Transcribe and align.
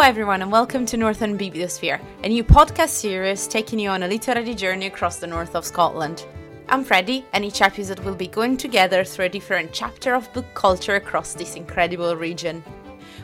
Hello, 0.00 0.08
everyone, 0.08 0.40
and 0.40 0.50
welcome 0.50 0.86
to 0.86 0.96
Northern 0.96 1.36
Bibliosphere, 1.36 2.00
a 2.24 2.28
new 2.30 2.42
podcast 2.42 2.88
series 2.88 3.46
taking 3.46 3.78
you 3.78 3.90
on 3.90 4.02
a 4.02 4.08
literary 4.08 4.54
journey 4.54 4.86
across 4.86 5.18
the 5.18 5.26
north 5.26 5.54
of 5.54 5.66
Scotland. 5.66 6.24
I'm 6.70 6.84
Freddie, 6.84 7.26
and 7.34 7.44
each 7.44 7.60
episode 7.60 7.98
will 7.98 8.14
be 8.14 8.26
going 8.26 8.56
together 8.56 9.04
through 9.04 9.26
a 9.26 9.28
different 9.28 9.74
chapter 9.74 10.14
of 10.14 10.32
book 10.32 10.46
culture 10.54 10.94
across 10.94 11.34
this 11.34 11.54
incredible 11.54 12.16
region. 12.16 12.64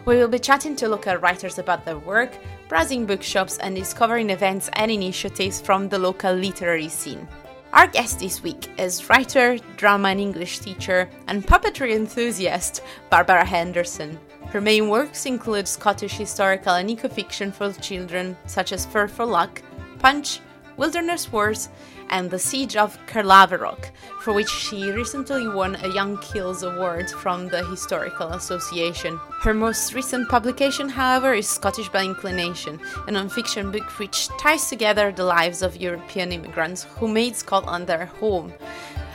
We 0.04 0.16
will 0.16 0.28
be 0.28 0.38
chatting 0.38 0.76
to 0.76 0.88
local 0.88 1.16
writers 1.16 1.58
about 1.58 1.86
their 1.86 1.98
work, 1.98 2.36
browsing 2.68 3.06
bookshops, 3.06 3.56
and 3.56 3.74
discovering 3.74 4.28
events 4.28 4.68
and 4.74 4.90
initiatives 4.90 5.62
from 5.62 5.88
the 5.88 5.98
local 5.98 6.34
literary 6.34 6.90
scene. 6.90 7.26
Our 7.72 7.86
guest 7.86 8.20
this 8.20 8.42
week 8.42 8.68
is 8.78 9.08
writer, 9.08 9.56
drama 9.78 10.08
and 10.08 10.20
English 10.20 10.58
teacher, 10.58 11.08
and 11.26 11.42
puppetry 11.42 11.94
enthusiast 11.94 12.82
Barbara 13.08 13.46
Henderson. 13.46 14.18
Her 14.52 14.60
main 14.60 14.88
works 14.88 15.26
include 15.26 15.68
Scottish 15.68 16.16
historical 16.16 16.74
and 16.74 16.90
eco-fiction 16.90 17.52
for 17.52 17.72
children, 17.72 18.36
such 18.46 18.72
as 18.72 18.86
Fir 18.86 19.08
for 19.08 19.26
Luck, 19.26 19.62
Punch, 19.98 20.40
Wilderness 20.76 21.32
Wars, 21.32 21.68
and 22.10 22.30
The 22.30 22.38
Siege 22.38 22.76
of 22.76 22.98
Caerlaverock, 23.06 23.90
for 24.20 24.32
which 24.32 24.48
she 24.48 24.90
recently 24.90 25.48
won 25.48 25.74
a 25.76 25.88
Young 25.88 26.16
Quills 26.18 26.62
Award 26.62 27.10
from 27.10 27.48
the 27.48 27.66
Historical 27.66 28.28
Association. 28.28 29.18
Her 29.42 29.52
most 29.52 29.94
recent 29.94 30.28
publication, 30.28 30.88
however, 30.88 31.34
is 31.34 31.48
Scottish 31.48 31.88
by 31.88 32.04
Inclination, 32.04 32.80
a 33.08 33.10
non-fiction 33.10 33.72
book 33.72 33.98
which 33.98 34.28
ties 34.38 34.68
together 34.68 35.10
the 35.10 35.24
lives 35.24 35.62
of 35.62 35.76
European 35.76 36.30
immigrants 36.30 36.84
who 36.96 37.08
made 37.08 37.34
Scotland 37.34 37.86
their 37.86 38.06
home, 38.06 38.52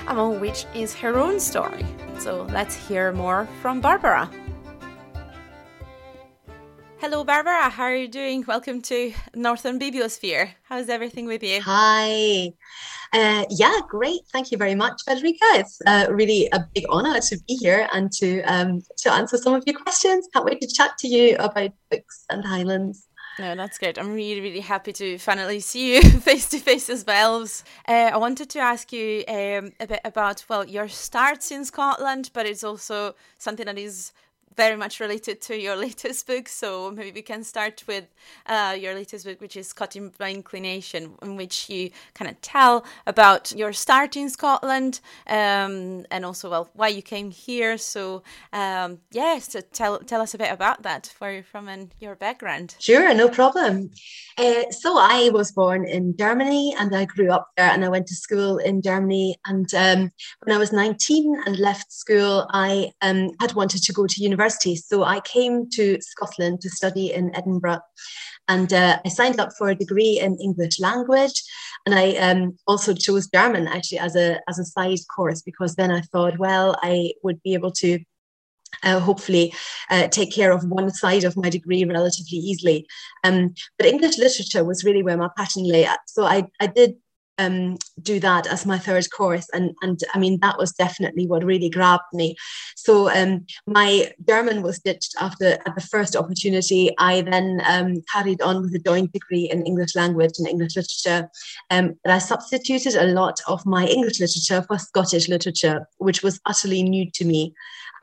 among 0.08 0.40
which 0.42 0.66
is 0.76 0.94
her 0.96 1.18
own 1.18 1.40
story. 1.40 1.86
So 2.20 2.44
let's 2.52 2.76
hear 2.76 3.12
more 3.12 3.48
from 3.62 3.82
Barbara. 3.82 4.30
Hello, 7.02 7.24
Barbara. 7.24 7.68
How 7.72 7.86
are 7.86 7.96
you 7.96 8.08
doing? 8.08 8.46
Welcome 8.48 8.80
to 8.84 9.12
Northern 9.34 9.80
Bibliosphere. 9.80 10.52
How's 10.62 10.88
everything 10.88 11.26
with 11.26 11.42
you? 11.42 11.60
Hi. 11.60 12.54
Uh, 13.12 13.44
yeah, 13.50 13.80
great. 13.90 14.20
Thank 14.32 14.52
you 14.52 14.60
very 14.60 14.76
much, 14.76 15.02
Federica. 15.10 15.50
It's 15.56 15.82
uh, 15.88 16.06
really 16.12 16.48
a 16.54 16.60
big 16.76 16.86
honour 16.90 17.20
to 17.20 17.40
be 17.48 17.56
here 17.56 17.90
and 17.92 18.12
to 18.20 18.44
um, 18.44 18.84
to 19.00 19.12
answer 19.12 19.38
some 19.38 19.56
of 19.56 19.64
your 19.66 19.80
questions. 19.80 20.30
Can't 20.32 20.46
wait 20.46 20.62
to 20.62 20.68
chat 20.68 20.92
to 21.00 21.08
you 21.08 21.38
about 21.38 21.72
books 21.90 22.24
and 22.30 22.46
Highlands. 22.46 23.08
No, 23.40 23.56
that's 23.56 23.80
good. 23.80 23.98
I'm 23.98 24.14
really, 24.14 24.40
really 24.40 24.60
happy 24.60 24.94
to 24.94 25.18
finally 25.18 25.60
see 25.60 25.96
you 25.96 26.02
face 26.20 26.50
to 26.50 26.60
face 26.60 26.88
as 26.88 27.04
well. 27.04 27.42
Uh, 27.88 28.12
I 28.14 28.18
wanted 28.18 28.52
to 28.52 28.60
ask 28.60 28.94
you 28.94 29.24
um, 29.28 29.72
a 29.80 29.88
bit 29.88 30.02
about, 30.06 30.46
well, 30.48 30.68
your 30.68 30.88
starts 30.88 31.50
in 31.50 31.66
Scotland, 31.66 32.30
but 32.32 32.46
it's 32.46 32.64
also 32.64 33.16
something 33.40 33.66
that 33.66 33.80
is 33.80 34.12
very 34.56 34.76
much 34.76 35.00
related 35.00 35.42
to 35.42 35.60
your 35.60 35.76
latest 35.88 36.28
book. 36.28 36.48
So 36.48 36.92
maybe 36.92 37.12
we 37.12 37.22
can 37.22 37.44
start 37.44 37.84
with 37.88 38.06
uh, 38.46 38.76
your 38.80 38.94
latest 38.94 39.26
book, 39.26 39.42
which 39.42 39.56
is 39.56 39.68
Scotland 39.68 40.14
by 40.18 40.32
Inclination, 40.32 41.14
in 41.22 41.36
which 41.36 41.70
you 41.70 41.92
kind 42.14 42.30
of 42.30 42.40
tell 42.42 42.86
about 43.08 43.52
your 43.52 43.74
start 43.74 44.16
in 44.16 44.30
Scotland 44.30 45.00
um, 45.28 46.06
and 46.12 46.26
also, 46.26 46.50
well, 46.50 46.70
why 46.74 46.88
you 46.90 47.02
came 47.02 47.32
here. 47.32 47.78
So, 47.78 48.24
um, 48.54 49.00
yeah, 49.12 49.40
so 49.40 49.62
tell, 49.62 50.00
tell 50.00 50.22
us 50.22 50.34
a 50.34 50.38
bit 50.38 50.52
about 50.52 50.84
that, 50.84 51.14
where 51.20 51.34
you're 51.34 51.44
from 51.44 51.68
and 51.68 51.94
your 52.00 52.16
background. 52.16 52.76
Sure, 52.80 53.14
no 53.14 53.30
problem. 53.30 53.92
Uh, 54.38 54.64
so 54.72 54.98
I 54.98 55.30
was 55.30 55.52
born 55.52 55.86
in 55.86 56.16
Germany 56.18 56.76
and 56.78 56.96
I 56.96 57.06
grew 57.06 57.32
up 57.32 57.50
there 57.58 57.70
and 57.70 57.84
I 57.86 57.90
went 57.90 58.08
to 58.08 58.16
school 58.16 58.58
in 58.58 58.82
Germany. 58.82 59.38
And 59.46 59.74
um, 59.74 60.12
when 60.44 60.56
I 60.56 60.58
was 60.58 60.72
19 60.72 61.44
and 61.46 61.60
left 61.60 61.92
school, 61.92 62.48
I 62.52 62.92
um, 63.02 63.32
had 63.40 63.54
wanted 63.54 63.84
to 63.84 63.94
go 63.94 64.08
to 64.08 64.24
university 64.24 64.41
university. 64.42 64.76
So 64.76 65.04
I 65.04 65.20
came 65.22 65.70
to 65.72 65.98
Scotland 66.02 66.62
to 66.62 66.70
study 66.70 67.14
in 67.14 67.36
Edinburgh. 67.36 67.82
And 68.48 68.74
uh, 68.74 69.00
I 69.06 69.10
signed 69.10 69.40
up 69.40 69.52
for 69.58 69.70
a 69.70 69.76
degree 69.76 70.20
in 70.20 70.38
English 70.40 70.80
language. 70.80 71.44
And 71.86 71.96
I 71.96 72.16
um, 72.18 72.58
also 72.68 72.94
chose 72.94 73.28
German 73.28 73.68
actually 73.68 74.00
as 74.00 74.16
a, 74.16 74.40
as 74.50 74.60
a 74.60 74.66
side 74.66 75.00
course 75.16 75.42
because 75.42 75.76
then 75.76 75.92
I 75.92 76.02
thought, 76.02 76.40
well, 76.40 76.76
I 76.82 77.14
would 77.24 77.42
be 77.44 77.54
able 77.54 77.72
to 77.84 78.00
uh, 78.84 79.00
hopefully 79.00 79.54
uh, 79.90 80.08
take 80.08 80.34
care 80.34 80.52
of 80.52 80.64
one 80.66 80.90
side 80.90 81.24
of 81.24 81.38
my 81.38 81.50
degree 81.50 81.84
relatively 81.84 82.40
easily. 82.40 82.88
Um, 83.24 83.54
but 83.78 83.88
English 83.88 84.18
literature 84.18 84.64
was 84.64 84.84
really 84.84 85.04
where 85.04 85.18
my 85.18 85.30
passion 85.38 85.64
lay 85.64 85.86
at. 85.86 86.00
So 86.08 86.26
I, 86.26 86.48
I 86.60 86.68
did 86.68 86.96
um, 87.42 87.78
do 88.02 88.20
that 88.20 88.48
as 88.48 88.66
my 88.66 88.78
third 88.78 89.10
course. 89.12 89.48
And, 89.54 89.72
and 89.82 90.00
I 90.14 90.20
mean, 90.20 90.40
that 90.42 90.58
was 90.58 90.72
definitely 90.72 91.28
what 91.28 91.44
really 91.44 91.70
grabbed 91.70 92.12
me. 92.14 92.36
So 92.76 93.10
um, 93.10 93.46
my 93.68 94.12
German 94.28 94.62
was 94.62 94.80
ditched 94.80 95.16
after 95.20 95.58
at 95.66 95.76
the 95.76 95.88
first 95.94 96.16
opportunity. 96.16 96.92
I 96.98 97.22
then 97.22 97.62
um, 97.68 97.96
carried 98.14 98.42
on 98.42 98.62
with 98.62 98.76
a 98.76 98.80
joint 98.80 99.12
degree 99.12 99.50
in 99.52 99.66
English 99.66 99.96
language 99.96 100.34
and 100.38 100.48
English 100.48 100.76
literature. 100.76 101.30
Um, 101.70 101.96
I 102.06 102.20
substituted 102.20 102.96
a 102.96 103.08
lot 103.08 103.40
of 103.48 103.66
my 103.66 103.86
English 103.86 104.20
literature 104.20 104.64
for 104.68 104.78
Scottish 104.78 105.28
literature, 105.28 105.88
which 105.98 106.24
was 106.24 106.40
utterly 106.46 106.84
new 106.84 107.10
to 107.12 107.26
me 107.26 107.54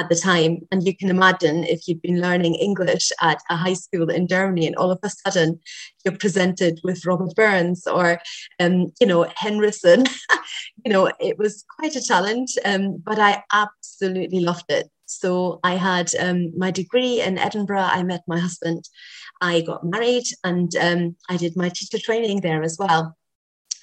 at 0.00 0.08
the 0.08 0.14
time. 0.14 0.60
And 0.70 0.86
you 0.86 0.96
can 0.96 1.10
imagine 1.10 1.64
if 1.64 1.86
you've 1.86 2.02
been 2.02 2.20
learning 2.20 2.54
English 2.54 3.10
at 3.20 3.40
a 3.50 3.56
high 3.56 3.74
school 3.74 4.10
in 4.10 4.28
Germany 4.28 4.66
and 4.66 4.76
all 4.76 4.90
of 4.90 5.00
a 5.02 5.10
sudden 5.10 5.60
you're 6.08 6.18
presented 6.18 6.80
with 6.82 7.04
Robert 7.04 7.34
Burns 7.34 7.86
or, 7.86 8.20
um, 8.60 8.92
you 9.00 9.06
know, 9.06 9.30
Henryson, 9.36 10.04
you 10.84 10.92
know, 10.92 11.10
it 11.20 11.38
was 11.38 11.64
quite 11.78 11.96
a 11.96 12.02
challenge, 12.02 12.56
um, 12.64 12.96
but 13.04 13.18
I 13.18 13.42
absolutely 13.52 14.40
loved 14.40 14.70
it. 14.70 14.90
So 15.06 15.60
I 15.64 15.76
had 15.76 16.10
um, 16.18 16.52
my 16.56 16.70
degree 16.70 17.20
in 17.20 17.38
Edinburgh. 17.38 17.80
I 17.80 18.02
met 18.02 18.22
my 18.26 18.38
husband. 18.38 18.88
I 19.40 19.62
got 19.62 19.84
married 19.84 20.26
and 20.44 20.74
um, 20.76 21.16
I 21.28 21.36
did 21.36 21.56
my 21.56 21.68
teacher 21.68 21.98
training 21.98 22.40
there 22.40 22.62
as 22.62 22.76
well 22.78 23.16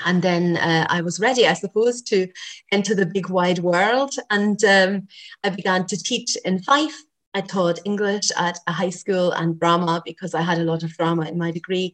and 0.03 0.21
then 0.21 0.57
uh, 0.57 0.85
I 0.89 1.01
was 1.01 1.19
ready, 1.19 1.47
I 1.47 1.53
suppose, 1.53 2.01
to 2.03 2.27
enter 2.71 2.95
the 2.95 3.05
big 3.05 3.29
wide 3.29 3.59
world. 3.59 4.13
And 4.29 4.61
um, 4.65 5.07
I 5.43 5.49
began 5.49 5.85
to 5.87 5.97
teach 5.97 6.35
in 6.43 6.61
Fife. 6.61 6.97
I 7.35 7.41
taught 7.41 7.79
English 7.83 8.31
at 8.37 8.57
a 8.65 8.71
high 8.71 8.89
school 8.89 9.33
and 9.33 9.59
drama 9.59 10.01
because 10.05 10.33
I 10.33 10.41
had 10.41 10.57
a 10.57 10.63
lot 10.63 10.83
of 10.83 10.95
drama 10.95 11.27
in 11.27 11.37
my 11.37 11.51
degree. 11.51 11.93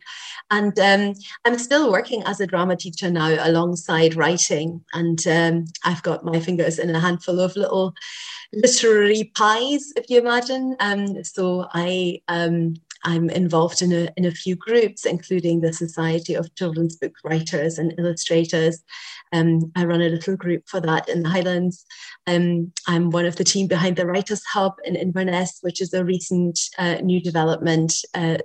And 0.51 0.77
um, 0.79 1.15
I'm 1.45 1.57
still 1.57 1.91
working 1.91 2.21
as 2.23 2.39
a 2.39 2.47
drama 2.47 2.75
teacher 2.75 3.09
now 3.09 3.35
alongside 3.39 4.15
writing. 4.15 4.85
And 4.93 5.27
um, 5.27 5.65
I've 5.83 6.03
got 6.03 6.23
my 6.23 6.39
fingers 6.39 6.77
in 6.77 6.93
a 6.93 6.99
handful 6.99 7.39
of 7.39 7.55
little 7.55 7.95
literary 8.53 9.31
pies, 9.35 9.91
if 9.95 10.09
you 10.09 10.19
imagine. 10.19 10.75
Um, 10.79 11.23
so 11.23 11.67
I 11.73 12.21
um, 12.27 12.75
I'm 13.03 13.29
involved 13.29 13.81
in 13.81 13.91
a, 13.91 14.09
in 14.17 14.25
a 14.25 14.31
few 14.31 14.55
groups, 14.55 15.05
including 15.05 15.61
the 15.61 15.73
Society 15.73 16.33
of 16.33 16.53
Children's 16.55 16.95
Book 16.95 17.13
Writers 17.23 17.77
and 17.77 17.93
Illustrators. 17.97 18.83
Um, 19.33 19.71
I 19.75 19.85
run 19.85 20.01
a 20.01 20.09
little 20.09 20.35
group 20.35 20.63
for 20.67 20.79
that 20.81 21.09
in 21.09 21.23
the 21.23 21.29
Highlands. 21.29 21.85
Um, 22.27 22.71
I'm 22.87 23.09
one 23.09 23.25
of 23.25 23.37
the 23.37 23.43
team 23.43 23.67
behind 23.67 23.95
the 23.95 24.05
Writers 24.05 24.43
Hub 24.45 24.73
in 24.83 24.95
Inverness, 24.95 25.59
which 25.61 25.81
is 25.81 25.93
a 25.93 26.05
recent 26.05 26.59
uh, 26.77 26.95
new 26.95 27.21
development 27.21 27.93
uh, 28.13 28.37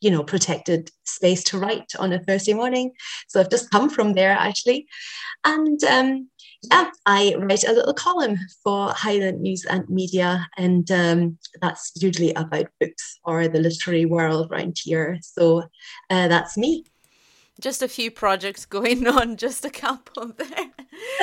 you 0.00 0.10
know, 0.10 0.22
protected 0.22 0.90
space 1.04 1.42
to 1.42 1.58
write 1.58 1.90
on 1.98 2.12
a 2.12 2.22
Thursday 2.22 2.52
morning. 2.52 2.92
So 3.26 3.40
I've 3.40 3.48
just 3.48 3.70
come 3.70 3.88
from 3.88 4.12
there 4.12 4.32
actually. 4.32 4.86
And 5.44 5.82
um, 5.84 6.28
yeah, 6.70 6.90
I 7.06 7.34
write 7.38 7.64
a 7.64 7.72
little 7.72 7.94
column 7.94 8.38
for 8.62 8.90
Highland 8.90 9.40
News 9.40 9.64
and 9.64 9.88
Media, 9.88 10.46
and 10.56 10.90
um, 10.90 11.38
that's 11.60 11.92
usually 11.96 12.32
about 12.34 12.66
books 12.80 13.18
or 13.24 13.48
the 13.48 13.60
literary 13.60 14.04
world 14.04 14.50
around 14.50 14.76
here. 14.82 15.18
So 15.22 15.62
uh, 16.10 16.28
that's 16.28 16.56
me. 16.56 16.84
Just 17.60 17.82
a 17.82 17.88
few 17.88 18.10
projects 18.10 18.66
going 18.66 19.06
on, 19.18 19.36
just 19.36 19.64
a 19.64 19.70
couple 19.70 20.32
there. 20.36 20.70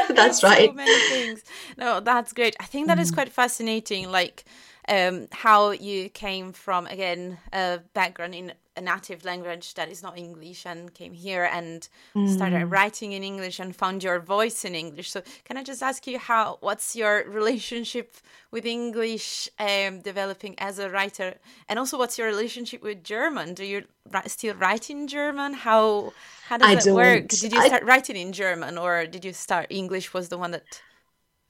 that's 0.15 0.43
right. 0.43 0.69
So 0.69 0.73
many 0.73 1.09
things. 1.09 1.43
No, 1.77 1.99
that's 1.99 2.33
great. 2.33 2.55
I 2.59 2.65
think 2.65 2.87
that 2.87 2.97
mm. 2.97 3.01
is 3.01 3.11
quite 3.11 3.29
fascinating. 3.29 4.11
Like 4.11 4.45
um, 4.87 5.27
how 5.31 5.71
you 5.71 6.09
came 6.09 6.53
from 6.53 6.87
again 6.87 7.37
a 7.53 7.79
background 7.93 8.35
in 8.35 8.53
a 8.77 8.81
native 8.81 9.25
language 9.25 9.73
that 9.73 9.89
is 9.89 10.01
not 10.01 10.17
English 10.17 10.65
and 10.65 10.93
came 10.93 11.13
here 11.13 11.43
and 11.43 11.89
mm. 12.15 12.33
started 12.33 12.65
writing 12.67 13.11
in 13.11 13.23
English 13.23 13.59
and 13.59 13.75
found 13.75 14.01
your 14.03 14.19
voice 14.19 14.63
in 14.63 14.75
English. 14.75 15.11
So 15.11 15.21
can 15.43 15.57
I 15.57 15.63
just 15.63 15.83
ask 15.83 16.07
you 16.07 16.17
how 16.17 16.57
what's 16.61 16.95
your 16.95 17.25
relationship 17.27 18.15
with 18.49 18.65
English 18.65 19.49
um, 19.59 19.99
developing 19.99 20.55
as 20.57 20.79
a 20.79 20.89
writer 20.89 21.35
and 21.67 21.77
also 21.77 21.97
what's 21.97 22.17
your 22.17 22.27
relationship 22.27 22.81
with 22.81 23.03
German? 23.03 23.53
Do 23.53 23.65
you 23.65 23.83
still 24.27 24.55
write 24.55 24.89
in 24.89 25.07
German? 25.07 25.53
How 25.53 26.13
how 26.47 26.57
does 26.57 26.69
I 26.69 26.75
that 26.75 26.95
work? 26.95 27.27
Did 27.27 27.51
you 27.53 27.61
start 27.65 27.83
I... 27.83 27.85
writing 27.85 28.15
in 28.15 28.31
German 28.31 28.77
or 28.77 29.05
did 29.05 29.25
you 29.25 29.33
start 29.33 29.67
English 29.69 30.13
was 30.13 30.29
the 30.29 30.37
one 30.37 30.51
that 30.51 30.81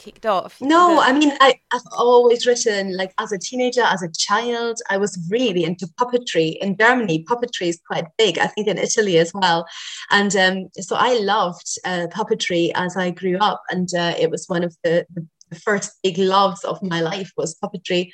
kicked 0.01 0.25
off? 0.25 0.59
No, 0.59 0.99
I 0.99 1.13
mean, 1.13 1.31
I, 1.39 1.59
have 1.71 1.83
always 1.97 2.47
written, 2.47 2.97
like 2.97 3.13
as 3.19 3.31
a 3.31 3.37
teenager, 3.37 3.83
as 3.83 4.01
a 4.01 4.09
child, 4.17 4.79
I 4.89 4.97
was 4.97 5.17
really 5.29 5.63
into 5.63 5.87
puppetry. 5.99 6.57
In 6.57 6.75
Germany, 6.75 7.23
puppetry 7.23 7.67
is 7.67 7.79
quite 7.87 8.05
big, 8.17 8.39
I 8.39 8.47
think 8.47 8.67
in 8.67 8.77
Italy 8.77 9.19
as 9.19 9.31
well. 9.33 9.65
And 10.09 10.35
um, 10.35 10.69
so 10.79 10.95
I 10.95 11.19
loved 11.19 11.67
uh, 11.85 12.07
puppetry 12.11 12.71
as 12.75 12.97
I 12.97 13.11
grew 13.11 13.37
up. 13.37 13.61
And 13.69 13.89
uh, 13.93 14.15
it 14.19 14.31
was 14.31 14.45
one 14.47 14.63
of 14.63 14.75
the, 14.83 15.05
the 15.13 15.25
the 15.51 15.59
first 15.59 15.91
big 16.01 16.17
loves 16.17 16.63
of 16.63 16.81
my 16.81 17.01
life 17.01 17.31
was 17.37 17.57
puppetry. 17.63 18.09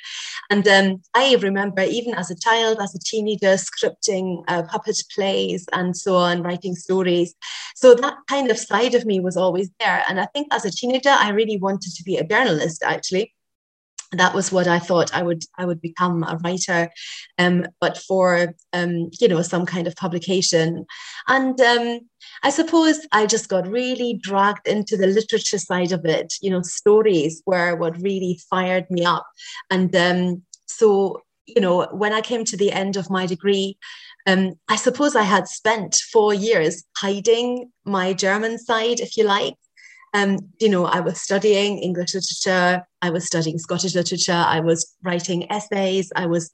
And 0.50 0.66
um, 0.68 1.02
I 1.14 1.36
remember 1.40 1.82
even 1.82 2.14
as 2.14 2.30
a 2.30 2.38
child, 2.38 2.78
as 2.80 2.94
a 2.94 2.98
teenager, 2.98 3.56
scripting 3.56 4.42
uh, 4.48 4.64
puppet 4.64 5.00
plays 5.14 5.66
and 5.72 5.96
so 5.96 6.16
on, 6.16 6.42
writing 6.42 6.74
stories. 6.74 7.34
So 7.74 7.94
that 7.94 8.16
kind 8.28 8.50
of 8.50 8.58
side 8.58 8.94
of 8.94 9.06
me 9.06 9.20
was 9.20 9.36
always 9.36 9.70
there. 9.80 10.04
And 10.08 10.20
I 10.20 10.26
think 10.26 10.48
as 10.52 10.64
a 10.64 10.70
teenager, 10.70 11.10
I 11.10 11.30
really 11.30 11.58
wanted 11.58 11.92
to 11.94 12.02
be 12.02 12.16
a 12.16 12.24
journalist 12.24 12.82
actually 12.84 13.32
that 14.12 14.34
was 14.34 14.50
what 14.50 14.66
I 14.66 14.78
thought 14.78 15.14
I 15.14 15.22
would 15.22 15.44
I 15.58 15.66
would 15.66 15.80
become 15.80 16.22
a 16.22 16.38
writer, 16.42 16.90
um, 17.38 17.66
but 17.80 17.98
for 17.98 18.54
um, 18.72 19.10
you 19.20 19.28
know 19.28 19.42
some 19.42 19.66
kind 19.66 19.86
of 19.86 19.96
publication, 19.96 20.86
and 21.26 21.60
um, 21.60 22.00
I 22.42 22.50
suppose 22.50 23.06
I 23.12 23.26
just 23.26 23.48
got 23.48 23.68
really 23.68 24.18
dragged 24.22 24.66
into 24.66 24.96
the 24.96 25.06
literature 25.06 25.58
side 25.58 25.92
of 25.92 26.04
it. 26.04 26.34
You 26.40 26.50
know, 26.50 26.62
stories 26.62 27.42
were 27.46 27.76
what 27.76 28.00
really 28.00 28.40
fired 28.48 28.90
me 28.90 29.04
up, 29.04 29.26
and 29.70 29.94
um, 29.94 30.42
so 30.66 31.22
you 31.46 31.60
know 31.60 31.86
when 31.92 32.12
I 32.12 32.20
came 32.20 32.44
to 32.46 32.56
the 32.56 32.72
end 32.72 32.96
of 32.96 33.10
my 33.10 33.26
degree. 33.26 33.78
Um, 34.26 34.58
I 34.68 34.76
suppose 34.76 35.16
I 35.16 35.22
had 35.22 35.48
spent 35.48 35.94
four 36.12 36.34
years 36.34 36.84
hiding 36.98 37.70
my 37.86 38.12
German 38.12 38.58
side, 38.58 39.00
if 39.00 39.16
you 39.16 39.24
like, 39.24 39.54
um, 40.14 40.38
you 40.60 40.68
know, 40.68 40.86
I 40.86 41.00
was 41.00 41.20
studying 41.20 41.78
English 41.78 42.14
literature, 42.14 42.86
I 43.00 43.10
was 43.10 43.26
studying 43.26 43.58
Scottish 43.58 43.94
literature, 43.94 44.32
I 44.32 44.60
was 44.60 44.94
writing 45.02 45.50
essays, 45.50 46.12
I 46.16 46.26
was 46.26 46.52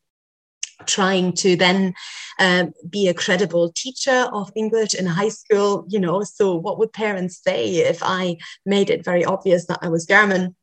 trying 0.86 1.32
to 1.32 1.56
then 1.56 1.94
um, 2.38 2.72
be 2.88 3.08
a 3.08 3.14
credible 3.14 3.72
teacher 3.72 4.28
of 4.32 4.50
English 4.54 4.94
in 4.94 5.06
high 5.06 5.28
school, 5.28 5.84
you 5.88 6.00
know. 6.00 6.22
So, 6.22 6.54
what 6.54 6.78
would 6.78 6.92
parents 6.92 7.40
say 7.42 7.76
if 7.76 8.00
I 8.02 8.36
made 8.66 8.90
it 8.90 9.04
very 9.04 9.24
obvious 9.24 9.66
that 9.66 9.78
I 9.82 9.88
was 9.88 10.06
German? 10.06 10.56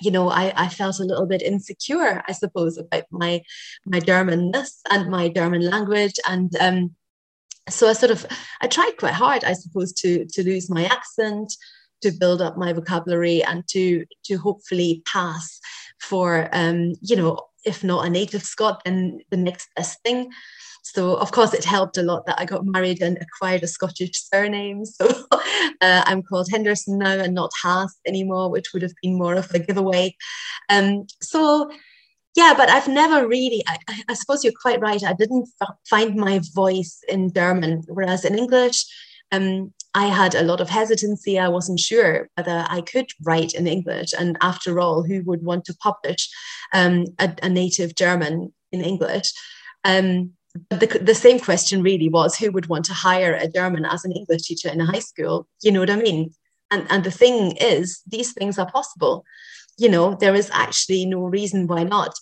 You 0.00 0.10
know, 0.10 0.28
I, 0.28 0.52
I 0.56 0.68
felt 0.68 0.98
a 0.98 1.04
little 1.04 1.26
bit 1.26 1.42
insecure, 1.42 2.22
I 2.26 2.32
suppose, 2.32 2.78
about 2.78 3.04
my 3.10 3.42
my 3.86 4.00
Germanness 4.00 4.80
and 4.90 5.10
my 5.10 5.28
German 5.28 5.62
language, 5.62 6.14
and 6.28 6.54
um, 6.56 6.94
so 7.68 7.88
I 7.88 7.92
sort 7.92 8.12
of 8.12 8.26
I 8.60 8.66
tried 8.66 8.96
quite 8.98 9.14
hard, 9.14 9.44
I 9.44 9.52
suppose, 9.52 9.92
to 9.94 10.26
to 10.26 10.44
lose 10.44 10.70
my 10.70 10.84
accent, 10.84 11.54
to 12.02 12.10
build 12.10 12.42
up 12.42 12.56
my 12.56 12.72
vocabulary 12.72 13.42
and 13.42 13.66
to 13.68 14.04
to 14.24 14.36
hopefully 14.36 15.02
pass 15.06 15.60
for 16.00 16.48
um, 16.52 16.92
you 17.00 17.16
know 17.16 17.40
if 17.64 17.82
not 17.82 18.06
a 18.06 18.10
native 18.10 18.42
Scot 18.42 18.82
then 18.84 19.20
the 19.30 19.36
next 19.36 19.68
best 19.76 20.00
thing. 20.02 20.30
So 20.82 21.16
of 21.16 21.32
course 21.32 21.54
it 21.54 21.64
helped 21.64 21.96
a 21.96 22.02
lot 22.02 22.26
that 22.26 22.38
I 22.38 22.44
got 22.44 22.66
married 22.66 23.00
and 23.00 23.16
acquired 23.18 23.62
a 23.62 23.66
Scottish 23.66 24.22
surname. 24.22 24.84
So 25.00 25.08
uh, 25.80 26.02
I'm 26.06 26.22
called 26.22 26.48
Henderson 26.50 26.98
now 26.98 27.18
and 27.18 27.34
not 27.34 27.50
Haas 27.62 27.98
anymore, 28.06 28.50
which 28.50 28.72
would 28.72 28.82
have 28.82 28.92
been 29.02 29.18
more 29.18 29.34
of 29.34 29.50
a 29.52 29.58
giveaway. 29.58 30.14
Um, 30.68 31.06
so 31.20 31.70
yeah, 32.36 32.52
but 32.56 32.68
I've 32.68 32.88
never 32.88 33.26
really, 33.26 33.62
I, 33.66 33.78
I 34.08 34.14
suppose 34.14 34.42
you're 34.42 34.52
quite 34.60 34.80
right. 34.80 35.02
I 35.04 35.12
didn't 35.12 35.48
f- 35.62 35.76
find 35.88 36.16
my 36.16 36.40
voice 36.54 37.00
in 37.08 37.32
German, 37.32 37.82
whereas 37.86 38.24
in 38.24 38.36
English, 38.36 38.84
um, 39.30 39.72
I 39.94 40.06
had 40.06 40.34
a 40.34 40.42
lot 40.42 40.60
of 40.60 40.68
hesitancy. 40.68 41.38
I 41.38 41.48
wasn't 41.48 41.78
sure 41.78 42.28
whether 42.34 42.66
I 42.68 42.80
could 42.80 43.06
write 43.22 43.54
in 43.54 43.68
English. 43.68 44.12
And 44.18 44.36
after 44.40 44.80
all, 44.80 45.04
who 45.04 45.22
would 45.22 45.44
want 45.44 45.64
to 45.66 45.76
publish 45.76 46.28
um, 46.72 47.04
a, 47.20 47.32
a, 47.42 47.48
native 47.48 47.94
German 47.94 48.52
in 48.72 48.80
English? 48.80 49.32
Um, 49.84 50.32
the, 50.70 50.98
the 51.00 51.14
same 51.14 51.38
question 51.38 51.82
really 51.82 52.08
was 52.08 52.36
who 52.36 52.50
would 52.50 52.66
want 52.66 52.84
to 52.86 52.92
hire 52.92 53.34
a 53.34 53.48
German 53.48 53.84
as 53.84 54.04
an 54.04 54.12
English 54.12 54.42
teacher 54.42 54.68
in 54.68 54.80
a 54.80 54.86
high 54.86 54.98
school? 54.98 55.46
You 55.62 55.70
know 55.70 55.80
what 55.80 55.90
I 55.90 55.96
mean? 55.96 56.32
And, 56.70 56.86
and 56.90 57.04
the 57.04 57.10
thing 57.10 57.56
is, 57.60 58.02
these 58.06 58.32
things 58.32 58.58
are 58.58 58.70
possible. 58.70 59.24
You 59.78 59.88
know, 59.88 60.16
there 60.16 60.34
is 60.34 60.50
actually 60.52 61.06
no 61.06 61.20
reason 61.20 61.68
why 61.68 61.84
not. 61.84 62.14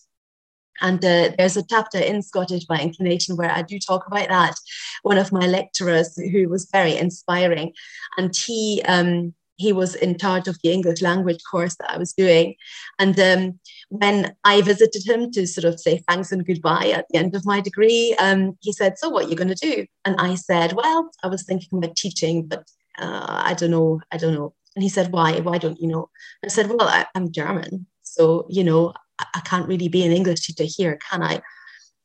And 0.83 1.03
uh, 1.05 1.31
there's 1.39 1.57
a 1.57 1.67
chapter 1.67 1.99
in 1.99 2.23
Scottish 2.23 2.65
by 2.65 2.79
Inclination 2.79 3.37
where 3.37 3.51
I 3.51 3.63
do 3.63 3.79
talk 3.79 4.07
about 4.07 4.29
that. 4.29 4.57
One 5.03 5.17
of 5.17 5.33
my 5.33 5.47
lecturers 5.47 6.15
who 6.17 6.49
was 6.49 6.69
very 6.71 6.97
inspiring, 6.97 7.73
and 8.19 8.37
he 8.37 8.83
um, 8.87 9.33
he 9.57 9.73
was 9.73 9.95
in 9.95 10.19
charge 10.19 10.49
of 10.49 10.59
the 10.63 10.73
English 10.73 11.01
language 11.03 11.41
course 11.49 11.77
that 11.77 11.91
I 11.91 11.99
was 11.99 12.13
doing. 12.13 12.57
And 12.99 13.19
um, 13.21 13.61
when 13.91 14.35
I 14.45 14.61
visited 14.63 15.07
him 15.07 15.31
to 15.33 15.47
sort 15.47 15.65
of 15.65 15.79
say 15.79 16.03
thanks 16.09 16.33
and 16.33 16.45
goodbye 16.45 16.91
at 16.95 17.07
the 17.11 17.19
end 17.19 17.37
of 17.37 17.47
my 17.47 17.61
degree, 17.61 18.15
um, 18.19 18.59
he 18.61 18.73
said, 18.73 18.99
"So 18.99 19.09
what 19.09 19.27
are 19.27 19.29
you 19.29 19.37
going 19.37 19.55
to 19.55 19.67
do?" 19.71 19.87
And 20.05 20.17
I 20.19 20.35
said, 20.35 20.73
"Well, 20.73 21.11
I 21.23 21.29
was 21.29 21.45
thinking 21.45 21.79
about 21.79 21.97
teaching, 21.97 22.47
but 22.47 22.69
uh, 22.99 23.43
I 23.51 23.55
don't 23.55 23.71
know. 23.71 24.01
I 24.11 24.17
don't 24.17 24.35
know." 24.35 24.55
And 24.75 24.83
he 24.83 24.89
said, 24.89 25.13
"Why? 25.13 25.39
Why 25.41 25.59
don't 25.59 25.81
you 25.81 25.89
know?" 25.89 26.11
And 26.43 26.51
I 26.51 26.53
said, 26.53 26.69
"Well, 26.69 26.89
I, 26.89 27.07
I'm 27.15 27.31
German, 27.31 27.87
so 28.03 28.47
you 28.49 28.65
know, 28.65 28.95
I 29.35 29.41
can't 29.41 29.69
really 29.69 29.89
be 29.89 30.05
an 30.05 30.13
English 30.13 30.47
teacher 30.47 30.65
here, 30.67 30.99
can 31.11 31.23
I? 31.23 31.41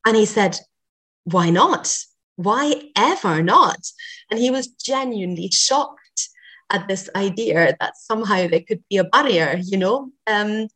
And 0.05 0.15
he 0.15 0.25
said, 0.25 0.57
Why 1.25 1.49
not? 1.49 1.95
Why 2.35 2.91
ever 2.95 3.41
not? 3.41 3.79
And 4.29 4.39
he 4.39 4.51
was 4.51 4.67
genuinely 4.67 5.49
shocked 5.51 6.29
at 6.69 6.87
this 6.87 7.09
idea 7.15 7.75
that 7.79 7.97
somehow 7.97 8.47
there 8.47 8.61
could 8.61 8.83
be 8.89 8.97
a 8.97 9.03
barrier, 9.03 9.59
you 9.63 9.77
know? 9.77 10.11
Um, 10.27 10.67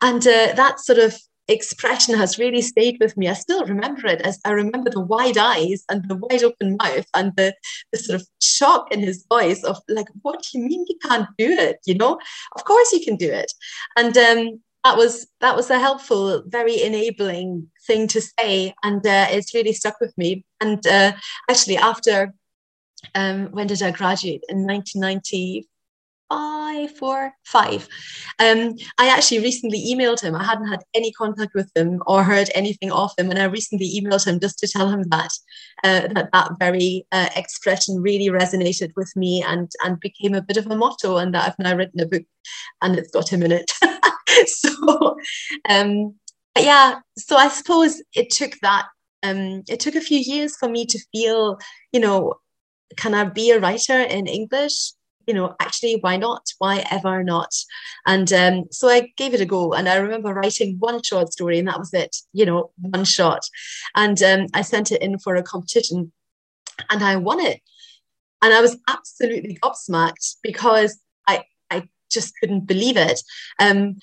and 0.00 0.26
uh, 0.26 0.52
that 0.54 0.80
sort 0.80 0.98
of 0.98 1.16
expression 1.48 2.16
has 2.16 2.38
really 2.38 2.62
stayed 2.62 2.96
with 3.00 3.16
me. 3.16 3.28
I 3.28 3.34
still 3.34 3.64
remember 3.66 4.06
it 4.06 4.22
as 4.22 4.40
I 4.44 4.50
remember 4.52 4.90
the 4.90 5.00
wide 5.00 5.36
eyes 5.36 5.84
and 5.90 6.08
the 6.08 6.16
wide 6.16 6.42
open 6.42 6.76
mouth 6.78 7.06
and 7.14 7.32
the, 7.36 7.54
the 7.92 7.98
sort 7.98 8.20
of 8.20 8.26
shock 8.40 8.92
in 8.92 9.00
his 9.00 9.26
voice 9.28 9.62
of 9.64 9.78
like, 9.88 10.08
what 10.22 10.42
do 10.42 10.58
you 10.58 10.64
mean 10.64 10.86
you 10.88 10.98
can't 11.02 11.28
do 11.36 11.50
it? 11.50 11.80
You 11.86 11.96
know, 11.96 12.18
of 12.56 12.64
course 12.64 12.92
you 12.92 13.04
can 13.04 13.16
do 13.16 13.30
it. 13.30 13.52
And 13.96 14.16
um, 14.16 14.60
that 14.84 14.96
was 14.98 15.26
that 15.40 15.56
was 15.56 15.70
a 15.70 15.78
helpful, 15.78 16.42
very 16.46 16.82
enabling 16.82 17.70
thing 17.86 18.06
to 18.08 18.20
say, 18.20 18.74
and 18.82 19.06
uh, 19.06 19.28
it's 19.30 19.54
really 19.54 19.72
stuck 19.72 19.98
with 20.00 20.12
me. 20.18 20.44
And 20.60 20.86
uh, 20.86 21.12
actually, 21.50 21.78
after 21.78 22.34
um, 23.14 23.46
when 23.52 23.66
did 23.66 23.82
I 23.82 23.90
graduate 23.90 24.44
in 24.48 24.66
1995 24.66 27.02
or 27.02 27.32
five? 27.44 27.86
Um, 28.38 28.74
I 28.98 29.08
actually 29.08 29.40
recently 29.40 29.82
emailed 29.86 30.20
him. 30.20 30.34
I 30.34 30.44
hadn't 30.44 30.68
had 30.68 30.82
any 30.94 31.12
contact 31.12 31.54
with 31.54 31.70
him 31.74 32.02
or 32.06 32.22
heard 32.22 32.50
anything 32.54 32.92
of 32.92 33.12
him, 33.16 33.30
and 33.30 33.38
I 33.38 33.44
recently 33.44 33.90
emailed 33.98 34.26
him 34.26 34.38
just 34.38 34.58
to 34.58 34.68
tell 34.68 34.90
him 34.90 35.04
that 35.04 35.30
uh, 35.82 36.08
that 36.12 36.28
that 36.32 36.50
very 36.58 37.06
uh, 37.10 37.30
expression 37.36 38.02
really 38.02 38.28
resonated 38.28 38.92
with 38.96 39.10
me 39.16 39.42
and 39.42 39.72
and 39.82 39.98
became 40.00 40.34
a 40.34 40.42
bit 40.42 40.58
of 40.58 40.66
a 40.66 40.76
motto, 40.76 41.16
and 41.16 41.32
that 41.34 41.48
I've 41.48 41.58
now 41.58 41.74
written 41.74 42.00
a 42.00 42.06
book, 42.06 42.24
and 42.82 42.98
it's 42.98 43.12
got 43.12 43.32
him 43.32 43.42
in 43.42 43.52
it. 43.52 43.72
so 44.64 45.16
um, 45.68 46.14
yeah, 46.58 47.00
so 47.18 47.36
I 47.36 47.48
suppose 47.48 48.02
it 48.14 48.30
took 48.30 48.58
that. 48.62 48.86
Um, 49.22 49.62
it 49.68 49.80
took 49.80 49.94
a 49.94 50.00
few 50.00 50.18
years 50.18 50.56
for 50.56 50.68
me 50.68 50.86
to 50.86 50.98
feel, 51.12 51.58
you 51.92 52.00
know, 52.00 52.34
can 52.96 53.14
I 53.14 53.24
be 53.24 53.50
a 53.50 53.60
writer 53.60 53.98
in 54.00 54.26
English? 54.26 54.92
You 55.26 55.34
know, 55.34 55.56
actually, 55.58 55.96
why 56.02 56.18
not? 56.18 56.46
Why 56.58 56.84
ever 56.90 57.24
not? 57.24 57.54
And 58.06 58.30
um, 58.32 58.64
so 58.70 58.88
I 58.88 59.12
gave 59.16 59.32
it 59.32 59.40
a 59.40 59.46
go. 59.46 59.72
And 59.72 59.88
I 59.88 59.96
remember 59.96 60.34
writing 60.34 60.76
one 60.78 61.02
short 61.02 61.32
story, 61.32 61.58
and 61.58 61.66
that 61.68 61.78
was 61.78 61.94
it. 61.94 62.14
You 62.34 62.44
know, 62.44 62.70
one 62.76 63.04
shot. 63.04 63.40
And 63.94 64.22
um, 64.22 64.46
I 64.52 64.60
sent 64.60 64.92
it 64.92 65.00
in 65.00 65.18
for 65.18 65.34
a 65.34 65.42
competition, 65.42 66.12
and 66.90 67.02
I 67.02 67.16
won 67.16 67.40
it. 67.40 67.60
And 68.42 68.52
I 68.52 68.60
was 68.60 68.76
absolutely 68.86 69.58
gobsmacked 69.62 70.36
because 70.42 71.00
I 71.26 71.44
I 71.70 71.88
just 72.10 72.34
couldn't 72.38 72.66
believe 72.66 72.98
it. 72.98 73.20
Um, 73.58 73.96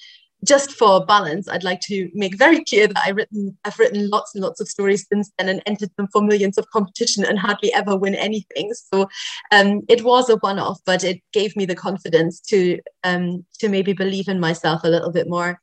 just 0.45 0.71
for 0.71 1.05
balance, 1.05 1.48
I'd 1.48 1.63
like 1.63 1.81
to 1.81 2.10
make 2.13 2.38
very 2.38 2.63
clear 2.63 2.88
that 2.88 3.03
I've 3.05 3.15
written, 3.15 3.57
I've 3.63 3.77
written 3.77 4.10
lots 4.10 4.33
and 4.33 4.43
lots 4.43 4.60
of 4.60 4.67
stories 4.67 5.05
since 5.12 5.31
then 5.38 5.50
and 5.50 5.62
entered 5.65 5.91
them 5.98 6.07
for 6.12 6.21
millions 6.21 6.57
of 6.57 6.69
competition 6.71 7.24
and 7.24 7.38
hardly 7.38 7.74
ever 7.74 7.95
win 7.95 8.15
anything. 8.15 8.74
So 8.74 9.07
um, 9.51 9.81
it 9.88 10.03
was 10.03 10.29
a 10.29 10.38
one-off, 10.38 10.79
but 10.86 11.03
it 11.03 11.21
gave 11.31 11.55
me 11.55 11.65
the 11.65 11.75
confidence 11.75 12.39
to 12.41 12.79
um, 13.03 13.45
to 13.60 13.69
maybe 13.69 13.93
believe 13.93 14.27
in 14.27 14.39
myself 14.39 14.81
a 14.83 14.89
little 14.89 15.12
bit 15.12 15.29
more. 15.29 15.62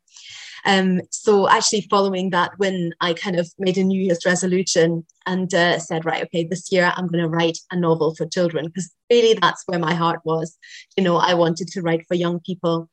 Um, 0.64 1.00
so 1.10 1.48
actually 1.48 1.82
following 1.82 2.30
that 2.30 2.58
win, 2.58 2.92
I 3.00 3.14
kind 3.14 3.38
of 3.38 3.48
made 3.58 3.78
a 3.78 3.84
New 3.84 4.00
Year's 4.00 4.26
resolution 4.26 5.06
and 5.26 5.52
uh, 5.54 5.78
said, 5.78 6.04
right, 6.04 6.24
okay, 6.24 6.44
this 6.44 6.70
year 6.72 6.92
I'm 6.96 7.06
going 7.06 7.22
to 7.22 7.28
write 7.28 7.58
a 7.70 7.76
novel 7.76 8.14
for 8.14 8.26
children 8.26 8.66
because 8.66 8.92
really 9.10 9.38
that's 9.40 9.62
where 9.66 9.78
my 9.78 9.94
heart 9.94 10.20
was. 10.24 10.58
You 10.96 11.04
know, 11.04 11.16
I 11.16 11.34
wanted 11.34 11.68
to 11.68 11.82
write 11.82 12.06
for 12.06 12.14
young 12.14 12.40
people 12.40 12.88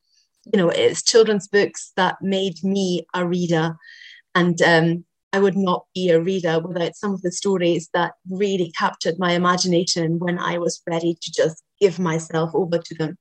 you 0.52 0.58
know, 0.58 0.70
it's 0.70 1.04
children's 1.04 1.48
books 1.48 1.92
that 1.96 2.18
made 2.22 2.64
me 2.64 3.06
a 3.14 3.26
reader. 3.26 3.76
And 4.34 4.62
um, 4.62 5.06
I 5.34 5.40
would 5.40 5.58
not 5.58 5.86
be 5.94 6.10
a 6.10 6.22
reader 6.22 6.60
without 6.60 6.96
some 6.96 7.14
of 7.14 7.22
the 7.22 7.32
stories 7.32 7.90
that 7.94 8.14
really 8.30 8.72
captured 8.78 9.20
my 9.20 9.34
imagination 9.34 10.20
when 10.20 10.40
I 10.40 10.58
was 10.58 10.82
ready 10.88 11.18
to 11.22 11.32
just 11.32 11.64
give 11.80 12.00
myself 12.00 12.52
over 12.54 12.78
to 12.78 12.96
them. 12.96 13.18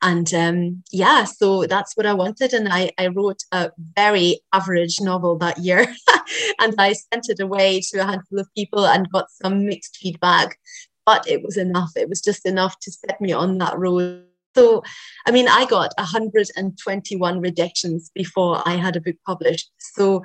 And 0.00 0.32
um, 0.32 0.82
yeah, 0.92 1.24
so 1.24 1.66
that's 1.66 1.96
what 1.96 2.06
I 2.06 2.14
wanted. 2.14 2.54
And 2.54 2.68
I, 2.68 2.92
I 2.98 3.08
wrote 3.08 3.42
a 3.52 3.70
very 3.96 4.40
average 4.52 5.00
novel 5.00 5.36
that 5.38 5.58
year. 5.58 5.86
and 6.60 6.74
I 6.78 6.92
sent 6.92 7.28
it 7.28 7.40
away 7.40 7.80
to 7.90 7.98
a 7.98 8.04
handful 8.04 8.38
of 8.38 8.54
people 8.56 8.86
and 8.86 9.10
got 9.10 9.30
some 9.30 9.66
mixed 9.66 9.96
feedback. 9.96 10.58
But 11.04 11.26
it 11.26 11.42
was 11.42 11.56
enough. 11.56 11.90
It 11.96 12.08
was 12.08 12.20
just 12.20 12.46
enough 12.46 12.78
to 12.80 12.92
set 12.92 13.20
me 13.20 13.32
on 13.32 13.58
that 13.58 13.76
road 13.76 14.27
So, 14.58 14.82
I 15.24 15.30
mean, 15.30 15.46
I 15.46 15.66
got 15.66 15.92
121 15.98 17.40
rejections 17.40 18.10
before 18.12 18.60
I 18.66 18.74
had 18.74 18.96
a 18.96 19.00
book 19.00 19.14
published. 19.24 19.70
So, 19.78 20.24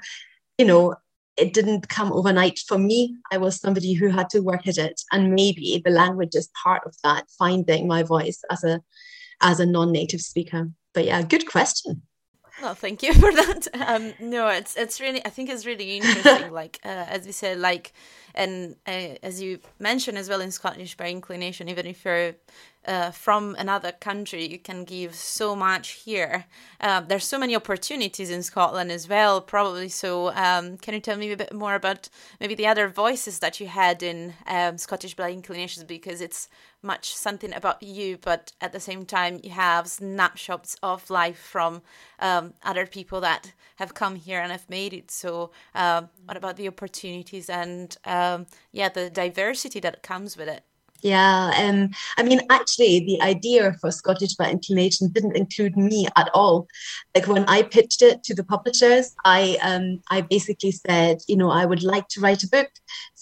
you 0.57 0.65
know, 0.65 0.95
it 1.37 1.53
didn't 1.53 1.87
come 1.87 2.11
overnight 2.11 2.57
for 2.67 2.79
me. 2.79 3.15
I 3.31 3.37
was 3.37 3.61
somebody 3.61 3.93
who 3.93 4.07
had 4.07 4.31
to 4.31 4.39
work 4.39 4.67
at 4.67 4.79
it, 4.79 4.99
and 5.11 5.35
maybe 5.35 5.83
the 5.85 5.91
language 5.91 6.33
is 6.33 6.49
part 6.63 6.81
of 6.87 6.95
that. 7.03 7.25
Finding 7.37 7.87
my 7.87 8.01
voice 8.01 8.41
as 8.49 8.63
a 8.63 8.81
as 9.39 9.59
a 9.59 9.67
non-native 9.67 10.21
speaker. 10.21 10.71
But 10.95 11.05
yeah, 11.05 11.21
good 11.21 11.47
question. 11.47 12.01
Well, 12.59 12.73
thank 12.73 13.03
you 13.03 13.13
for 13.21 13.31
that. 13.31 13.67
Um, 13.75 14.13
no, 14.19 14.47
it's 14.47 14.75
it's 14.75 14.99
really 14.99 15.23
I 15.23 15.29
think 15.29 15.51
it's 15.51 15.67
really 15.67 15.97
interesting. 15.97 16.51
like 16.61 16.79
uh, 16.83 17.05
as 17.07 17.27
we 17.27 17.33
said, 17.33 17.59
like 17.59 17.93
and 18.35 18.75
uh, 18.87 19.15
as 19.21 19.41
you 19.41 19.59
mentioned 19.79 20.17
as 20.17 20.29
well 20.29 20.41
in 20.41 20.51
Scottish 20.51 20.95
by 20.95 21.09
inclination, 21.09 21.69
even 21.69 21.85
if 21.85 22.03
you're 22.05 22.33
uh, 22.85 23.11
from 23.11 23.55
another 23.57 23.91
country, 23.91 24.45
you 24.45 24.59
can 24.59 24.83
give 24.83 25.15
so 25.15 25.55
much 25.55 25.91
here. 25.91 26.45
Uh, 26.81 26.99
there's 26.99 27.25
so 27.25 27.39
many 27.39 27.55
opportunities 27.55 28.29
in 28.29 28.43
Scotland 28.43 28.91
as 28.91 29.07
well, 29.07 29.39
probably. 29.39 29.87
So, 29.89 30.33
um, 30.33 30.77
can 30.77 30.93
you 30.93 30.99
tell 30.99 31.17
me 31.17 31.31
a 31.31 31.37
bit 31.37 31.53
more 31.53 31.75
about 31.75 32.09
maybe 32.39 32.55
the 32.55 32.67
other 32.67 32.89
voices 32.89 33.39
that 33.39 33.59
you 33.59 33.67
had 33.67 34.03
in 34.03 34.33
um, 34.47 34.77
Scottish 34.77 35.15
by 35.15 35.31
Inclinations? 35.31 35.85
Because 35.85 36.19
it's 36.19 36.49
much 36.81 37.15
something 37.15 37.53
about 37.53 37.81
you, 37.81 38.17
but 38.21 38.51
at 38.59 38.73
the 38.73 38.79
same 38.79 39.05
time, 39.05 39.39
you 39.41 39.51
have 39.51 39.87
snapshots 39.87 40.75
of 40.83 41.09
life 41.09 41.39
from 41.39 41.81
um, 42.19 42.53
other 42.63 42.85
people 42.85 43.21
that 43.21 43.53
have 43.77 43.93
come 43.93 44.15
here 44.15 44.41
and 44.41 44.51
have 44.51 44.69
made 44.69 44.93
it. 44.93 45.09
So, 45.09 45.51
um, 45.73 46.09
what 46.25 46.35
about 46.35 46.57
the 46.57 46.67
opportunities 46.67 47.49
and 47.49 47.95
um, 48.23 48.47
yeah, 48.71 48.89
the 48.89 49.09
diversity 49.09 49.79
that 49.81 50.03
comes 50.03 50.37
with 50.37 50.47
it? 50.47 50.63
Yeah, 51.03 51.51
um, 51.57 51.89
I 52.17 52.23
mean, 52.23 52.39
actually, 52.49 53.01
the 53.01 53.21
idea 53.21 53.73
for 53.81 53.91
Scottish 53.91 54.35
by 54.35 54.49
Inclination 54.49 55.09
didn't 55.09 55.35
include 55.35 55.75
me 55.75 56.07
at 56.15 56.29
all. 56.33 56.65
Like 57.13 57.27
when 57.27 57.43
I 57.49 57.63
pitched 57.63 58.01
it 58.01 58.23
to 58.23 58.33
the 58.33 58.45
publishers, 58.45 59.13
I 59.25 59.57
um, 59.61 60.01
I 60.09 60.21
basically 60.21 60.71
said, 60.71 61.17
you 61.27 61.35
know, 61.35 61.51
I 61.51 61.65
would 61.65 61.83
like 61.83 62.07
to 62.09 62.21
write 62.21 62.43
a 62.43 62.47
book 62.47 62.69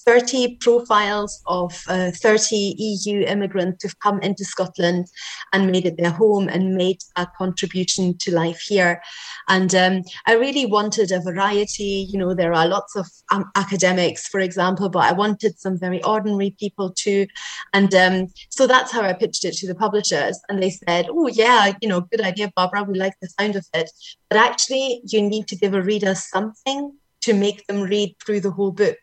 30 0.05 0.57
profiles 0.57 1.41
of 1.47 1.83
uh, 1.87 2.11
30 2.11 2.75
EU 2.77 3.21
immigrants 3.25 3.83
who've 3.83 3.99
come 3.99 4.19
into 4.21 4.43
Scotland 4.43 5.07
and 5.53 5.71
made 5.71 5.85
it 5.85 5.97
their 5.97 6.11
home 6.11 6.49
and 6.49 6.75
made 6.75 6.99
a 7.15 7.27
contribution 7.37 8.17
to 8.19 8.33
life 8.33 8.59
here. 8.61 9.01
And 9.47 9.73
um, 9.75 10.01
I 10.27 10.33
really 10.33 10.65
wanted 10.65 11.11
a 11.11 11.21
variety. 11.21 12.07
You 12.09 12.19
know, 12.19 12.33
there 12.33 12.53
are 12.53 12.67
lots 12.67 12.95
of 12.95 13.07
um, 13.31 13.45
academics, 13.55 14.27
for 14.27 14.39
example, 14.39 14.89
but 14.89 15.03
I 15.03 15.13
wanted 15.13 15.59
some 15.59 15.77
very 15.77 16.03
ordinary 16.03 16.55
people 16.59 16.91
too. 16.91 17.27
And 17.73 17.93
um, 17.95 18.27
so 18.49 18.67
that's 18.67 18.91
how 18.91 19.01
I 19.01 19.13
pitched 19.13 19.45
it 19.45 19.53
to 19.55 19.67
the 19.67 19.75
publishers. 19.75 20.39
And 20.49 20.61
they 20.61 20.71
said, 20.71 21.07
oh, 21.09 21.27
yeah, 21.27 21.73
you 21.81 21.87
know, 21.87 22.01
good 22.01 22.21
idea, 22.21 22.51
Barbara. 22.55 22.83
We 22.83 22.99
like 22.99 23.13
the 23.21 23.29
sound 23.29 23.55
of 23.55 23.65
it. 23.73 23.89
But 24.29 24.39
actually, 24.39 25.01
you 25.07 25.21
need 25.21 25.47
to 25.47 25.55
give 25.55 25.73
a 25.73 25.81
reader 25.81 26.13
something 26.15 26.93
to 27.21 27.33
make 27.33 27.65
them 27.67 27.81
read 27.81 28.15
through 28.25 28.41
the 28.41 28.51
whole 28.51 28.71
book. 28.71 28.97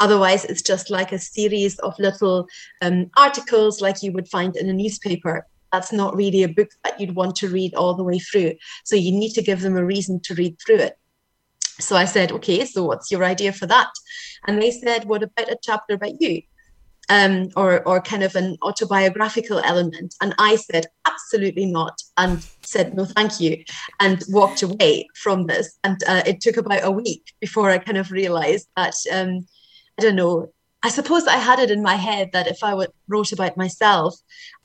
Otherwise, 0.00 0.44
it's 0.46 0.62
just 0.62 0.90
like 0.90 1.12
a 1.12 1.18
series 1.18 1.78
of 1.80 1.94
little 1.98 2.48
um, 2.80 3.08
articles 3.16 3.80
like 3.80 4.02
you 4.02 4.10
would 4.10 4.26
find 4.28 4.56
in 4.56 4.68
a 4.68 4.72
newspaper. 4.72 5.46
That's 5.70 5.92
not 5.92 6.16
really 6.16 6.42
a 6.42 6.48
book 6.48 6.70
that 6.82 7.00
you'd 7.00 7.14
want 7.14 7.36
to 7.36 7.48
read 7.48 7.74
all 7.74 7.94
the 7.94 8.02
way 8.02 8.18
through. 8.18 8.54
So 8.84 8.96
you 8.96 9.12
need 9.12 9.32
to 9.34 9.42
give 9.42 9.60
them 9.60 9.76
a 9.76 9.84
reason 9.84 10.20
to 10.24 10.34
read 10.34 10.56
through 10.58 10.76
it. 10.76 10.98
So 11.78 11.96
I 11.96 12.04
said, 12.04 12.32
okay, 12.32 12.64
so 12.64 12.84
what's 12.84 13.10
your 13.10 13.24
idea 13.24 13.52
for 13.52 13.66
that? 13.66 13.90
And 14.46 14.60
they 14.60 14.70
said, 14.70 15.04
what 15.04 15.22
about 15.22 15.50
a 15.50 15.58
chapter 15.62 15.94
about 15.94 16.20
you? 16.20 16.42
Um, 17.08 17.50
or, 17.56 17.86
or 17.86 18.00
kind 18.00 18.22
of 18.22 18.36
an 18.36 18.56
autobiographical 18.62 19.58
element. 19.58 20.14
And 20.20 20.34
I 20.38 20.56
said, 20.56 20.86
absolutely 21.04 21.66
not, 21.66 22.00
and 22.16 22.46
said, 22.62 22.94
no, 22.94 23.04
thank 23.04 23.40
you, 23.40 23.64
and 23.98 24.22
walked 24.28 24.62
away 24.62 25.08
from 25.14 25.46
this. 25.46 25.78
And 25.82 26.00
uh, 26.06 26.22
it 26.24 26.40
took 26.40 26.56
about 26.56 26.84
a 26.84 26.90
week 26.90 27.34
before 27.40 27.70
I 27.70 27.78
kind 27.78 27.98
of 27.98 28.12
realized 28.12 28.68
that 28.76 28.94
um, 29.12 29.46
I 29.98 30.02
don't 30.02 30.16
know. 30.16 30.52
I 30.82 30.88
suppose 30.88 31.26
I 31.26 31.36
had 31.36 31.58
it 31.58 31.70
in 31.70 31.82
my 31.82 31.96
head 31.96 32.30
that 32.32 32.46
if 32.46 32.62
I 32.62 32.72
wrote 33.08 33.32
about 33.32 33.56
myself, 33.56 34.14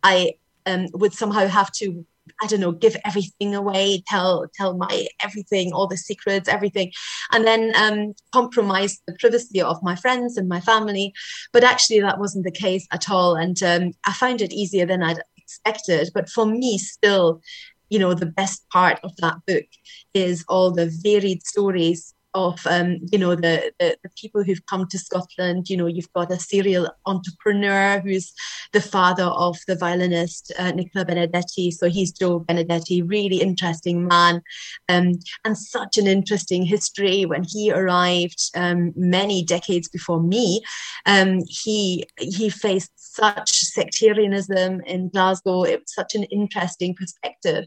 I 0.03 0.34
um, 0.65 0.88
would 0.94 1.13
somehow 1.13 1.48
have 1.48 1.72
to, 1.74 2.06
I 2.41 2.48
don't 2.48 2.60
know, 2.60 2.72
give 2.72 2.96
everything 3.05 3.55
away, 3.55 4.03
tell 4.07 4.46
tell 4.53 4.77
my 4.77 5.07
everything, 5.22 5.74
all 5.74 5.88
the 5.88 5.98
secrets, 5.98 6.50
everything, 6.50 6.91
and 7.31 7.46
then 7.46 7.74
um, 7.75 8.13
compromise 8.31 9.01
the 9.07 9.15
privacy 9.19 9.62
of 9.62 9.81
my 9.84 9.96
friends 9.96 10.38
and 10.38 10.48
my 10.48 10.60
family. 10.62 11.13
But 11.53 11.63
actually, 11.63 12.01
that 12.01 12.19
wasn't 12.19 12.46
the 12.46 12.51
case 12.51 12.88
at 12.91 13.10
all, 13.10 13.36
and 13.36 13.62
um, 13.63 13.93
I 14.05 14.13
found 14.13 14.41
it 14.41 14.53
easier 14.53 14.86
than 14.86 15.03
I'd 15.03 15.22
expected. 15.38 16.10
But 16.13 16.29
for 16.29 16.46
me, 16.46 16.77
still, 16.77 17.41
you 17.89 18.00
know, 18.00 18.13
the 18.13 18.25
best 18.25 18.67
part 18.69 19.00
of 19.03 19.15
that 19.17 19.38
book 19.48 19.65
is 20.13 20.43
all 20.48 20.72
the 20.72 20.91
varied 21.03 21.46
stories 21.46 22.13
of 22.38 22.65
um, 22.67 23.00
you 23.12 23.17
know 23.17 23.36
the, 23.36 23.72
the, 23.79 23.98
the 24.03 24.10
people 24.15 24.44
who've 24.44 24.65
come 24.67 24.88
to 24.88 25.00
Scotland. 25.00 25.70
You 25.70 25.77
know, 25.77 25.88
you've 25.88 26.12
got 26.13 26.32
a 26.32 26.39
serial 26.39 26.89
entrepreneur 27.06 28.00
who's 28.00 28.34
the 28.74 28.82
father 28.82 29.24
of 29.24 29.58
the 29.67 29.75
violinist 29.75 30.51
uh, 30.60 30.72
Nicola 30.72 31.06
Benedetti. 31.06 31.72
So 31.72 31.89
he's 31.89 32.12
Joe 32.12 32.39
Benedetti, 32.39 33.01
really 33.01 33.41
interesting 33.41 34.08
man, 34.08 34.41
um, 34.89 35.13
and 35.44 35.58
such 35.58 35.98
an 35.98 36.08
interesting 36.08 36.63
history. 36.63 37.25
When 37.25 37.44
he 37.44 37.72
arrived 37.72 38.51
um, 38.56 38.94
many 38.96 39.44
decades 39.44 39.88
before 39.89 40.22
me, 40.22 40.62
um, 41.06 41.41
he 41.50 42.06
he 42.20 42.50
faced 42.50 42.91
such 42.96 43.51
sectarianism 43.62 44.82
in 44.82 45.10
Glasgow. 45.10 45.63
It 45.63 45.79
was 45.82 45.94
such 45.94 46.13
an 46.15 46.24
interesting 46.25 46.94
perspective, 46.94 47.65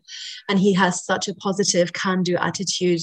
and 0.48 0.58
he 0.58 0.72
has 0.74 1.04
such 1.04 1.28
a 1.28 1.34
positive 1.34 1.92
can-do 1.92 2.36
attitude 2.36 3.02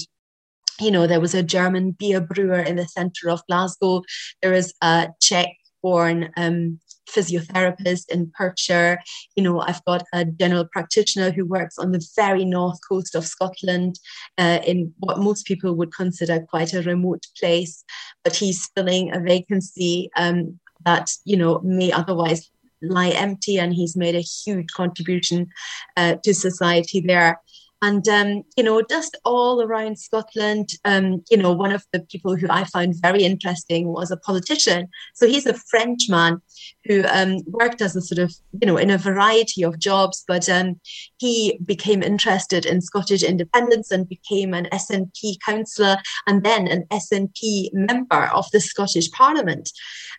you 0.80 0.90
know, 0.90 1.06
there 1.06 1.20
was 1.20 1.34
a 1.34 1.42
German 1.42 1.92
beer 1.92 2.20
brewer 2.20 2.60
in 2.60 2.76
the 2.76 2.86
centre 2.86 3.30
of 3.30 3.46
Glasgow. 3.48 4.02
There 4.42 4.52
is 4.52 4.72
a 4.82 5.08
Czech 5.20 5.48
born 5.82 6.30
um, 6.36 6.78
physiotherapist 7.08 8.10
in 8.10 8.30
Perthshire. 8.36 8.98
You 9.36 9.42
know, 9.42 9.60
I've 9.60 9.84
got 9.84 10.04
a 10.12 10.24
general 10.24 10.66
practitioner 10.70 11.30
who 11.30 11.44
works 11.44 11.78
on 11.78 11.92
the 11.92 12.06
very 12.16 12.44
north 12.44 12.78
coast 12.88 13.14
of 13.14 13.26
Scotland 13.26 13.98
uh, 14.36 14.60
in 14.66 14.92
what 14.98 15.18
most 15.18 15.46
people 15.46 15.74
would 15.74 15.94
consider 15.94 16.40
quite 16.40 16.74
a 16.74 16.82
remote 16.82 17.26
place, 17.38 17.84
but 18.24 18.36
he's 18.36 18.70
filling 18.74 19.14
a 19.14 19.20
vacancy 19.20 20.10
um, 20.16 20.58
that, 20.84 21.10
you 21.24 21.36
know, 21.36 21.60
may 21.60 21.92
otherwise 21.92 22.50
lie 22.80 23.10
empty 23.10 23.58
and 23.58 23.74
he's 23.74 23.96
made 23.96 24.14
a 24.14 24.20
huge 24.20 24.68
contribution 24.72 25.48
uh, 25.96 26.14
to 26.22 26.32
society 26.32 27.00
there 27.00 27.40
and 27.82 28.08
um, 28.08 28.42
you 28.56 28.62
know 28.62 28.82
just 28.82 29.16
all 29.24 29.62
around 29.62 29.98
scotland 29.98 30.70
um, 30.84 31.22
you 31.30 31.36
know 31.36 31.52
one 31.52 31.72
of 31.72 31.84
the 31.92 32.00
people 32.00 32.36
who 32.36 32.46
i 32.50 32.64
found 32.64 32.94
very 33.00 33.22
interesting 33.22 33.88
was 33.88 34.10
a 34.10 34.16
politician. 34.16 34.88
So 35.14 35.26
he's 35.26 35.46
a 35.46 35.54
frenchman 35.54 36.40
who 36.84 37.04
um, 37.04 37.38
worked 37.46 37.80
as 37.82 37.94
a 37.96 38.00
sort 38.00 38.18
of 38.18 38.34
you 38.60 38.66
know 38.66 38.76
in 38.76 38.90
a 38.90 38.98
variety 38.98 39.62
of 39.62 39.78
jobs 39.78 40.24
but 40.26 40.48
um, 40.48 40.80
he 41.18 41.58
became 41.64 42.02
interested 42.02 42.66
in 42.66 42.80
scottish 42.80 43.22
independence 43.22 43.90
and 43.90 44.08
became 44.08 44.54
an 44.54 44.68
snp 44.72 45.36
councillor 45.44 45.96
and 46.26 46.44
then 46.44 46.66
an 46.68 46.84
snp 46.92 47.72
member 47.72 48.24
of 48.34 48.50
the 48.52 48.60
scottish 48.60 49.10
parliament. 49.10 49.70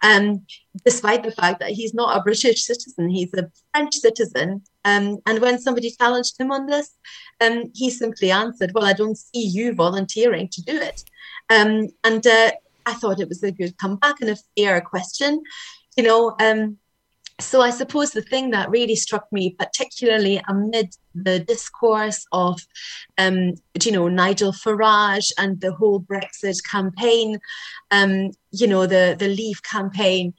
Um, 0.01 0.45
despite 0.85 1.23
the 1.23 1.31
fact 1.31 1.59
that 1.59 1.71
he's 1.71 1.93
not 1.93 2.15
a 2.15 2.21
british 2.21 2.63
citizen 2.63 3.09
he's 3.09 3.33
a 3.33 3.49
french 3.73 3.95
citizen 3.95 4.61
um, 4.85 5.17
and 5.25 5.39
when 5.39 5.59
somebody 5.59 5.91
challenged 5.91 6.39
him 6.39 6.51
on 6.51 6.65
this 6.65 6.95
um, 7.41 7.71
he 7.73 7.89
simply 7.89 8.31
answered, 8.31 8.71
Well, 8.73 8.85
I 8.85 8.93
don't 8.93 9.17
see 9.17 9.45
you 9.45 9.73
volunteering 9.73 10.49
to 10.49 10.61
do 10.61 10.75
it. 10.75 11.03
Um, 11.49 11.87
and 12.03 12.25
uh, 12.25 12.51
I 12.85 12.93
thought 12.93 13.19
it 13.19 13.29
was 13.29 13.43
a 13.43 13.51
good 13.51 13.77
comeback 13.77 14.21
and 14.21 14.31
a 14.31 14.37
fair 14.57 14.81
question. 14.81 15.41
You 15.97 16.03
know, 16.03 16.35
um, 16.39 16.77
so 17.39 17.61
I 17.61 17.69
suppose 17.69 18.11
the 18.11 18.21
thing 18.21 18.51
that 18.51 18.69
really 18.69 18.95
struck 18.95 19.31
me, 19.31 19.55
particularly 19.57 20.41
amid 20.47 20.95
the 21.15 21.39
discourse 21.39 22.25
of, 22.33 22.59
um, 23.17 23.53
you 23.81 23.91
know, 23.93 24.09
Nigel 24.09 24.51
Farage 24.51 25.31
and 25.37 25.59
the 25.61 25.73
whole 25.73 26.01
Brexit 26.01 26.57
campaign, 26.69 27.39
um, 27.91 28.31
you 28.51 28.67
know, 28.67 28.85
the 28.85 29.15
the 29.17 29.29
Leave 29.29 29.63
campaign, 29.63 30.33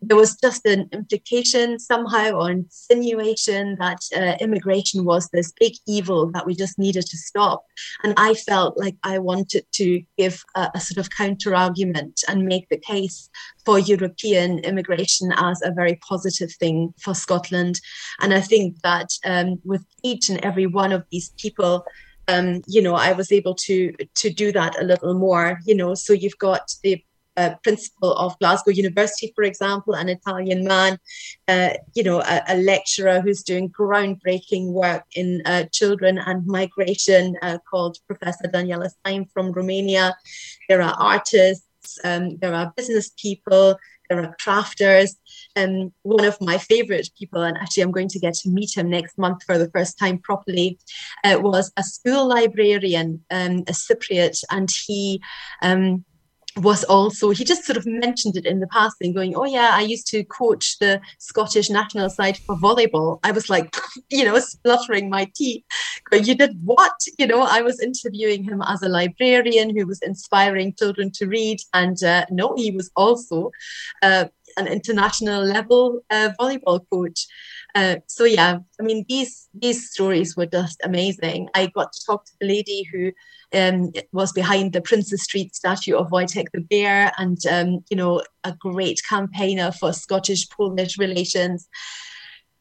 there 0.00 0.16
was 0.16 0.36
just 0.36 0.66
an 0.66 0.88
implication 0.92 1.78
somehow 1.78 2.32
or 2.32 2.50
insinuation 2.50 3.76
that 3.78 4.00
uh, 4.16 4.36
immigration 4.40 5.04
was 5.04 5.28
this 5.28 5.52
big 5.58 5.74
evil 5.86 6.30
that 6.32 6.46
we 6.46 6.54
just 6.54 6.78
needed 6.78 7.06
to 7.06 7.16
stop. 7.16 7.64
And 8.02 8.14
I 8.16 8.34
felt 8.34 8.76
like 8.76 8.96
I 9.02 9.18
wanted 9.18 9.64
to 9.72 10.02
give 10.18 10.44
a, 10.54 10.70
a 10.74 10.80
sort 10.80 10.98
of 10.98 11.10
counter 11.10 11.54
argument 11.54 12.22
and 12.28 12.44
make 12.44 12.68
the 12.68 12.78
case 12.78 13.30
for 13.64 13.78
European 13.78 14.58
immigration 14.60 15.32
as 15.36 15.60
a 15.62 15.72
very 15.72 15.96
positive 15.96 16.52
thing 16.52 16.92
for 16.98 17.14
Scotland. 17.14 17.80
And 18.20 18.34
I 18.34 18.40
think 18.40 18.80
that 18.82 19.08
um, 19.24 19.60
with 19.64 19.84
each 20.02 20.28
and 20.28 20.44
every 20.44 20.66
one 20.66 20.92
of 20.92 21.04
these 21.10 21.30
people, 21.38 21.84
um, 22.28 22.62
you 22.66 22.80
know, 22.80 22.94
I 22.94 23.12
was 23.12 23.30
able 23.32 23.54
to 23.54 23.92
to 24.14 24.30
do 24.30 24.50
that 24.52 24.80
a 24.80 24.84
little 24.84 25.14
more. 25.14 25.58
You 25.66 25.74
know, 25.74 25.94
so 25.94 26.12
you've 26.12 26.38
got 26.38 26.74
the 26.82 27.04
uh, 27.36 27.54
principal 27.62 28.12
of 28.14 28.38
Glasgow 28.38 28.70
University, 28.70 29.32
for 29.34 29.44
example, 29.44 29.94
an 29.94 30.08
Italian 30.08 30.64
man, 30.64 30.98
uh, 31.48 31.70
you 31.94 32.02
know, 32.02 32.20
a, 32.20 32.42
a, 32.48 32.56
lecturer 32.56 33.20
who's 33.20 33.42
doing 33.42 33.70
groundbreaking 33.70 34.72
work 34.72 35.04
in 35.14 35.42
uh, 35.46 35.64
children 35.72 36.18
and 36.18 36.46
migration 36.46 37.36
uh, 37.42 37.58
called 37.68 37.98
Professor 38.06 38.48
Daniela 38.48 38.88
Stein 38.88 39.26
from 39.32 39.52
Romania. 39.52 40.16
There 40.68 40.82
are 40.82 40.94
artists, 40.98 41.98
um, 42.04 42.36
there 42.38 42.54
are 42.54 42.72
business 42.76 43.10
people, 43.16 43.78
there 44.08 44.20
are 44.22 44.36
crafters. 44.40 45.10
And 45.56 45.82
um, 45.82 45.92
one 46.02 46.24
of 46.24 46.40
my 46.40 46.58
favorite 46.58 47.10
people, 47.18 47.42
and 47.42 47.56
actually 47.56 47.82
I'm 47.82 47.90
going 47.90 48.08
to 48.08 48.18
get 48.18 48.34
to 48.34 48.48
meet 48.48 48.76
him 48.76 48.90
next 48.90 49.18
month 49.18 49.42
for 49.44 49.58
the 49.58 49.70
first 49.70 49.98
time 49.98 50.18
properly, 50.18 50.78
uh, 51.24 51.38
was 51.40 51.72
a 51.76 51.82
school 51.82 52.28
librarian, 52.28 53.24
um, 53.30 53.64
a 53.66 53.72
Cypriot, 53.72 54.42
and 54.50 54.68
he 54.86 55.20
um, 55.62 56.04
was 56.58 56.84
also 56.84 57.30
he 57.30 57.44
just 57.44 57.64
sort 57.64 57.76
of 57.76 57.84
mentioned 57.84 58.36
it 58.36 58.46
in 58.46 58.60
the 58.60 58.66
passing 58.68 59.12
going 59.12 59.34
oh 59.34 59.44
yeah 59.44 59.70
i 59.72 59.80
used 59.80 60.06
to 60.06 60.22
coach 60.24 60.78
the 60.78 61.00
scottish 61.18 61.68
national 61.68 62.08
side 62.08 62.36
for 62.38 62.56
volleyball. 62.56 63.18
I 63.24 63.32
was 63.32 63.50
like 63.50 63.74
you 64.10 64.24
know 64.24 64.38
spluttering 64.38 65.10
my 65.10 65.30
teeth. 65.34 65.64
Going 66.10 66.24
you 66.24 66.34
did 66.34 66.56
what? 66.64 66.92
You 67.18 67.26
know 67.26 67.42
i 67.42 67.60
was 67.60 67.80
interviewing 67.80 68.44
him 68.44 68.62
as 68.62 68.82
a 68.82 68.88
librarian 68.88 69.76
who 69.76 69.86
was 69.86 70.00
inspiring 70.02 70.74
children 70.74 71.10
to 71.12 71.26
read 71.26 71.58
and 71.72 72.02
uh, 72.04 72.26
no 72.30 72.54
he 72.56 72.70
was 72.70 72.90
also 72.94 73.50
uh, 74.02 74.26
an 74.56 74.66
international 74.66 75.42
level 75.44 76.00
uh, 76.10 76.30
volleyball 76.38 76.80
coach 76.90 77.26
uh, 77.74 77.96
so 78.06 78.24
yeah, 78.24 78.58
I 78.80 78.82
mean 78.82 79.04
these 79.08 79.48
these 79.52 79.90
stories 79.90 80.36
were 80.36 80.46
just 80.46 80.80
amazing. 80.84 81.48
I 81.54 81.66
got 81.66 81.92
to 81.92 82.04
talk 82.06 82.24
to 82.24 82.32
the 82.40 82.46
lady 82.46 82.84
who 82.92 83.12
um, 83.52 83.92
was 84.12 84.32
behind 84.32 84.72
the 84.72 84.80
Princes 84.80 85.24
Street 85.24 85.56
statue 85.56 85.96
of 85.96 86.10
Wojtek 86.10 86.46
the 86.52 86.60
Bear, 86.60 87.12
and 87.18 87.38
um, 87.50 87.84
you 87.90 87.96
know 87.96 88.22
a 88.44 88.52
great 88.52 89.00
campaigner 89.08 89.72
for 89.72 89.92
Scottish 89.92 90.48
Polish 90.50 90.98
relations. 90.98 91.68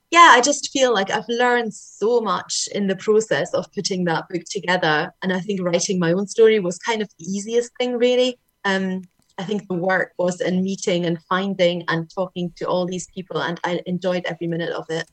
Yeah, 0.09 0.29
I 0.31 0.41
just 0.41 0.71
feel 0.71 0.93
like 0.93 1.11
I've 1.11 1.29
learned 1.29 1.73
so 1.73 2.21
much 2.21 2.67
in 2.73 2.87
the 2.87 2.95
process 2.95 3.53
of 3.53 3.71
putting 3.73 4.05
that 4.05 4.27
book 4.29 4.43
together, 4.49 5.13
and 5.21 5.31
I 5.31 5.41
think 5.41 5.61
writing 5.61 5.99
my 5.99 6.13
own 6.13 6.27
story 6.27 6.59
was 6.59 6.79
kind 6.79 7.03
of 7.03 7.09
the 7.19 7.25
easiest 7.25 7.71
thing, 7.79 7.97
really. 7.97 8.39
Um, 8.65 9.03
I 9.37 9.43
think 9.43 9.67
the 9.67 9.75
work 9.75 10.13
was 10.17 10.41
in 10.41 10.63
meeting 10.63 11.05
and 11.05 11.17
finding 11.23 11.83
and 11.87 12.09
talking 12.13 12.51
to 12.57 12.65
all 12.65 12.85
these 12.85 13.07
people, 13.07 13.41
and 13.41 13.59
I 13.63 13.81
enjoyed 13.85 14.25
every 14.25 14.47
minute 14.47 14.71
of 14.71 14.85
it. 14.89 15.09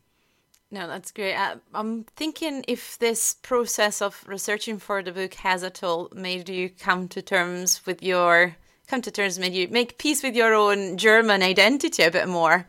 No, 0.70 0.86
that's 0.86 1.10
great. 1.10 1.34
Uh, 1.34 1.56
I'm 1.74 2.04
thinking 2.16 2.64
if 2.68 2.98
this 2.98 3.34
process 3.34 4.00
of 4.00 4.22
researching 4.28 4.78
for 4.78 5.02
the 5.02 5.10
book 5.10 5.34
has 5.34 5.64
at 5.64 5.82
all 5.82 6.08
made 6.14 6.48
you 6.48 6.70
come 6.70 7.08
to 7.08 7.22
terms 7.22 7.84
with 7.86 8.02
your 8.02 8.56
come 8.86 9.02
to 9.02 9.10
terms 9.10 9.38
made 9.38 9.52
you 9.52 9.68
make 9.68 9.98
peace 9.98 10.22
with 10.22 10.34
your 10.34 10.52
own 10.54 10.96
German 10.96 11.42
identity 11.42 12.02
a 12.02 12.10
bit 12.10 12.28
more. 12.28 12.66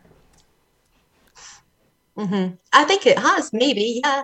Mm-hmm. 2.18 2.54
I 2.74 2.84
think 2.84 3.06
it 3.06 3.18
has, 3.18 3.52
maybe, 3.54 4.02
yeah. 4.04 4.22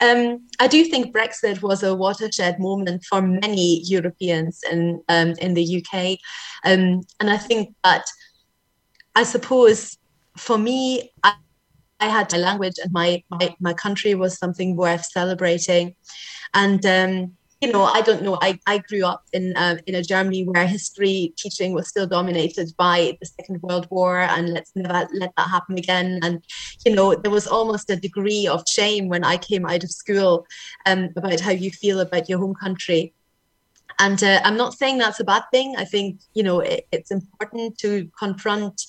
Um, 0.00 0.48
I 0.58 0.66
do 0.66 0.84
think 0.84 1.14
Brexit 1.14 1.62
was 1.62 1.84
a 1.84 1.94
watershed 1.94 2.58
moment 2.58 3.04
for 3.04 3.22
many 3.22 3.82
Europeans 3.84 4.60
in 4.70 5.00
um, 5.08 5.34
in 5.38 5.54
the 5.54 5.76
UK, 5.78 6.18
um, 6.64 7.02
and 7.20 7.30
I 7.30 7.36
think 7.36 7.76
that 7.84 8.04
I 9.14 9.22
suppose 9.22 9.98
for 10.38 10.56
me, 10.56 11.12
I, 11.22 11.34
I 12.00 12.06
had 12.06 12.28
my 12.30 12.38
language 12.38 12.76
and 12.82 12.92
my, 12.92 13.22
my, 13.30 13.54
my 13.60 13.74
country 13.74 14.14
was 14.14 14.38
something 14.38 14.76
worth 14.76 15.04
celebrating. 15.04 15.96
And, 16.54 16.84
um, 16.86 17.36
you 17.60 17.72
know, 17.72 17.84
I 17.84 18.02
don't 18.02 18.22
know. 18.22 18.38
I, 18.40 18.58
I 18.66 18.78
grew 18.78 19.04
up 19.04 19.24
in 19.32 19.56
uh, 19.56 19.78
in 19.86 19.96
a 19.96 20.02
Germany 20.02 20.44
where 20.44 20.66
history 20.66 21.34
teaching 21.36 21.72
was 21.72 21.88
still 21.88 22.06
dominated 22.06 22.72
by 22.76 23.18
the 23.20 23.26
Second 23.26 23.62
World 23.62 23.88
War, 23.90 24.20
and 24.20 24.50
let's 24.50 24.70
never 24.76 25.08
let 25.12 25.32
that 25.36 25.48
happen 25.48 25.76
again. 25.76 26.20
And 26.22 26.44
you 26.86 26.94
know, 26.94 27.16
there 27.16 27.32
was 27.32 27.48
almost 27.48 27.90
a 27.90 27.96
degree 27.96 28.46
of 28.46 28.62
shame 28.68 29.08
when 29.08 29.24
I 29.24 29.38
came 29.38 29.66
out 29.66 29.82
of 29.82 29.90
school 29.90 30.46
um, 30.86 31.10
about 31.16 31.40
how 31.40 31.50
you 31.50 31.70
feel 31.70 31.98
about 31.98 32.28
your 32.28 32.38
home 32.38 32.54
country. 32.54 33.12
And 33.98 34.22
uh, 34.22 34.40
I'm 34.44 34.56
not 34.56 34.74
saying 34.74 34.98
that's 34.98 35.18
a 35.18 35.24
bad 35.24 35.42
thing. 35.50 35.74
I 35.76 35.84
think 35.84 36.20
you 36.34 36.44
know 36.44 36.60
it, 36.60 36.86
it's 36.92 37.10
important 37.10 37.76
to 37.78 38.08
confront 38.16 38.80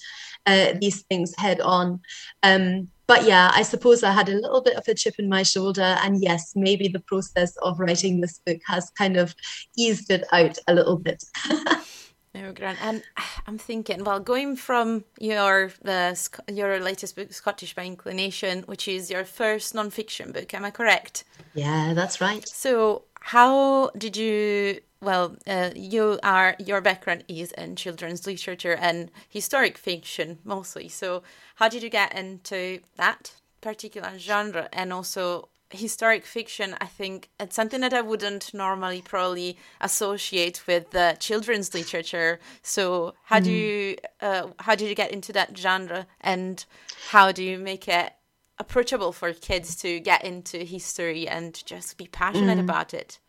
uh, 0.45 0.73
these 0.79 1.01
things 1.03 1.34
head 1.38 1.60
on. 1.60 2.01
Um, 2.43 2.89
but 3.10 3.26
yeah, 3.26 3.52
I 3.56 3.63
suppose 3.63 4.04
I 4.04 4.12
had 4.12 4.30
a 4.30 4.36
little 4.36 4.62
bit 4.62 4.76
of 4.76 4.88
a 4.88 4.93
chip 4.93 5.15
in 5.17 5.28
my 5.28 5.41
shoulder. 5.41 5.98
And 6.04 6.22
yes, 6.22 6.54
maybe 6.56 6.88
the 6.88 7.00
process 7.00 7.58
of 7.63 7.80
writing 7.80 8.22
this 8.22 8.39
book 8.45 8.60
has 8.67 8.91
kind 8.91 9.17
of 9.17 9.34
eased 9.76 10.12
it 10.12 10.26
out 10.32 10.60
a 10.67 10.76
little 10.76 10.95
bit. 10.95 11.24
Grand. 12.33 12.77
And 12.81 13.03
I'm 13.47 13.57
thinking, 13.57 14.03
well, 14.03 14.19
going 14.19 14.55
from 14.55 15.03
your 15.19 15.71
the 15.81 16.17
your 16.51 16.79
latest 16.79 17.15
book, 17.15 17.33
Scottish 17.33 17.73
by 17.75 17.85
Inclination, 17.85 18.63
which 18.63 18.87
is 18.87 19.09
your 19.09 19.25
first 19.25 19.73
nonfiction 19.73 20.33
book, 20.33 20.53
am 20.53 20.65
I 20.65 20.71
correct? 20.71 21.23
Yeah, 21.53 21.93
that's 21.93 22.21
right. 22.21 22.47
So, 22.47 23.03
how 23.21 23.89
did 23.97 24.15
you 24.17 24.79
well, 25.01 25.37
uh, 25.47 25.71
you 25.75 26.19
are 26.23 26.55
your 26.59 26.81
background 26.81 27.23
is 27.27 27.51
in 27.53 27.75
children's 27.75 28.27
literature 28.27 28.75
and 28.75 29.11
historic 29.29 29.77
fiction 29.77 30.39
mostly. 30.43 30.89
So, 30.89 31.23
how 31.55 31.69
did 31.69 31.83
you 31.83 31.89
get 31.89 32.13
into 32.17 32.81
that 32.97 33.35
particular 33.61 34.17
genre 34.17 34.69
and 34.73 34.91
also 34.91 35.49
historic 35.69 36.25
fiction? 36.25 36.75
I 36.82 36.86
think 36.86 37.29
it's 37.39 37.55
something 37.55 37.82
that 37.82 37.93
I 37.93 38.01
wouldn't 38.01 38.53
normally 38.53 39.01
probably 39.01 39.58
associate 39.82 40.63
with 40.67 40.93
uh, 40.95 41.13
children's 41.15 41.73
literature. 41.73 42.39
So, 42.62 43.13
how 43.23 43.39
mm. 43.39 43.43
do 43.43 43.51
you 43.51 43.95
uh, 44.21 44.47
how 44.60 44.75
did 44.75 44.89
you 44.89 44.95
get 44.95 45.12
into 45.12 45.34
that 45.34 45.58
genre 45.58 46.08
and 46.21 46.65
how 47.10 47.32
do 47.32 47.43
you 47.43 47.58
make 47.58 47.88
it 47.88 48.13
approachable 48.58 49.12
for 49.12 49.32
kids 49.34 49.75
to 49.77 49.99
get 49.99 50.23
into 50.23 50.60
history 50.60 51.27
and 51.27 51.63
just 51.65 51.97
be 51.97 52.08
passionate 52.08 52.58
mm. 52.58 52.63
about 52.63 52.93
it? 52.93 53.19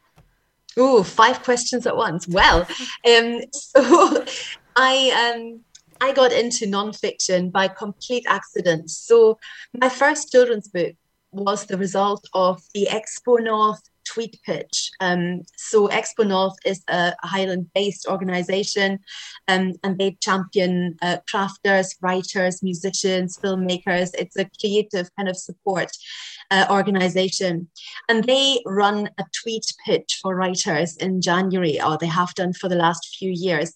Oh, 0.77 1.03
five 1.03 1.43
questions 1.43 1.87
at 1.87 1.97
once. 1.97 2.29
Well, 2.29 2.67
um, 3.07 3.41
so 3.53 4.25
I 4.77 5.33
um, 5.35 5.61
I 6.01 6.13
got 6.13 6.33
into 6.33 6.67
nonfiction 6.67 7.53
by 7.53 7.69
complete 7.69 8.25
accident. 8.27 8.91
So 8.91 9.39
my 9.79 9.89
first 9.89 10.33
children's 10.33 10.69
book 10.69 10.95
was 11.33 11.67
the 11.67 11.79
result 11.79 12.27
of 12.35 12.63
the 12.75 12.89
Expo 12.91 13.43
North 13.43 13.81
tweet 14.07 14.41
pitch. 14.45 14.91
Um, 15.01 15.43
so 15.57 15.89
Expo 15.89 16.27
North 16.27 16.57
is 16.65 16.83
a 16.89 17.15
Highland-based 17.23 18.07
organisation, 18.09 18.99
um, 19.49 19.75
and 19.85 19.99
they 19.99 20.17
champion 20.21 20.97
uh, 21.03 21.19
crafters, 21.33 21.95
writers, 22.01 22.63
musicians, 22.63 23.39
filmmakers. 23.39 24.11
It's 24.19 24.37
a 24.37 24.51
creative 24.59 25.11
kind 25.17 25.29
of 25.29 25.37
support 25.37 25.91
uh, 26.51 26.67
organisation, 26.71 27.69
and 28.09 28.25
they 28.25 28.61
run 28.67 29.11
a 29.19 29.25
tweet 29.43 29.67
pitch 29.87 30.19
for 30.23 30.35
writers 30.35 30.97
in 30.97 31.21
January, 31.21 31.81
or 31.81 31.97
they 31.97 32.07
have 32.07 32.35
done 32.35 32.53
for 32.53 32.69
the 32.69 32.77
last 32.77 33.17
few 33.19 33.31
years. 33.31 33.75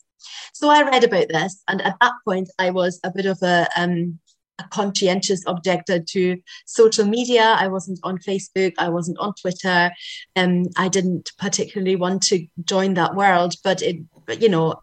So 0.53 0.71
I 0.71 0.83
read 0.83 1.05
about 1.05 1.29
this, 1.29 1.63
and 1.69 1.83
at 1.83 1.97
that 2.01 2.15
point, 2.27 2.49
I 2.59 2.71
was 2.71 2.99
a 3.05 3.13
bit 3.13 3.27
of 3.27 3.39
a 3.43 3.69
um, 3.77 4.19
a 4.59 4.65
conscientious 4.71 5.43
objector 5.47 5.99
to 6.01 6.41
social 6.67 7.05
media. 7.05 7.57
I 7.59 7.69
wasn't 7.69 7.99
on 8.03 8.19
Facebook, 8.19 8.73
I 8.79 8.89
wasn't 8.89 9.19
on 9.19 9.35
Twitter, 9.35 9.91
and 10.37 10.67
um, 10.67 10.73
I 10.77 10.89
didn't 10.89 11.33
particularly 11.39 11.97
want 11.97 12.23
to 12.25 12.47
join 12.65 12.95
that 12.95 13.15
world. 13.15 13.55
But 13.65 13.83
it, 13.83 13.97
you 14.39 14.49
know, 14.49 14.81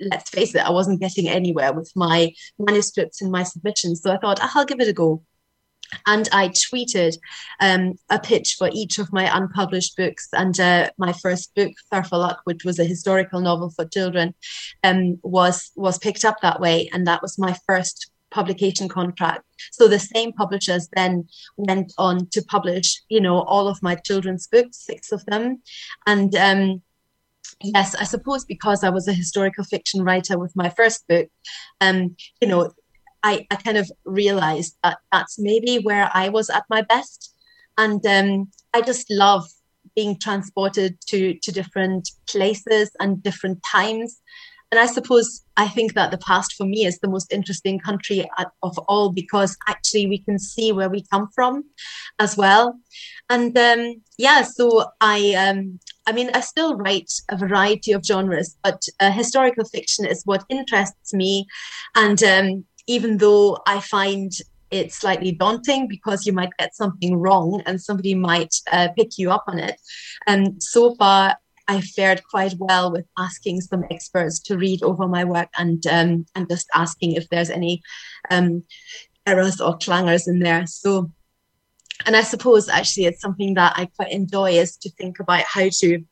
let's 0.00 0.30
face 0.30 0.54
it, 0.54 0.66
I 0.66 0.70
wasn't 0.70 1.00
getting 1.00 1.28
anywhere 1.28 1.72
with 1.72 1.92
my 1.94 2.32
manuscripts 2.58 3.22
and 3.22 3.30
my 3.30 3.42
submissions. 3.42 4.02
So 4.02 4.12
I 4.12 4.18
thought 4.18 4.40
I'll 4.42 4.64
give 4.64 4.80
it 4.80 4.88
a 4.88 4.92
go. 4.92 5.22
And 6.06 6.26
I 6.32 6.48
tweeted 6.48 7.18
um, 7.60 7.98
a 8.08 8.18
pitch 8.18 8.54
for 8.58 8.70
each 8.72 8.98
of 8.98 9.12
my 9.12 9.30
unpublished 9.36 9.94
books. 9.94 10.26
And 10.32 10.58
uh, 10.58 10.88
my 10.96 11.12
first 11.12 11.54
book, 11.54 11.72
Luck, 11.92 12.40
which 12.44 12.64
was 12.64 12.78
a 12.78 12.84
historical 12.84 13.42
novel 13.42 13.68
for 13.70 13.84
children, 13.84 14.34
um, 14.82 15.18
was 15.22 15.70
was 15.76 15.98
picked 15.98 16.24
up 16.24 16.40
that 16.40 16.60
way. 16.60 16.88
And 16.94 17.06
that 17.06 17.20
was 17.20 17.38
my 17.38 17.54
first 17.66 18.10
publication 18.32 18.88
contract. 18.88 19.44
So 19.70 19.86
the 19.86 19.98
same 19.98 20.32
publishers 20.32 20.88
then 20.94 21.28
went 21.56 21.92
on 21.98 22.28
to 22.30 22.42
publish, 22.42 23.00
you 23.08 23.20
know, 23.20 23.42
all 23.42 23.68
of 23.68 23.82
my 23.82 23.94
children's 23.94 24.46
books, 24.46 24.78
six 24.78 25.12
of 25.12 25.24
them. 25.26 25.62
And 26.06 26.34
um, 26.34 26.82
yes, 27.62 27.94
I 27.94 28.04
suppose 28.04 28.44
because 28.44 28.82
I 28.82 28.90
was 28.90 29.06
a 29.06 29.12
historical 29.12 29.64
fiction 29.64 30.02
writer 30.02 30.38
with 30.38 30.56
my 30.56 30.70
first 30.70 31.06
book, 31.08 31.28
um, 31.80 32.16
you 32.40 32.48
know, 32.48 32.72
I, 33.22 33.46
I 33.50 33.56
kind 33.56 33.78
of 33.78 33.90
realized 34.04 34.76
that 34.82 34.98
that's 35.12 35.38
maybe 35.38 35.78
where 35.78 36.10
I 36.12 36.28
was 36.28 36.50
at 36.50 36.64
my 36.68 36.82
best. 36.82 37.34
And 37.78 38.04
um, 38.06 38.50
I 38.74 38.80
just 38.80 39.10
love 39.10 39.46
being 39.94 40.18
transported 40.18 40.98
to, 41.08 41.34
to 41.34 41.52
different 41.52 42.10
places 42.26 42.90
and 42.98 43.22
different 43.22 43.62
times 43.70 44.20
and 44.72 44.80
I 44.80 44.86
suppose 44.86 45.42
I 45.58 45.68
think 45.68 45.92
that 45.92 46.10
the 46.10 46.18
past 46.18 46.54
for 46.54 46.64
me 46.64 46.86
is 46.86 46.98
the 46.98 47.08
most 47.08 47.30
interesting 47.30 47.78
country 47.78 48.26
of 48.62 48.78
all 48.88 49.12
because 49.12 49.54
actually 49.68 50.06
we 50.06 50.18
can 50.18 50.38
see 50.38 50.72
where 50.72 50.88
we 50.88 51.04
come 51.12 51.28
from 51.34 51.64
as 52.18 52.38
well. 52.38 52.80
And 53.28 53.56
um, 53.58 54.02
yeah, 54.16 54.40
so 54.42 54.86
I 55.02 55.34
um, 55.34 55.78
I 56.06 56.12
mean, 56.12 56.30
I 56.32 56.40
still 56.40 56.76
write 56.76 57.12
a 57.28 57.36
variety 57.36 57.92
of 57.92 58.02
genres, 58.02 58.56
but 58.64 58.82
uh, 58.98 59.10
historical 59.10 59.66
fiction 59.66 60.06
is 60.06 60.22
what 60.24 60.44
interests 60.48 61.12
me. 61.12 61.46
And 61.94 62.22
um, 62.24 62.64
even 62.86 63.18
though 63.18 63.58
I 63.66 63.78
find 63.80 64.32
it's 64.70 64.96
slightly 64.96 65.32
daunting 65.32 65.86
because 65.86 66.26
you 66.26 66.32
might 66.32 66.56
get 66.58 66.74
something 66.74 67.16
wrong 67.16 67.62
and 67.66 67.78
somebody 67.78 68.14
might 68.14 68.54
uh, 68.72 68.88
pick 68.96 69.18
you 69.18 69.30
up 69.30 69.44
on 69.46 69.58
it. 69.58 69.78
And 70.26 70.62
so 70.62 70.94
far, 70.94 71.36
I 71.68 71.80
fared 71.80 72.22
quite 72.24 72.54
well 72.58 72.90
with 72.90 73.06
asking 73.18 73.60
some 73.60 73.84
experts 73.90 74.40
to 74.40 74.58
read 74.58 74.82
over 74.82 75.06
my 75.06 75.24
work 75.24 75.48
and 75.56 75.84
um, 75.86 76.26
and 76.34 76.48
just 76.48 76.68
asking 76.74 77.12
if 77.12 77.28
there's 77.28 77.50
any 77.50 77.82
um, 78.30 78.64
errors 79.26 79.60
or 79.60 79.78
clangers 79.78 80.26
in 80.26 80.40
there. 80.40 80.66
So, 80.66 81.10
and 82.06 82.16
I 82.16 82.22
suppose 82.22 82.68
actually 82.68 83.06
it's 83.06 83.20
something 83.20 83.54
that 83.54 83.74
I 83.76 83.86
quite 83.86 84.12
enjoy 84.12 84.52
is 84.52 84.76
to 84.78 84.90
think 84.90 85.20
about 85.20 85.42
how 85.42 85.68
to 85.80 86.04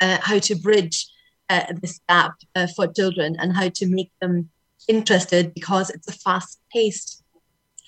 uh, 0.00 0.18
how 0.20 0.38
to 0.38 0.54
bridge 0.54 1.06
uh, 1.48 1.72
this 1.80 2.00
gap 2.08 2.34
uh, 2.54 2.66
for 2.74 2.86
children 2.86 3.36
and 3.38 3.54
how 3.54 3.68
to 3.68 3.86
make 3.86 4.10
them 4.20 4.50
interested 4.88 5.54
because 5.54 5.90
it's 5.90 6.08
a 6.08 6.12
fast 6.12 6.60
paced 6.72 7.21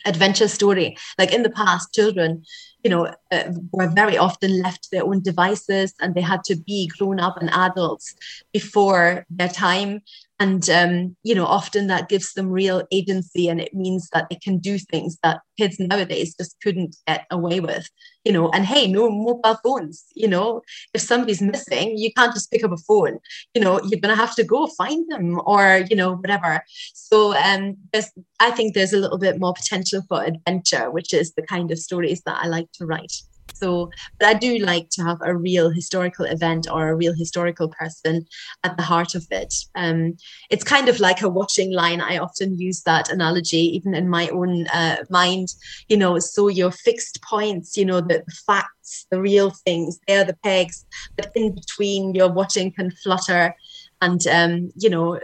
adventure 0.04 0.48
story. 0.48 0.96
Like 1.18 1.32
in 1.32 1.42
the 1.42 1.50
past, 1.50 1.92
children, 1.92 2.44
you 2.82 2.90
know, 2.90 3.12
uh, 3.32 3.44
were 3.72 3.88
very 3.88 4.18
often 4.18 4.60
left 4.62 4.90
their 4.90 5.04
own 5.04 5.22
devices 5.22 5.94
and 6.00 6.14
they 6.14 6.20
had 6.20 6.44
to 6.44 6.56
be 6.56 6.90
grown 6.98 7.18
up 7.18 7.36
and 7.40 7.50
adults 7.50 8.14
before 8.52 9.24
their 9.30 9.48
time 9.48 10.02
and 10.40 10.68
um, 10.70 11.16
you 11.22 11.34
know 11.34 11.46
often 11.46 11.86
that 11.86 12.08
gives 12.08 12.32
them 12.34 12.48
real 12.50 12.82
agency 12.92 13.48
and 13.48 13.60
it 13.60 13.72
means 13.74 14.08
that 14.12 14.28
they 14.28 14.36
can 14.36 14.58
do 14.58 14.78
things 14.78 15.16
that 15.22 15.40
kids 15.58 15.78
nowadays 15.78 16.34
just 16.34 16.56
couldn't 16.62 16.96
get 17.06 17.26
away 17.30 17.60
with 17.60 17.88
you 18.24 18.32
know. 18.32 18.50
And 18.50 18.64
hey 18.66 18.86
no 18.86 19.10
mobile 19.10 19.58
phones 19.62 20.04
you 20.14 20.28
know. 20.28 20.62
If 20.92 21.02
somebody's 21.02 21.42
missing 21.42 21.96
you 21.96 22.12
can't 22.12 22.34
just 22.34 22.50
pick 22.50 22.64
up 22.64 22.72
a 22.72 22.76
phone. 22.76 23.18
You 23.54 23.62
know 23.62 23.80
you're 23.82 24.00
going 24.00 24.14
to 24.14 24.20
have 24.20 24.34
to 24.36 24.44
go 24.44 24.66
find 24.66 25.10
them 25.10 25.40
or 25.44 25.84
you 25.88 25.96
know 25.96 26.16
whatever. 26.16 26.62
So 26.94 27.34
um 27.36 27.76
there's 27.92 28.10
i 28.40 28.50
think 28.50 28.74
there's 28.74 28.92
a 28.92 28.98
little 28.98 29.18
bit 29.18 29.38
more 29.38 29.54
potential 29.54 30.02
for 30.08 30.22
adventure 30.22 30.90
which 30.90 31.12
is 31.14 31.32
the 31.34 31.42
kind 31.42 31.70
of 31.70 31.78
stories 31.78 32.22
that 32.26 32.38
i 32.42 32.46
like 32.46 32.70
to 32.72 32.86
write 32.86 33.12
so, 33.54 33.90
but 34.18 34.28
I 34.28 34.34
do 34.34 34.58
like 34.58 34.90
to 34.90 35.02
have 35.02 35.18
a 35.22 35.34
real 35.34 35.70
historical 35.70 36.24
event 36.24 36.66
or 36.70 36.88
a 36.88 36.96
real 36.96 37.14
historical 37.14 37.68
person 37.68 38.26
at 38.64 38.76
the 38.76 38.82
heart 38.82 39.14
of 39.14 39.26
it. 39.30 39.54
Um, 39.74 40.16
it's 40.50 40.64
kind 40.64 40.88
of 40.88 41.00
like 41.00 41.22
a 41.22 41.28
watching 41.28 41.72
line. 41.72 42.00
I 42.00 42.18
often 42.18 42.58
use 42.58 42.82
that 42.82 43.10
analogy, 43.10 43.76
even 43.76 43.94
in 43.94 44.08
my 44.08 44.28
own 44.28 44.66
uh, 44.68 44.96
mind. 45.08 45.48
You 45.88 45.96
know, 45.96 46.18
so 46.18 46.48
your 46.48 46.70
fixed 46.70 47.22
points, 47.22 47.76
you 47.76 47.84
know, 47.84 48.00
the, 48.00 48.24
facts, 48.46 49.06
the 49.10 49.20
real 49.20 49.50
things, 49.50 49.98
they're 50.06 50.24
the 50.24 50.36
pegs, 50.42 50.84
but 51.16 51.30
in 51.34 51.54
between, 51.54 52.14
your 52.14 52.30
watching 52.30 52.72
can 52.72 52.90
flutter 52.90 53.54
and 54.02 54.26
um, 54.26 54.70
you 54.76 54.90
know 54.90 55.18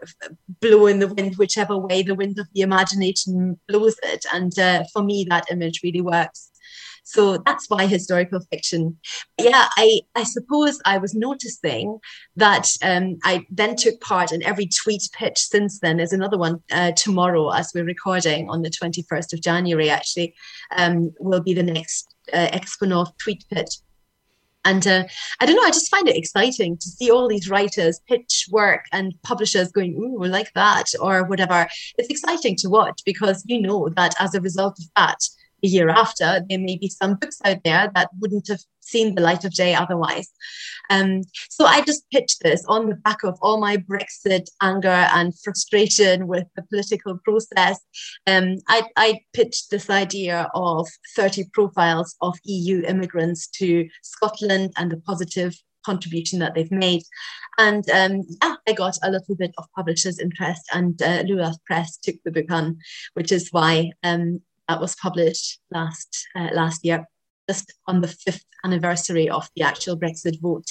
blow 0.61 0.87
in 0.87 1.01
the 1.01 1.09
wind 1.09 1.37
whichever 1.37 1.77
way 1.77 2.03
the 2.03 2.15
wind 2.15 2.39
of 2.39 2.47
the 2.55 2.61
imagination 2.61 3.59
blows 3.69 3.97
it 4.05 4.25
and 4.33 4.59
uh, 4.59 4.85
for 4.93 5.03
me 5.03 5.27
that 5.29 5.51
image 5.51 5.81
really 5.83 6.01
works 6.01 6.50
so 7.11 7.39
that's 7.39 7.69
why 7.69 7.87
historical 7.87 8.39
fiction. 8.53 8.97
Yeah, 9.37 9.67
I, 9.77 10.01
I 10.15 10.23
suppose 10.23 10.81
I 10.85 10.99
was 10.99 11.13
noticing 11.13 11.99
that 12.37 12.69
um, 12.83 13.19
I 13.25 13.45
then 13.51 13.75
took 13.75 14.01
part 14.01 14.31
in 14.31 14.45
every 14.45 14.69
tweet 14.83 15.09
pitch 15.13 15.39
since 15.39 15.81
then. 15.81 15.97
There's 15.97 16.13
another 16.13 16.39
one 16.39 16.63
uh, 16.71 16.93
tomorrow 16.93 17.51
as 17.51 17.73
we're 17.75 17.85
recording 17.85 18.49
on 18.49 18.63
the 18.63 18.71
21st 18.71 19.33
of 19.33 19.43
January, 19.43 19.91
actually, 19.91 20.37
um, 20.77 21.13
will 21.19 21.41
be 21.41 21.53
the 21.53 21.65
next 21.65 22.15
uh, 22.33 22.47
Expo 22.53 23.13
tweet 23.19 23.45
pitch. 23.53 23.79
And 24.65 24.87
uh, 24.87 25.05
I 25.41 25.47
don't 25.47 25.57
know, 25.57 25.63
I 25.63 25.71
just 25.71 25.91
find 25.91 26.09
it 26.09 26.17
exciting 26.17 26.77
to 26.77 26.89
see 26.89 27.11
all 27.11 27.27
these 27.27 27.51
writers 27.51 28.01
pitch 28.07 28.47
work 28.53 28.85
and 28.93 29.15
publishers 29.23 29.73
going, 29.73 29.95
ooh, 29.95 30.19
we 30.21 30.29
like 30.29 30.53
that, 30.53 30.85
or 31.01 31.25
whatever. 31.25 31.67
It's 31.99 32.11
exciting 32.11 32.55
to 32.57 32.69
watch 32.69 33.01
because 33.05 33.43
you 33.47 33.61
know 33.61 33.89
that 33.97 34.15
as 34.21 34.35
a 34.35 34.41
result 34.41 34.79
of 34.79 34.85
that, 34.97 35.19
a 35.63 35.67
year 35.67 35.89
after, 35.89 36.45
there 36.49 36.59
may 36.59 36.77
be 36.77 36.89
some 36.89 37.15
books 37.15 37.39
out 37.45 37.63
there 37.65 37.91
that 37.95 38.11
wouldn't 38.19 38.49
have 38.49 38.61
seen 38.81 39.15
the 39.15 39.21
light 39.21 39.45
of 39.45 39.55
day 39.55 39.75
otherwise. 39.75 40.31
Um, 40.91 41.23
so 41.49 41.65
I 41.65 41.83
just 41.83 42.11
pitched 42.11 42.43
this 42.43 42.65
on 42.67 42.89
the 42.89 42.97
back 42.97 43.23
of 43.23 43.39
all 43.41 43.61
my 43.61 43.77
Brexit 43.77 44.49
anger 44.61 44.89
and 44.89 45.39
frustration 45.39 46.27
with 46.27 46.47
the 46.57 46.63
political 46.63 47.19
process. 47.19 47.79
Um, 48.27 48.57
I, 48.69 48.83
I 48.97 49.21
pitched 49.33 49.71
this 49.71 49.89
idea 49.89 50.49
of 50.55 50.89
30 51.17 51.45
profiles 51.53 52.17
of 52.21 52.37
EU 52.45 52.83
immigrants 52.83 53.47
to 53.59 53.89
Scotland 54.03 54.73
and 54.77 54.91
the 54.91 54.99
positive 54.99 55.55
contribution 55.85 56.39
that 56.41 56.55
they've 56.55 56.71
made. 56.71 57.03
And 57.59 57.89
um, 57.91 58.23
yeah, 58.43 58.57
I 58.67 58.73
got 58.73 58.97
a 59.03 59.11
little 59.11 59.35
bit 59.37 59.53
of 59.59 59.67
publishers' 59.77 60.19
interest, 60.19 60.63
and 60.73 61.01
uh, 61.03 61.23
Luath 61.25 61.63
Press 61.67 61.99
took 61.99 62.17
the 62.25 62.31
book 62.31 62.51
on, 62.51 62.79
which 63.15 63.33
is 63.33 63.49
why 63.51 63.93
um, 64.03 64.41
that 64.71 64.81
was 64.81 64.95
published 64.95 65.59
last 65.73 66.29
uh, 66.37 66.51
last 66.53 66.85
year, 66.85 67.05
just 67.49 67.73
on 67.87 68.01
the 68.01 68.09
fifth 68.09 68.45
anniversary 68.65 69.29
of 69.29 69.49
the 69.57 69.63
actual 69.63 69.99
Brexit 69.99 70.41
vote. 70.41 70.71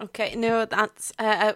Okay, 0.00 0.36
no, 0.36 0.64
that's 0.64 1.12
uh, 1.18 1.52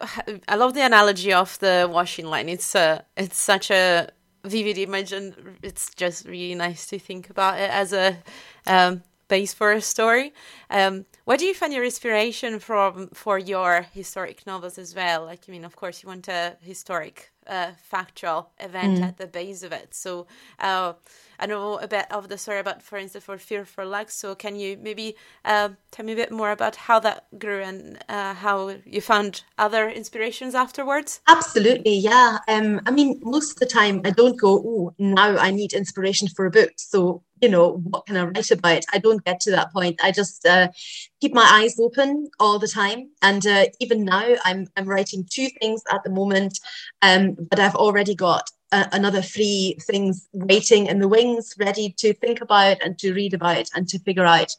I 0.48 0.56
love 0.56 0.74
the 0.74 0.84
analogy 0.84 1.32
of 1.32 1.58
the 1.60 1.88
washing 1.90 2.26
line. 2.26 2.48
It's 2.48 2.74
a 2.74 2.80
uh, 2.80 2.98
it's 3.16 3.38
such 3.38 3.70
a 3.70 4.08
vivid 4.44 4.78
image, 4.78 5.12
and 5.12 5.34
it's 5.62 5.94
just 5.94 6.26
really 6.26 6.56
nice 6.56 6.86
to 6.88 6.98
think 6.98 7.30
about 7.30 7.60
it 7.60 7.70
as 7.70 7.92
a 7.92 8.18
um, 8.66 9.02
base 9.28 9.54
for 9.54 9.72
a 9.72 9.80
story. 9.80 10.32
Um, 10.70 11.06
where 11.24 11.36
do 11.36 11.44
you 11.44 11.54
find 11.54 11.72
your 11.72 11.84
inspiration 11.84 12.58
from 12.58 13.08
for 13.08 13.38
your 13.38 13.86
historic 13.92 14.46
novels 14.46 14.78
as 14.78 14.94
well? 14.94 15.24
Like, 15.24 15.42
I 15.48 15.52
mean, 15.52 15.64
of 15.64 15.76
course, 15.76 16.02
you 16.02 16.08
want 16.08 16.28
a 16.28 16.56
historic, 16.60 17.30
uh, 17.46 17.72
factual 17.82 18.50
event 18.58 18.98
mm. 18.98 19.02
at 19.02 19.16
the 19.16 19.26
base 19.26 19.62
of 19.62 19.72
it. 19.72 19.94
So, 19.94 20.26
uh, 20.58 20.94
I 21.38 21.46
know 21.46 21.78
a 21.78 21.88
bit 21.88 22.06
of 22.10 22.28
the 22.28 22.38
story 22.38 22.60
about, 22.60 22.82
for 22.82 22.96
instance, 22.96 23.24
for 23.24 23.38
Fir 23.38 23.64
for 23.64 23.84
Luck. 23.84 24.10
So, 24.10 24.34
can 24.34 24.56
you 24.56 24.78
maybe 24.80 25.16
uh, 25.44 25.70
tell 25.90 26.04
me 26.04 26.12
a 26.12 26.16
bit 26.16 26.30
more 26.30 26.50
about 26.50 26.76
how 26.76 27.00
that 27.00 27.26
grew 27.38 27.62
and 27.62 27.98
uh, 28.08 28.34
how 28.34 28.76
you 28.84 29.00
found 29.00 29.44
other 29.58 29.88
inspirations 29.88 30.54
afterwards? 30.54 31.20
Absolutely, 31.26 31.96
yeah. 31.96 32.38
Um, 32.48 32.80
I 32.86 32.90
mean, 32.90 33.20
most 33.22 33.52
of 33.52 33.56
the 33.58 33.66
time, 33.66 34.00
I 34.04 34.10
don't 34.10 34.38
go, 34.38 34.62
oh, 34.64 34.94
now 34.98 35.36
I 35.36 35.50
need 35.50 35.72
inspiration 35.72 36.28
for 36.28 36.46
a 36.46 36.50
book. 36.50 36.72
So, 36.76 37.22
you 37.44 37.50
know, 37.50 37.82
what 37.90 38.06
can 38.06 38.16
I 38.16 38.24
write 38.24 38.50
about? 38.50 38.84
I 38.90 38.98
don't 38.98 39.22
get 39.22 39.38
to 39.40 39.50
that 39.50 39.70
point. 39.70 40.00
I 40.02 40.12
just 40.12 40.46
uh, 40.46 40.68
keep 41.20 41.34
my 41.34 41.46
eyes 41.58 41.78
open 41.78 42.28
all 42.40 42.58
the 42.58 42.66
time. 42.66 43.10
And 43.20 43.46
uh, 43.46 43.66
even 43.80 44.02
now, 44.04 44.36
I'm, 44.46 44.66
I'm 44.76 44.86
writing 44.86 45.28
two 45.30 45.48
things 45.60 45.82
at 45.92 46.02
the 46.04 46.10
moment, 46.10 46.58
um, 47.02 47.36
but 47.50 47.60
I've 47.60 47.74
already 47.74 48.14
got 48.14 48.48
another 48.72 49.20
three 49.20 49.76
things 49.82 50.26
waiting 50.32 50.86
in 50.86 51.00
the 51.00 51.06
wings, 51.06 51.54
ready 51.58 51.94
to 51.98 52.14
think 52.14 52.40
about 52.40 52.78
and 52.82 52.98
to 52.98 53.12
read 53.12 53.34
about 53.34 53.68
and 53.74 53.86
to 53.88 53.98
figure 53.98 54.24
out. 54.24 54.50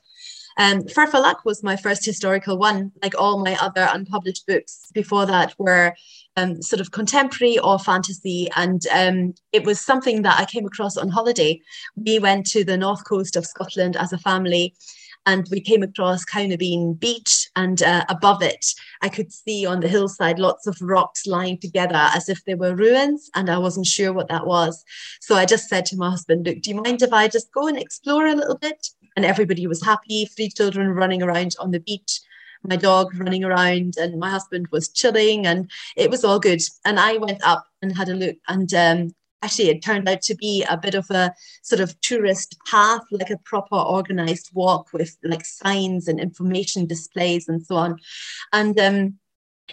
Um, 0.58 0.84
Luck 1.14 1.44
was 1.46 1.64
my 1.64 1.76
first 1.76 2.06
historical 2.06 2.58
one, 2.58 2.92
like 3.02 3.14
all 3.20 3.44
my 3.44 3.58
other 3.62 3.88
unpublished 3.92 4.48
books 4.48 4.90
before 4.94 5.26
that 5.26 5.54
were 5.58 5.96
um, 6.38 6.62
sort 6.62 6.80
of 6.82 6.92
contemporary 6.92 7.58
or 7.60 7.80
fantasy. 7.80 8.50
And 8.56 8.82
um, 8.94 9.34
it 9.52 9.66
was 9.66 9.80
something 9.80 10.22
that 10.22 10.40
I 10.40 10.46
came 10.46 10.66
across 10.66 10.98
on 10.98 11.10
holiday. 11.10 11.62
We 11.96 12.20
went 12.20 12.46
to 12.48 12.64
the 12.64 12.78
north 12.78 13.06
coast 13.06 13.36
of 13.36 13.46
Scotland 13.46 13.96
as 13.96 14.14
a 14.14 14.18
family 14.18 14.74
and 15.26 15.48
we 15.50 15.60
came 15.60 15.84
across 15.84 16.24
Ceannabeinne 16.26 17.00
Beach, 17.00 17.50
and 17.56 17.82
uh, 17.82 18.06
above 18.10 18.44
it, 18.44 18.66
I 19.02 19.10
could 19.10 19.34
see 19.34 19.66
on 19.66 19.80
the 19.80 19.88
hillside 19.88 20.40
lots 20.40 20.68
of 20.68 20.78
rocks 20.82 21.26
lying 21.26 21.58
together 21.58 22.10
as 22.14 22.30
if 22.30 22.44
they 22.46 22.56
were 22.56 22.76
ruins, 22.76 23.30
and 23.34 23.50
I 23.50 23.58
wasn't 23.58 23.88
sure 23.88 24.14
what 24.14 24.30
that 24.30 24.46
was. 24.46 24.84
So 25.22 25.36
I 25.36 25.46
just 25.46 25.68
said 25.68 25.86
to 25.88 25.98
my 25.98 26.12
husband, 26.12 26.46
Look, 26.46 26.62
do 26.62 26.70
you 26.70 26.82
mind 26.82 27.02
if 27.02 27.12
I 27.12 27.28
just 27.28 27.52
go 27.52 27.68
and 27.68 27.78
explore 27.78 28.28
a 28.28 28.36
little 28.36 28.58
bit? 28.58 28.90
And 29.16 29.26
everybody 29.26 29.68
was 29.68 29.84
happy, 29.84 30.26
three 30.26 30.50
children 30.50 30.90
running 30.90 31.24
around 31.24 31.56
on 31.60 31.72
the 31.72 31.80
beach 31.80 32.22
my 32.68 32.76
dog 32.76 33.14
running 33.16 33.44
around 33.44 33.96
and 33.98 34.20
my 34.20 34.30
husband 34.30 34.68
was 34.72 34.90
chilling 34.90 35.46
and 35.46 35.70
it 35.96 36.10
was 36.10 36.24
all 36.24 36.40
good. 36.40 36.62
And 36.84 37.00
i 37.00 37.18
went 37.18 37.44
up 37.44 37.68
and 37.82 37.96
had 37.96 38.10
a 38.10 38.16
look 38.16 38.38
and 38.48 38.74
um, 38.74 39.16
actually 39.42 39.70
it 39.70 39.84
turned 39.84 40.10
out 40.10 40.22
to 40.24 40.36
be 40.36 40.66
a 40.70 40.78
bit 40.78 40.96
of 40.96 41.10
a 41.12 41.34
sort 41.62 41.80
of 41.80 42.00
tourist 42.02 42.58
path 42.66 43.02
like 43.12 43.30
a 43.30 43.38
proper 43.38 43.76
organized 43.76 44.50
walk 44.54 44.92
with 44.94 45.16
like 45.24 45.46
signs 45.46 46.08
and 46.08 46.20
information 46.20 46.86
displays 46.86 47.48
and 47.48 47.66
so 47.66 47.76
on. 47.76 48.00
And 48.52 48.80
um, 48.80 49.20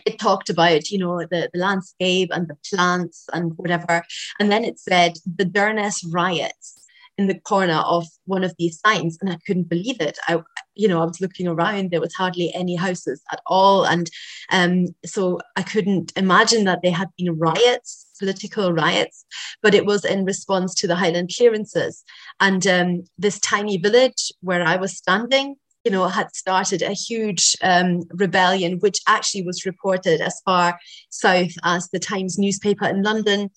it 0.06 0.18
talked 0.18 0.48
about 0.48 0.90
you 0.90 0.98
know 0.98 1.20
the, 1.20 1.50
the 1.52 1.58
landscape 1.58 2.30
and 2.32 2.48
the 2.48 2.56
plants 2.68 3.26
and 3.32 3.56
whatever. 3.56 4.04
And 4.38 4.50
then 4.50 4.64
it 4.64 4.78
said 4.78 5.14
the 5.36 5.44
Durness 5.44 6.04
riots 6.10 6.81
in 7.18 7.26
the 7.26 7.38
corner 7.40 7.82
of 7.86 8.06
one 8.24 8.44
of 8.44 8.54
these 8.58 8.80
signs 8.80 9.18
and 9.20 9.30
I 9.30 9.38
couldn't 9.46 9.68
believe 9.68 10.00
it. 10.00 10.18
I 10.28 10.42
you 10.74 10.88
know 10.88 11.02
I 11.02 11.04
was 11.04 11.20
looking 11.20 11.46
around 11.48 11.90
there 11.90 12.00
was 12.00 12.14
hardly 12.14 12.52
any 12.54 12.76
houses 12.76 13.22
at 13.30 13.40
all 13.46 13.84
and 13.84 14.10
um 14.50 14.86
so 15.04 15.38
I 15.56 15.62
couldn't 15.62 16.12
imagine 16.16 16.64
that 16.64 16.80
there 16.82 16.92
had 16.92 17.08
been 17.18 17.38
riots 17.38 18.06
political 18.18 18.72
riots 18.72 19.24
but 19.62 19.74
it 19.74 19.84
was 19.84 20.04
in 20.04 20.24
response 20.24 20.74
to 20.76 20.86
the 20.86 20.96
Highland 20.96 21.30
clearances 21.36 22.04
and 22.40 22.66
um 22.66 23.04
this 23.18 23.38
tiny 23.40 23.76
village 23.76 24.32
where 24.40 24.62
I 24.62 24.76
was 24.76 24.96
standing 24.96 25.56
you 25.84 25.90
know, 25.90 26.06
had 26.06 26.34
started 26.34 26.82
a 26.82 26.92
huge 26.92 27.56
um, 27.62 28.02
rebellion, 28.12 28.78
which 28.78 29.00
actually 29.08 29.42
was 29.42 29.66
reported 29.66 30.20
as 30.20 30.40
far 30.44 30.78
south 31.10 31.52
as 31.64 31.88
the 31.88 31.98
Times 31.98 32.38
newspaper 32.38 32.86
in 32.86 33.02
London 33.02 33.50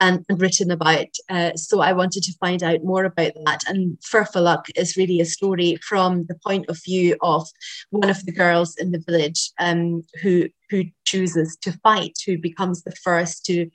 and, 0.00 0.24
and 0.28 0.40
written 0.40 0.70
about. 0.70 1.06
Uh, 1.28 1.54
so 1.54 1.80
I 1.80 1.92
wanted 1.92 2.24
to 2.24 2.36
find 2.40 2.62
out 2.62 2.82
more 2.82 3.04
about 3.04 3.32
that. 3.46 3.62
And 3.68 3.96
Fir 4.02 4.24
for 4.24 4.40
Luck 4.40 4.66
is 4.74 4.96
really 4.96 5.20
a 5.20 5.24
story 5.24 5.76
from 5.76 6.24
the 6.26 6.38
point 6.44 6.66
of 6.68 6.82
view 6.84 7.16
of 7.22 7.46
one 7.90 8.10
of 8.10 8.24
the 8.26 8.32
girls 8.32 8.74
in 8.76 8.90
the 8.90 9.02
village 9.06 9.50
um, 9.58 10.02
who 10.22 10.48
who 10.70 10.84
chooses 11.04 11.56
to 11.62 11.72
fight, 11.82 12.18
who 12.26 12.36
becomes 12.36 12.82
the 12.82 12.94
first 13.02 13.44
to 13.46 13.70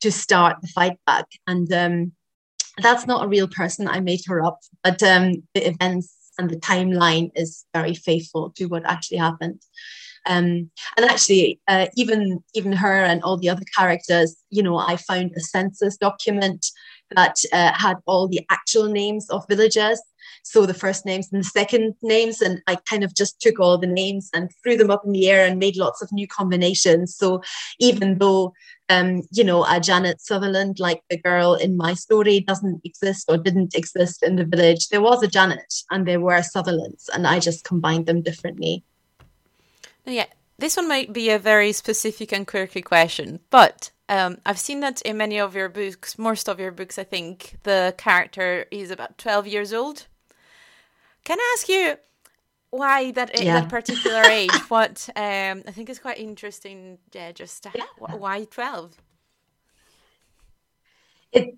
to 0.00 0.12
start 0.12 0.56
the 0.62 0.68
fight 0.68 0.98
back. 1.06 1.26
And 1.46 1.70
um, 1.72 2.12
that's 2.78 3.06
not 3.06 3.24
a 3.24 3.28
real 3.28 3.48
person. 3.48 3.88
I 3.88 4.00
made 4.00 4.20
her 4.26 4.42
up, 4.42 4.60
but 4.82 5.02
um, 5.02 5.42
the 5.54 5.68
events 5.68 6.14
and 6.40 6.50
the 6.50 6.56
timeline 6.56 7.30
is 7.34 7.66
very 7.74 7.94
faithful 7.94 8.50
to 8.56 8.64
what 8.64 8.84
actually 8.86 9.18
happened. 9.18 9.60
Um, 10.26 10.70
and 10.96 11.04
actually, 11.10 11.60
uh, 11.68 11.86
even 11.96 12.42
even 12.54 12.72
her 12.72 13.04
and 13.04 13.22
all 13.22 13.36
the 13.38 13.48
other 13.48 13.64
characters, 13.76 14.36
you 14.50 14.62
know, 14.62 14.76
I 14.76 14.96
found 14.96 15.32
a 15.36 15.40
census 15.40 15.96
document 15.96 16.66
that 17.16 17.36
uh, 17.52 17.72
had 17.74 17.96
all 18.06 18.28
the 18.28 18.40
actual 18.50 18.88
names 18.88 19.28
of 19.30 19.46
villagers. 19.48 20.00
So 20.42 20.66
the 20.66 20.74
first 20.74 21.06
names 21.06 21.28
and 21.32 21.42
the 21.42 21.48
second 21.48 21.94
names, 22.02 22.40
and 22.40 22.60
I 22.66 22.76
kind 22.88 23.04
of 23.04 23.14
just 23.14 23.40
took 23.40 23.60
all 23.60 23.78
the 23.78 23.86
names 23.86 24.30
and 24.34 24.50
threw 24.62 24.76
them 24.76 24.90
up 24.90 25.04
in 25.04 25.12
the 25.12 25.28
air 25.28 25.46
and 25.46 25.58
made 25.58 25.76
lots 25.76 26.02
of 26.02 26.12
new 26.12 26.26
combinations. 26.26 27.14
So 27.16 27.42
even 27.78 28.18
though 28.18 28.52
um, 28.90 29.22
you 29.30 29.44
know, 29.44 29.64
a 29.64 29.78
Janet 29.78 30.20
Sutherland, 30.20 30.80
like 30.80 31.02
the 31.08 31.16
girl 31.16 31.54
in 31.54 31.76
my 31.76 31.94
story, 31.94 32.40
doesn't 32.40 32.80
exist 32.84 33.26
or 33.28 33.38
didn't 33.38 33.76
exist 33.76 34.22
in 34.22 34.34
the 34.34 34.44
village. 34.44 34.88
There 34.88 35.00
was 35.00 35.22
a 35.22 35.28
Janet 35.28 35.72
and 35.90 36.06
there 36.06 36.20
were 36.20 36.42
Sutherlands, 36.42 37.08
and 37.14 37.26
I 37.26 37.38
just 37.38 37.64
combined 37.64 38.06
them 38.06 38.20
differently. 38.20 38.82
Yeah, 40.04 40.26
this 40.58 40.76
one 40.76 40.88
might 40.88 41.12
be 41.12 41.30
a 41.30 41.38
very 41.38 41.72
specific 41.72 42.32
and 42.32 42.46
quirky 42.46 42.82
question, 42.82 43.38
but 43.50 43.92
um, 44.08 44.38
I've 44.44 44.58
seen 44.58 44.80
that 44.80 45.00
in 45.02 45.16
many 45.16 45.38
of 45.38 45.54
your 45.54 45.68
books, 45.68 46.18
most 46.18 46.48
of 46.48 46.58
your 46.58 46.72
books, 46.72 46.98
I 46.98 47.04
think, 47.04 47.58
the 47.62 47.94
character 47.96 48.66
is 48.72 48.90
about 48.90 49.18
12 49.18 49.46
years 49.46 49.72
old. 49.72 50.06
Can 51.24 51.38
I 51.38 51.56
ask 51.56 51.68
you 51.68 51.96
why 52.70 53.10
that 53.12 53.42
yeah. 53.42 53.60
that 53.60 53.68
particular 53.68 54.22
age? 54.26 54.50
what 54.68 55.08
um, 55.16 55.62
I 55.66 55.72
think 55.72 55.88
is 55.88 55.98
quite 55.98 56.18
interesting. 56.18 56.98
Yeah, 57.12 57.32
just 57.32 57.66
yeah. 57.74 57.84
why 57.98 58.44
12? 58.44 58.96
It 61.32 61.56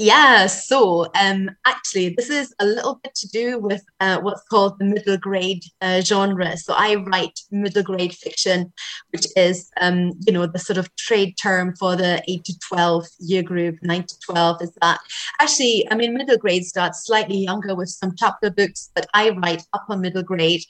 yeah, 0.00 0.46
so 0.46 1.08
um, 1.20 1.50
actually, 1.66 2.14
this 2.16 2.30
is 2.30 2.54
a 2.58 2.64
little 2.64 2.98
bit 3.04 3.14
to 3.16 3.28
do 3.28 3.58
with 3.58 3.84
uh, 4.00 4.18
what's 4.20 4.42
called 4.44 4.78
the 4.78 4.86
middle 4.86 5.18
grade 5.18 5.62
uh, 5.82 6.00
genre. 6.00 6.56
So 6.56 6.72
I 6.74 6.94
write 6.94 7.38
middle 7.50 7.82
grade 7.82 8.14
fiction, 8.14 8.72
which 9.10 9.26
is, 9.36 9.70
um, 9.78 10.12
you 10.26 10.32
know, 10.32 10.46
the 10.46 10.58
sort 10.58 10.78
of 10.78 10.88
trade 10.96 11.34
term 11.36 11.76
for 11.76 11.96
the 11.96 12.22
8 12.26 12.44
to 12.44 12.58
12 12.60 13.06
year 13.18 13.42
group, 13.42 13.76
9 13.82 14.02
to 14.04 14.18
12 14.20 14.62
is 14.62 14.72
that. 14.80 15.00
Actually, 15.38 15.86
I 15.90 15.96
mean, 15.96 16.14
middle 16.14 16.38
grade 16.38 16.64
starts 16.64 17.04
slightly 17.04 17.36
younger 17.36 17.74
with 17.74 17.90
some 17.90 18.14
chapter 18.16 18.50
books, 18.50 18.90
but 18.94 19.06
I 19.12 19.28
write 19.28 19.66
upper 19.74 19.98
middle 19.98 20.22
grade. 20.22 20.62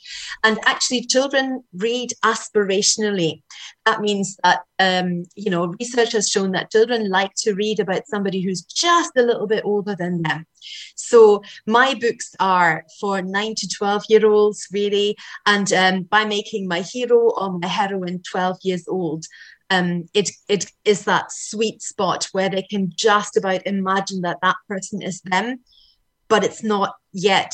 And 0.42 0.58
actually, 0.66 1.02
children 1.02 1.62
read 1.74 2.10
aspirationally. 2.24 3.42
That 3.86 4.00
means 4.00 4.36
that, 4.42 4.60
um, 4.78 5.24
you 5.34 5.50
know, 5.50 5.74
research 5.78 6.12
has 6.12 6.28
shown 6.28 6.52
that 6.52 6.70
children 6.70 7.08
like 7.08 7.34
to 7.38 7.54
read 7.54 7.80
about 7.80 8.06
somebody 8.06 8.40
who's 8.40 8.62
just 8.62 9.12
a 9.16 9.22
little 9.22 9.46
bit 9.46 9.64
older 9.64 9.96
than 9.96 10.22
them. 10.22 10.46
So 10.96 11.42
my 11.66 11.94
books 11.94 12.34
are 12.38 12.84
for 13.00 13.22
nine 13.22 13.54
to 13.56 13.68
12 13.68 14.04
year 14.08 14.26
olds, 14.26 14.66
really. 14.72 15.16
And 15.46 15.72
um, 15.72 16.02
by 16.02 16.24
making 16.24 16.68
my 16.68 16.82
hero 16.82 17.30
or 17.30 17.58
my 17.58 17.66
heroine 17.66 18.22
12 18.30 18.58
years 18.62 18.86
old, 18.88 19.24
um, 19.70 20.08
it, 20.14 20.30
it 20.48 20.70
is 20.84 21.04
that 21.04 21.30
sweet 21.30 21.80
spot 21.80 22.28
where 22.32 22.50
they 22.50 22.62
can 22.62 22.92
just 22.94 23.36
about 23.36 23.66
imagine 23.66 24.22
that 24.22 24.38
that 24.42 24.56
person 24.68 25.00
is 25.00 25.20
them, 25.22 25.60
but 26.28 26.44
it's 26.44 26.62
not 26.62 26.94
yet. 27.12 27.52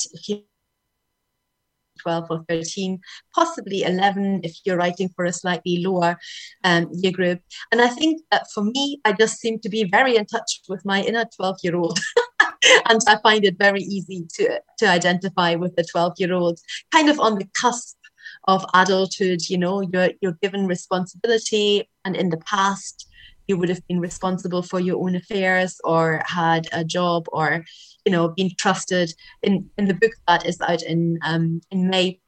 12 2.02 2.26
or 2.30 2.44
13, 2.48 3.00
possibly 3.34 3.82
11 3.82 4.40
if 4.44 4.56
you're 4.64 4.76
writing 4.76 5.08
for 5.14 5.24
a 5.24 5.32
slightly 5.32 5.78
lower 5.78 6.18
um, 6.64 6.88
year 6.92 7.12
group. 7.12 7.40
And 7.72 7.80
I 7.80 7.88
think 7.88 8.22
that 8.30 8.46
for 8.54 8.62
me, 8.62 9.00
I 9.04 9.12
just 9.12 9.38
seem 9.38 9.58
to 9.60 9.68
be 9.68 9.84
very 9.84 10.16
in 10.16 10.26
touch 10.26 10.60
with 10.68 10.84
my 10.84 11.02
inner 11.02 11.24
12 11.36 11.58
year 11.62 11.76
old. 11.76 11.98
and 12.88 13.00
I 13.06 13.16
find 13.22 13.44
it 13.44 13.58
very 13.58 13.82
easy 13.82 14.26
to, 14.34 14.60
to 14.78 14.88
identify 14.88 15.54
with 15.54 15.76
the 15.76 15.84
12 15.84 16.14
year 16.18 16.32
old, 16.32 16.58
kind 16.92 17.08
of 17.08 17.20
on 17.20 17.38
the 17.38 17.48
cusp 17.54 17.96
of 18.44 18.64
adulthood. 18.74 19.48
You 19.48 19.58
know, 19.58 19.80
you're, 19.80 20.10
you're 20.20 20.38
given 20.42 20.66
responsibility, 20.66 21.88
and 22.04 22.16
in 22.16 22.30
the 22.30 22.38
past, 22.38 23.08
you 23.48 23.56
would 23.56 23.68
have 23.68 23.86
been 23.86 24.00
responsible 24.00 24.62
for 24.62 24.80
your 24.80 25.00
own 25.02 25.14
affairs 25.14 25.80
or 25.84 26.22
had 26.26 26.66
a 26.72 26.84
job 26.84 27.26
or 27.32 27.64
you 28.06 28.12
know 28.12 28.28
been 28.28 28.52
trusted 28.56 29.12
in 29.42 29.68
in 29.76 29.86
the 29.86 29.94
book 29.94 30.12
that 30.26 30.46
is 30.46 30.58
out 30.62 30.82
in 30.82 31.18
um 31.22 31.60
in 31.70 31.90
may. 31.90 32.20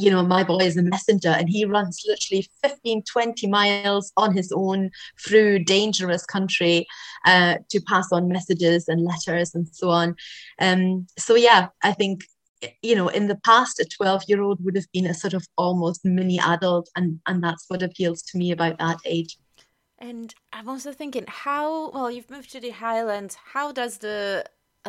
You 0.00 0.12
know 0.12 0.24
my 0.24 0.44
boy 0.44 0.58
is 0.58 0.76
a 0.76 0.82
messenger 0.82 1.30
and 1.30 1.48
he 1.48 1.64
runs 1.64 2.04
literally 2.06 2.48
15 2.62 3.02
20 3.02 3.48
miles 3.48 4.12
on 4.16 4.32
his 4.32 4.52
own 4.52 4.90
through 5.20 5.64
dangerous 5.64 6.24
country 6.24 6.86
uh, 7.26 7.56
to 7.70 7.80
pass 7.80 8.12
on 8.12 8.28
messages 8.28 8.86
and 8.86 9.02
letters 9.02 9.56
and 9.56 9.66
so 9.72 9.90
on. 9.90 10.14
Um, 10.60 11.08
so 11.18 11.34
yeah 11.34 11.68
i 11.82 11.92
think 11.92 12.22
you 12.82 12.94
know 12.94 13.08
in 13.08 13.26
the 13.26 13.40
past 13.44 13.80
a 13.80 13.84
12 13.84 14.24
year 14.28 14.42
old 14.42 14.64
would 14.64 14.76
have 14.76 14.90
been 14.92 15.06
a 15.06 15.14
sort 15.14 15.34
of 15.34 15.44
almost 15.56 16.04
mini 16.04 16.38
adult 16.38 16.88
and 16.94 17.20
and 17.26 17.42
that's 17.42 17.64
what 17.68 17.82
appeals 17.82 18.22
to 18.22 18.38
me 18.38 18.52
about 18.52 18.78
that 18.78 18.98
age. 19.04 19.36
And 20.00 20.32
I'm 20.52 20.68
also 20.68 20.92
thinking, 20.92 21.24
how 21.26 21.90
well 21.90 22.10
you've 22.10 22.30
moved 22.30 22.52
to 22.52 22.60
the 22.60 22.70
Highlands. 22.70 23.36
How 23.52 23.72
does 23.72 23.98
the 23.98 24.44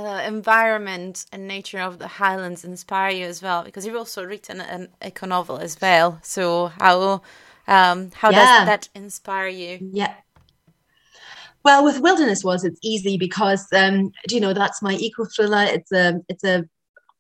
uh, 0.06 0.24
environment 0.26 1.26
and 1.32 1.48
nature 1.48 1.80
of 1.80 2.00
the 2.00 2.08
Highlands 2.08 2.64
inspire 2.64 3.12
you 3.12 3.26
as 3.26 3.42
well? 3.42 3.64
Because 3.64 3.86
you've 3.86 3.96
also 3.96 4.24
written 4.24 4.62
an 4.62 4.90
eco 5.02 5.26
novel 5.26 5.58
as 5.58 5.80
well. 5.82 6.20
So 6.24 6.68
how 6.68 7.22
um, 7.68 8.12
how 8.16 8.32
yeah. 8.32 8.60
does 8.60 8.66
that 8.66 8.90
inspire 8.96 9.48
you? 9.48 9.78
Yeah. 9.92 10.14
Well, 11.64 11.84
with 11.84 12.00
Wilderness 12.00 12.44
Wars, 12.44 12.64
it's 12.64 12.80
easy 12.82 13.18
because 13.18 13.68
um, 13.76 14.12
you 14.30 14.40
know 14.40 14.54
that's 14.54 14.82
my 14.82 14.94
eco 14.94 15.26
thriller. 15.26 15.66
It's 15.68 15.92
a 15.92 16.22
it's 16.30 16.44
a 16.44 16.66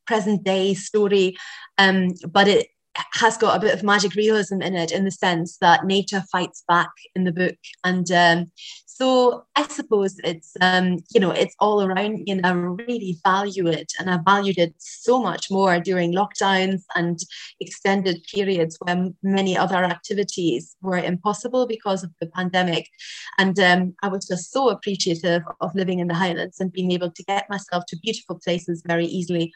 present 0.08 0.44
day 0.44 0.74
story, 0.74 1.36
um, 1.78 2.14
but 2.32 2.48
it 2.48 2.68
has 3.14 3.38
got 3.38 3.56
a 3.56 3.60
bit 3.60 3.74
of 3.74 3.84
magic 3.84 4.16
realism 4.16 4.62
in 4.62 4.76
it 4.76 4.92
in 4.92 5.06
the 5.06 5.12
sense 5.12 5.58
that 5.58 5.86
nature 5.86 6.24
fights 6.32 6.64
back 6.68 6.90
in 7.16 7.24
the 7.24 7.32
book. 7.32 7.56
And 7.84 8.10
um, 8.12 8.52
so 8.86 9.46
I 9.56 9.66
suppose 9.70 10.18
it's 10.26 10.58
um, 10.60 10.98
you 11.12 11.22
know 11.22 11.32
it's 11.32 11.56
all 11.60 11.82
around 11.82 12.16
me 12.16 12.32
and 12.32 12.46
I 12.46 12.52
really 12.52 13.18
value 13.24 13.68
it. 13.68 13.94
And 13.98 14.10
I 14.10 14.20
valued 14.26 14.58
it 14.58 14.74
so 14.78 15.22
much 15.22 15.50
more 15.50 15.80
during 15.80 16.14
lockdowns 16.14 16.82
and 16.96 17.18
extended 17.62 18.22
periods 18.34 18.78
when 18.82 19.16
many 19.24 19.58
other 19.58 19.84
activities 19.86 20.76
were 20.82 20.98
impossible 20.98 21.66
because 21.66 22.04
of 22.04 22.12
the 22.20 22.28
pandemic. 22.28 22.90
And 23.38 23.58
um, 23.60 23.96
I 24.04 24.10
was 24.10 24.28
just 24.28 24.52
so 24.52 24.70
appreciative 24.70 25.44
of 25.62 25.74
living 25.76 26.00
in 26.00 26.08
the 26.08 26.16
Highlands 26.16 26.60
and 26.60 26.72
being 26.72 26.92
able 26.92 27.12
to 27.12 27.24
get 27.24 27.50
myself 27.50 27.86
to 27.88 28.00
beautiful 28.04 28.38
places 28.44 28.84
very 28.86 29.06
easily 29.06 29.54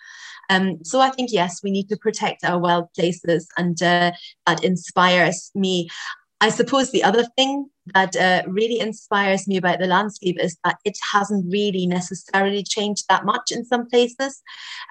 um, 0.49 0.83
so 0.83 0.99
I 0.99 1.09
think 1.09 1.31
yes 1.31 1.61
we 1.63 1.71
need 1.71 1.89
to 1.89 1.97
protect 1.97 2.43
our 2.43 2.59
wild 2.59 2.91
places 2.93 3.47
and 3.57 3.81
uh, 3.81 4.11
that 4.45 4.63
inspires 4.63 5.51
me 5.55 5.89
I 6.43 6.49
suppose 6.49 6.91
the 6.91 7.05
other 7.05 7.23
thing 7.37 7.69
that 7.93 8.17
uh, 8.17 8.43
really 8.49 8.77
inspires 8.77 9.47
me 9.47 9.55
about 9.55 9.79
the 9.79 9.87
landscape 9.87 10.37
is 10.41 10.57
that 10.65 10.77
it 10.83 10.97
hasn't 11.13 11.49
really 11.49 11.87
necessarily 11.87 12.63
changed 12.63 13.05
that 13.07 13.23
much 13.23 13.49
in 13.49 13.63
some 13.63 13.87
places. 13.87 14.41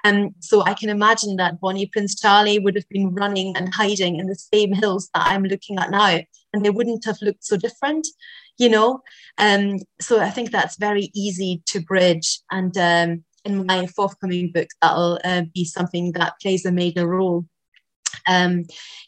Um, 0.03 0.31
so 0.39 0.63
I 0.63 0.73
can 0.73 0.89
imagine 0.89 1.35
that 1.35 1.59
Bonnie 1.59 1.85
Prince 1.85 2.19
Charlie 2.19 2.57
would 2.57 2.75
have 2.75 2.89
been 2.89 3.13
running 3.13 3.55
and 3.55 3.71
hiding 3.71 4.17
in 4.17 4.25
the 4.25 4.35
same 4.35 4.73
hills 4.73 5.11
that 5.13 5.27
I'm 5.27 5.43
looking 5.43 5.77
at 5.77 5.91
now, 5.91 6.21
and 6.53 6.65
they 6.65 6.71
wouldn't 6.71 7.05
have 7.05 7.17
looked 7.21 7.45
so 7.45 7.55
different, 7.55 8.07
you 8.57 8.69
know. 8.69 9.01
Um, 9.37 9.77
so 10.01 10.19
I 10.19 10.31
think 10.31 10.49
that's 10.49 10.77
very 10.77 11.11
easy 11.13 11.61
to 11.67 11.81
bridge, 11.81 12.39
and 12.49 12.75
um, 12.79 13.23
in 13.45 13.65
my 13.65 13.85
forthcoming 13.87 14.51
book, 14.51 14.69
that'll 14.81 15.19
uh, 15.23 15.43
be 15.53 15.65
something 15.65 16.11
that 16.13 16.39
plays 16.41 16.65
a 16.65 16.71
major 16.71 17.07
role 17.07 17.45
um, 18.27 18.63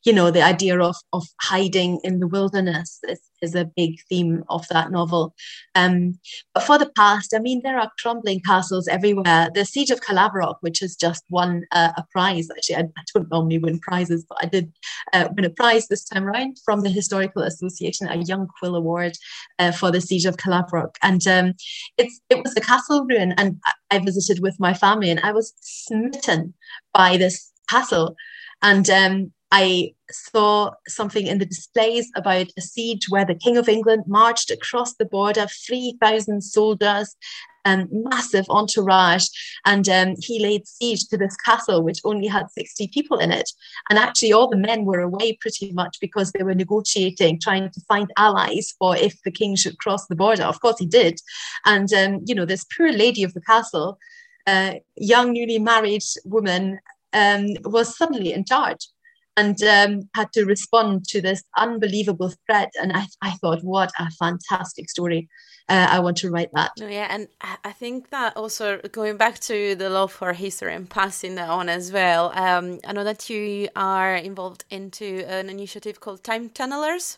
you 0.05 0.13
know, 0.13 0.29
the 0.29 0.41
idea 0.41 0.79
of, 0.79 0.95
of 1.13 1.25
hiding 1.41 1.99
in 2.03 2.19
the 2.19 2.27
wilderness 2.27 2.99
is, 3.07 3.19
is 3.41 3.55
a 3.55 3.65
big 3.65 3.95
theme 4.07 4.43
of 4.49 4.67
that 4.69 4.91
novel. 4.91 5.33
Um, 5.73 6.19
but 6.53 6.63
for 6.63 6.77
the 6.77 6.91
past, 6.95 7.33
I 7.35 7.39
mean, 7.39 7.61
there 7.63 7.79
are 7.79 7.91
crumbling 7.99 8.41
castles 8.41 8.87
everywhere. 8.87 9.49
The 9.53 9.65
Siege 9.65 9.89
of 9.91 10.01
Caerlaverock, 10.01 10.57
which 10.61 10.79
has 10.79 10.95
just 10.95 11.23
won 11.29 11.65
uh, 11.71 11.91
a 11.97 12.05
prize, 12.11 12.47
actually, 12.51 12.75
I, 12.75 12.81
I, 12.81 13.03
don't 13.13 13.31
normally 13.31 13.57
win 13.57 13.79
prizes, 13.79 14.25
but 14.27 14.37
I 14.41 14.45
did 14.47 14.71
uh, 15.13 15.29
win 15.35 15.45
a 15.45 15.49
prize 15.49 15.87
this 15.87 16.05
time 16.05 16.25
around 16.25 16.57
from 16.63 16.81
the 16.81 16.89
Historical 16.89 17.41
Association, 17.41 18.07
a 18.07 18.17
Young 18.17 18.47
Quill 18.59 18.75
Award 18.75 19.17
uh, 19.59 19.71
for 19.71 19.91
the 19.91 20.01
Siege 20.01 20.25
of 20.25 20.37
Caerlaverock. 20.37 20.95
And 21.01 21.25
um, 21.27 21.53
it's, 21.97 22.21
it 22.29 22.43
was 22.43 22.55
a 22.55 22.61
castle 22.61 23.05
ruin, 23.05 23.33
and 23.37 23.59
I 23.89 23.99
visited 23.99 24.41
with 24.41 24.59
my 24.59 24.73
family, 24.73 25.09
and 25.09 25.19
I 25.21 25.31
was 25.31 25.53
smitten 25.61 26.53
by 26.93 27.17
this 27.17 27.51
castle 27.69 28.15
And 28.61 28.89
um, 28.89 29.33
I 29.51 29.93
saw 30.11 30.71
something 30.87 31.27
in 31.27 31.37
the 31.37 31.45
displays 31.45 32.11
about 32.15 32.47
a 32.57 32.61
siege 32.61 33.09
where 33.09 33.25
the 33.25 33.35
King 33.35 33.57
of 33.57 33.69
England 33.69 34.03
marched 34.07 34.51
across 34.51 34.95
the 34.95 35.05
border, 35.05 35.47
3,000 35.67 36.41
soldiers, 36.41 37.15
and 37.65 37.89
massive 37.91 38.45
entourage, 38.49 39.25
and 39.65 39.89
um, 39.89 40.15
he 40.19 40.39
laid 40.39 40.67
siege 40.67 41.07
to 41.07 41.17
this 41.17 41.35
castle, 41.37 41.83
which 41.83 41.99
only 42.05 42.27
had 42.27 42.51
60 42.51 42.87
people 42.89 43.17
in 43.17 43.31
it. 43.31 43.49
And 43.89 43.97
actually, 43.97 44.31
all 44.31 44.47
the 44.47 44.55
men 44.55 44.85
were 44.85 44.99
away 44.99 45.37
pretty 45.41 45.71
much 45.73 45.97
because 45.99 46.31
they 46.31 46.43
were 46.43 46.53
negotiating, 46.53 47.39
trying 47.39 47.71
to 47.71 47.81
find 47.87 48.11
allies 48.17 48.73
for 48.77 48.95
if 48.95 49.19
the 49.23 49.31
king 49.31 49.55
should 49.55 49.79
cross 49.79 50.05
the 50.05 50.15
border. 50.15 50.43
Of 50.43 50.61
course, 50.61 50.77
he 50.77 50.85
did. 50.85 51.19
And, 51.65 51.91
um, 51.91 52.21
you 52.25 52.35
know, 52.35 52.45
this 52.45 52.65
poor 52.77 52.91
lady 52.91 53.23
of 53.23 53.33
the 53.33 53.41
castle, 53.41 53.97
uh, 54.45 54.75
young, 54.95 55.33
newly 55.33 55.57
married 55.57 56.03
woman, 56.23 56.79
um, 57.15 57.55
was 57.63 57.97
suddenly 57.97 58.33
in 58.33 58.45
charge 58.45 58.87
and 59.37 59.61
um, 59.63 60.09
had 60.13 60.31
to 60.33 60.45
respond 60.45 61.05
to 61.09 61.21
this 61.21 61.43
unbelievable 61.57 62.31
threat. 62.45 62.71
And 62.81 62.93
I, 62.93 63.05
I 63.21 63.31
thought, 63.31 63.63
what 63.63 63.91
a 63.99 64.09
fantastic 64.11 64.89
story. 64.89 65.27
Uh, 65.67 65.87
I 65.89 65.99
want 65.99 66.17
to 66.17 66.29
write 66.29 66.51
that. 66.53 66.71
Oh, 66.79 66.87
yeah, 66.87 67.07
and 67.09 67.27
I 67.41 67.71
think 67.71 68.11
that 68.11 68.37
also 68.37 68.79
going 68.91 69.17
back 69.17 69.39
to 69.39 69.75
the 69.75 69.89
love 69.89 70.11
for 70.11 70.31
history 70.33 70.73
and 70.75 70.87
passing 70.87 71.35
that 71.35 71.49
on 71.49 71.69
as 71.69 71.91
well. 71.91 72.31
Um, 72.35 72.79
I 72.85 72.93
know 72.93 73.03
that 73.03 73.29
you 73.29 73.69
are 73.75 74.15
involved 74.15 74.63
into 74.69 75.25
an 75.27 75.49
initiative 75.49 75.99
called 75.99 76.23
Time 76.23 76.49
Tunnellers. 76.49 77.17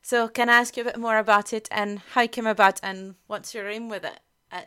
So 0.00 0.28
can 0.28 0.48
I 0.48 0.60
ask 0.60 0.76
you 0.76 0.82
a 0.82 0.86
bit 0.86 0.98
more 0.98 1.18
about 1.18 1.52
it 1.52 1.68
and 1.70 2.00
how 2.12 2.22
it 2.22 2.32
came 2.32 2.46
about 2.46 2.80
and 2.82 3.14
what's 3.26 3.54
your 3.54 3.68
aim 3.68 3.88
with 3.88 4.04
it? 4.04 4.18
Uh, 4.50 4.62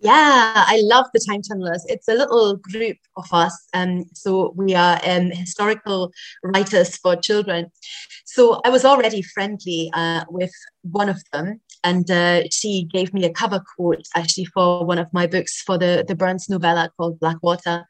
yeah, 0.00 0.64
I 0.66 0.80
love 0.82 1.06
the 1.12 1.20
Time 1.28 1.42
Tunnellers. 1.42 1.82
It's 1.86 2.08
a 2.08 2.14
little 2.14 2.56
group 2.56 2.96
of 3.16 3.26
us. 3.32 3.68
Um, 3.74 4.04
so 4.14 4.52
we 4.56 4.74
are 4.74 4.98
um, 5.04 5.30
historical 5.30 6.12
writers 6.42 6.96
for 6.96 7.16
children. 7.16 7.70
So 8.24 8.60
I 8.64 8.70
was 8.70 8.84
already 8.84 9.20
friendly 9.20 9.90
uh, 9.92 10.24
with 10.30 10.52
one 10.82 11.10
of 11.10 11.22
them, 11.32 11.60
and 11.84 12.10
uh, 12.10 12.44
she 12.50 12.88
gave 12.90 13.12
me 13.12 13.24
a 13.24 13.32
cover 13.32 13.62
quote 13.76 14.06
actually 14.16 14.46
for 14.46 14.86
one 14.86 14.98
of 14.98 15.12
my 15.12 15.26
books 15.26 15.60
for 15.60 15.76
the, 15.76 16.04
the 16.06 16.14
Burns 16.14 16.48
novella 16.48 16.90
called 16.96 17.20
Blackwater, 17.20 17.84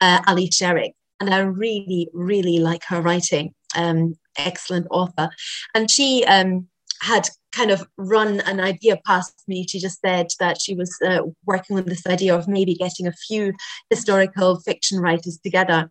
uh, 0.00 0.20
Ally 0.26 0.46
Sherrick. 0.46 0.92
And 1.20 1.34
I 1.34 1.40
really, 1.40 2.08
really 2.12 2.60
like 2.60 2.84
her 2.84 3.00
writing. 3.00 3.54
Um, 3.74 4.14
excellent 4.36 4.86
author. 4.90 5.30
And 5.74 5.90
she 5.90 6.24
um, 6.24 6.68
had 7.00 7.28
kind 7.52 7.70
of 7.70 7.86
run 7.96 8.40
an 8.40 8.60
idea 8.60 8.98
past 9.06 9.42
me. 9.48 9.66
She 9.66 9.78
just 9.78 10.00
said 10.00 10.28
that 10.38 10.60
she 10.60 10.74
was 10.74 10.96
uh, 11.04 11.22
working 11.46 11.78
on 11.78 11.84
this 11.86 12.06
idea 12.06 12.34
of 12.36 12.48
maybe 12.48 12.74
getting 12.74 13.06
a 13.06 13.12
few 13.12 13.52
historical 13.90 14.60
fiction 14.60 15.00
writers 15.00 15.38
together. 15.42 15.90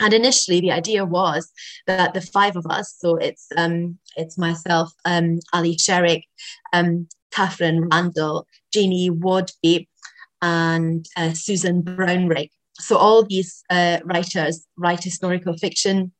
And 0.00 0.14
initially, 0.14 0.60
the 0.60 0.72
idea 0.72 1.04
was 1.04 1.50
that 1.86 2.14
the 2.14 2.22
five 2.22 2.56
of 2.56 2.66
us, 2.66 2.94
so 2.98 3.16
it's 3.16 3.46
um, 3.56 3.98
it's 4.16 4.38
myself, 4.38 4.92
um, 5.04 5.40
Ally 5.52 5.74
Sherrick, 5.74 6.22
um, 6.72 7.06
Catherine 7.30 7.86
Randall, 7.88 8.46
Jeannie 8.72 9.10
Waudby, 9.10 9.88
and 10.40 11.06
uh, 11.16 11.32
Susan 11.34 11.82
Brownrigg. 11.82 12.50
So 12.78 12.96
all 12.96 13.24
these 13.24 13.62
uh, 13.68 13.98
writers 14.04 14.66
write 14.78 15.04
historical 15.04 15.54
fiction, 15.58 16.12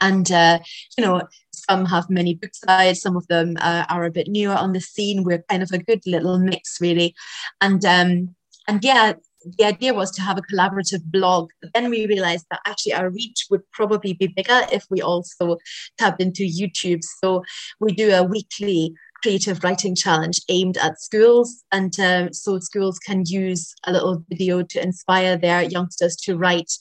and 0.00 0.30
uh, 0.32 0.60
you 0.96 1.04
know 1.04 1.20
some 1.68 1.84
have 1.84 2.08
many 2.08 2.34
book 2.34 2.54
sides. 2.54 3.00
some 3.00 3.16
of 3.16 3.26
them 3.28 3.56
uh, 3.60 3.84
are 3.88 4.04
a 4.04 4.10
bit 4.10 4.28
newer 4.28 4.54
on 4.54 4.72
the 4.72 4.80
scene. 4.80 5.24
We're 5.24 5.44
kind 5.50 5.62
of 5.62 5.70
a 5.72 5.78
good 5.78 6.00
little 6.06 6.38
mix 6.38 6.80
really. 6.80 7.14
And 7.60 7.84
um 7.84 8.34
and 8.68 8.82
yeah 8.82 9.14
the 9.58 9.64
idea 9.64 9.94
was 9.94 10.10
to 10.12 10.22
have 10.22 10.38
a 10.38 10.42
collaborative 10.42 11.04
blog. 11.04 11.50
Then 11.72 11.88
we 11.88 12.06
realized 12.06 12.46
that 12.50 12.60
actually 12.66 12.94
our 12.94 13.10
reach 13.10 13.46
would 13.50 13.62
probably 13.70 14.14
be 14.14 14.26
bigger 14.26 14.62
if 14.72 14.84
we 14.90 15.00
also 15.00 15.58
tapped 15.98 16.20
into 16.20 16.42
youtube. 16.42 17.02
So 17.22 17.42
we 17.78 17.92
do 17.92 18.10
a 18.12 18.24
weekly 18.24 18.92
creative 19.22 19.62
writing 19.64 19.94
challenge 19.94 20.40
aimed 20.48 20.76
at 20.78 21.00
schools. 21.00 21.64
And 21.72 21.98
uh, 21.98 22.30
so 22.32 22.58
schools 22.58 22.98
can 22.98 23.24
use 23.26 23.74
a 23.84 23.92
little 23.92 24.24
video 24.28 24.62
to 24.62 24.82
inspire 24.82 25.36
their 25.36 25.62
youngsters 25.62 26.16
to 26.16 26.36
write 26.36 26.72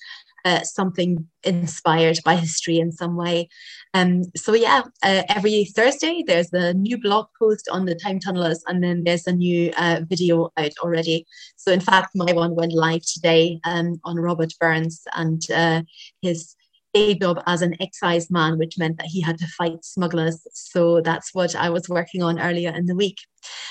uh, 0.45 0.62
something 0.62 1.27
inspired 1.43 2.19
by 2.23 2.36
history 2.36 2.79
in 2.79 2.91
some 2.91 3.15
way. 3.15 3.49
Um, 3.93 4.23
so 4.38 4.53
yeah, 4.53 4.84
uh, 5.03 5.23
every 5.27 5.65
Thursday 5.65 6.23
there's 6.25 6.53
a 6.53 6.73
new 6.73 6.97
blog 6.97 7.27
post 7.38 7.67
on 7.71 7.86
the 7.86 7.95
Time 7.95 8.19
Tunnellers, 8.19 8.60
and 8.67 8.84
then 8.84 9.03
there's 9.03 9.27
a 9.27 9.34
new 9.34 9.71
uh, 9.77 10.01
video 10.08 10.51
out 10.55 10.73
already. 10.81 11.25
So 11.58 11.71
in 11.71 11.81
fact, 11.81 12.12
my 12.15 12.31
one 12.31 12.55
went 12.55 12.73
live 12.73 13.01
today 13.01 13.60
um, 13.65 13.99
on 14.03 14.17
Robert 14.17 14.53
Burns 14.60 15.01
and 15.15 15.41
uh, 15.51 15.81
his 16.21 16.55
day 16.93 17.13
job 17.13 17.41
as 17.45 17.62
an 17.62 17.75
excise 17.81 18.31
man, 18.31 18.58
which 18.58 18.77
meant 18.77 18.97
that 18.97 19.08
he 19.08 19.21
had 19.21 19.38
to 19.38 19.47
fight 19.47 19.84
smugglers. 19.84 20.47
So 20.53 21.01
that's 21.01 21.34
what 21.34 21.55
I 21.55 21.69
was 21.69 21.89
working 21.89 22.23
on 22.23 22.39
earlier 22.39 22.73
in 22.73 22.86
the 22.86 22.95
week. 22.95 23.17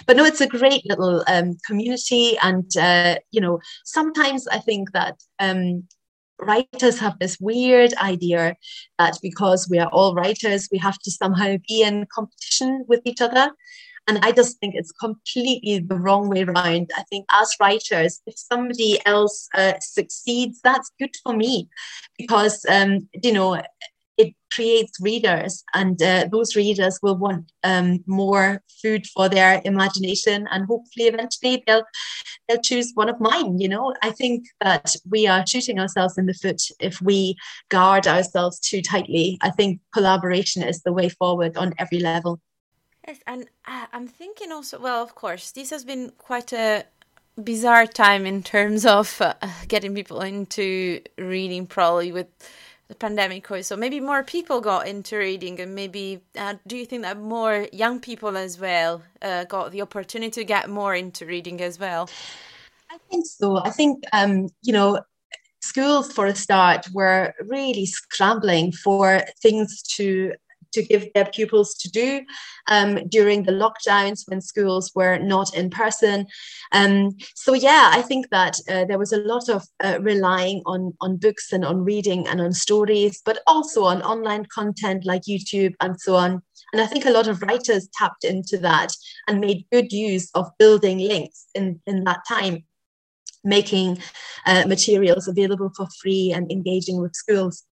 But 0.06 0.16
no, 0.16 0.24
it's 0.24 0.40
a 0.42 0.46
great 0.46 0.82
little 0.86 1.24
um, 1.26 1.56
community, 1.66 2.36
and 2.42 2.70
uh, 2.76 3.16
you 3.32 3.40
know, 3.40 3.58
sometimes 3.84 4.46
I 4.48 4.58
think 4.58 4.92
that 4.92 5.16
um, 5.40 5.88
writers 6.40 6.98
have 6.98 7.18
this 7.18 7.38
weird 7.40 7.94
idea 7.94 8.56
that 8.98 9.18
because 9.22 9.68
we 9.70 9.78
are 9.78 9.88
all 9.88 10.14
writers, 10.14 10.68
we 10.70 10.78
have 10.78 10.98
to 11.00 11.10
somehow 11.10 11.56
be 11.68 11.82
in 11.82 12.06
competition 12.12 12.84
with 12.88 13.00
each 13.04 13.20
other. 13.20 13.50
And 14.06 14.18
I 14.22 14.32
just 14.32 14.58
think 14.58 14.74
it's 14.74 14.92
completely 14.92 15.78
the 15.78 15.94
wrong 15.94 16.28
way 16.28 16.42
around. 16.42 16.90
I 16.94 17.04
think 17.04 17.24
as 17.32 17.56
writers, 17.58 18.20
if 18.26 18.38
somebody 18.38 19.00
else 19.06 19.48
uh, 19.54 19.74
succeeds, 19.80 20.60
that's 20.62 20.90
good 21.00 21.14
for 21.22 21.34
me 21.34 21.68
because, 22.18 22.66
um, 22.68 23.08
you 23.22 23.32
know, 23.32 23.62
it 24.16 24.34
creates 24.52 25.00
readers 25.00 25.64
and 25.74 26.00
uh, 26.02 26.26
those 26.30 26.54
readers 26.54 26.98
will 27.02 27.16
want 27.16 27.50
um, 27.64 28.02
more 28.06 28.62
food 28.80 29.06
for 29.08 29.28
their 29.28 29.60
imagination 29.64 30.46
and 30.50 30.66
hopefully 30.66 31.06
eventually 31.06 31.62
they'll 31.66 31.84
they'll 32.48 32.60
choose 32.60 32.92
one 32.94 33.08
of 33.08 33.20
mine 33.20 33.58
you 33.58 33.68
know? 33.68 33.94
I 34.02 34.10
think 34.10 34.46
that 34.60 34.94
we 35.10 35.26
are 35.26 35.46
shooting 35.46 35.78
ourselves 35.78 36.18
in 36.18 36.26
the 36.26 36.34
foot 36.34 36.62
if 36.80 37.00
we 37.00 37.36
guard 37.68 38.06
ourselves 38.06 38.60
too 38.60 38.82
tightly. 38.82 39.38
I 39.40 39.50
think 39.50 39.80
collaboration 39.92 40.62
is 40.62 40.82
the 40.82 40.92
way 40.92 41.08
forward 41.08 41.56
on 41.56 41.74
every 41.78 42.00
level. 42.00 42.40
Yes 43.06 43.18
and 43.26 43.46
uh, 43.66 43.86
i'm 43.92 44.08
thinking 44.08 44.50
also 44.50 44.80
well 44.80 45.02
of 45.02 45.14
course 45.14 45.50
this 45.50 45.68
has 45.68 45.84
been 45.84 46.12
quite 46.16 46.54
a 46.54 46.84
bizarre 47.42 47.86
time 47.86 48.26
in 48.26 48.42
terms 48.42 48.86
of 48.86 49.20
uh, 49.20 49.34
getting 49.68 49.94
people 49.94 50.20
into 50.20 51.00
reading 51.18 51.66
probably 51.66 52.12
with 52.12 52.28
the 52.88 52.94
pandemic 52.94 53.46
so 53.62 53.76
maybe 53.76 53.98
more 53.98 54.22
people 54.22 54.60
got 54.60 54.86
into 54.86 55.16
reading 55.16 55.58
and 55.58 55.74
maybe 55.74 56.20
uh, 56.36 56.54
do 56.66 56.76
you 56.76 56.84
think 56.84 57.02
that 57.02 57.18
more 57.18 57.66
young 57.72 57.98
people 57.98 58.36
as 58.36 58.58
well 58.58 59.02
uh, 59.22 59.44
got 59.44 59.72
the 59.72 59.80
opportunity 59.80 60.30
to 60.30 60.44
get 60.44 60.68
more 60.68 60.94
into 60.94 61.24
reading 61.24 61.60
as 61.62 61.78
well? 61.78 62.08
I 62.90 62.98
think 63.10 63.26
so. 63.26 63.56
I 63.56 63.70
think 63.70 64.04
um, 64.12 64.48
you 64.62 64.72
know 64.72 65.00
schools 65.62 66.12
for 66.12 66.26
a 66.26 66.34
start 66.34 66.86
were 66.92 67.32
really 67.48 67.86
scrambling 67.86 68.70
for 68.70 69.22
things 69.40 69.82
to 69.82 70.32
to 70.74 70.82
give 70.82 71.12
their 71.14 71.24
pupils 71.26 71.74
to 71.74 71.90
do 71.90 72.22
um, 72.68 73.08
during 73.08 73.42
the 73.42 73.52
lockdowns 73.52 74.22
when 74.26 74.40
schools 74.40 74.92
were 74.94 75.18
not 75.18 75.54
in 75.56 75.70
person. 75.70 76.26
Um, 76.72 77.10
so 77.34 77.54
yeah, 77.54 77.90
I 77.92 78.02
think 78.02 78.30
that 78.30 78.58
uh, 78.68 78.84
there 78.84 78.98
was 78.98 79.12
a 79.12 79.18
lot 79.18 79.48
of 79.48 79.64
uh, 79.82 79.98
relying 80.00 80.62
on 80.66 80.94
on 81.00 81.16
books 81.16 81.52
and 81.52 81.64
on 81.64 81.84
reading 81.84 82.26
and 82.28 82.40
on 82.40 82.52
stories, 82.52 83.22
but 83.24 83.38
also 83.46 83.84
on 83.84 84.02
online 84.02 84.46
content 84.46 85.04
like 85.04 85.22
YouTube 85.22 85.74
and 85.80 86.00
so 86.00 86.16
on. 86.16 86.42
And 86.72 86.82
I 86.82 86.86
think 86.86 87.06
a 87.06 87.10
lot 87.10 87.28
of 87.28 87.42
writers 87.42 87.88
tapped 87.94 88.24
into 88.24 88.58
that 88.58 88.92
and 89.28 89.40
made 89.40 89.66
good 89.70 89.92
use 89.92 90.30
of 90.34 90.50
building 90.58 90.98
links 90.98 91.46
in, 91.54 91.80
in 91.86 92.04
that 92.04 92.20
time, 92.26 92.64
making 93.44 93.98
uh, 94.46 94.64
materials 94.66 95.28
available 95.28 95.70
for 95.76 95.86
free 96.02 96.32
and 96.32 96.50
engaging 96.50 97.00
with 97.00 97.14
schools 97.14 97.64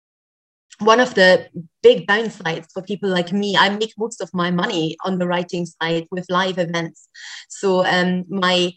one 0.85 1.01
of 1.01 1.15
the 1.15 1.49
big 1.83 2.07
downsides 2.07 2.67
for 2.73 2.83
people 2.83 3.09
like 3.09 3.33
me 3.33 3.57
i 3.57 3.69
make 3.69 3.93
most 3.99 4.21
of 4.21 4.31
my 4.33 4.51
money 4.51 4.97
on 5.05 5.19
the 5.19 5.27
writing 5.27 5.67
side 5.67 6.07
with 6.11 6.27
live 6.29 6.59
events. 6.59 7.09
So 7.49 7.85
um, 7.85 8.25
my 8.29 8.73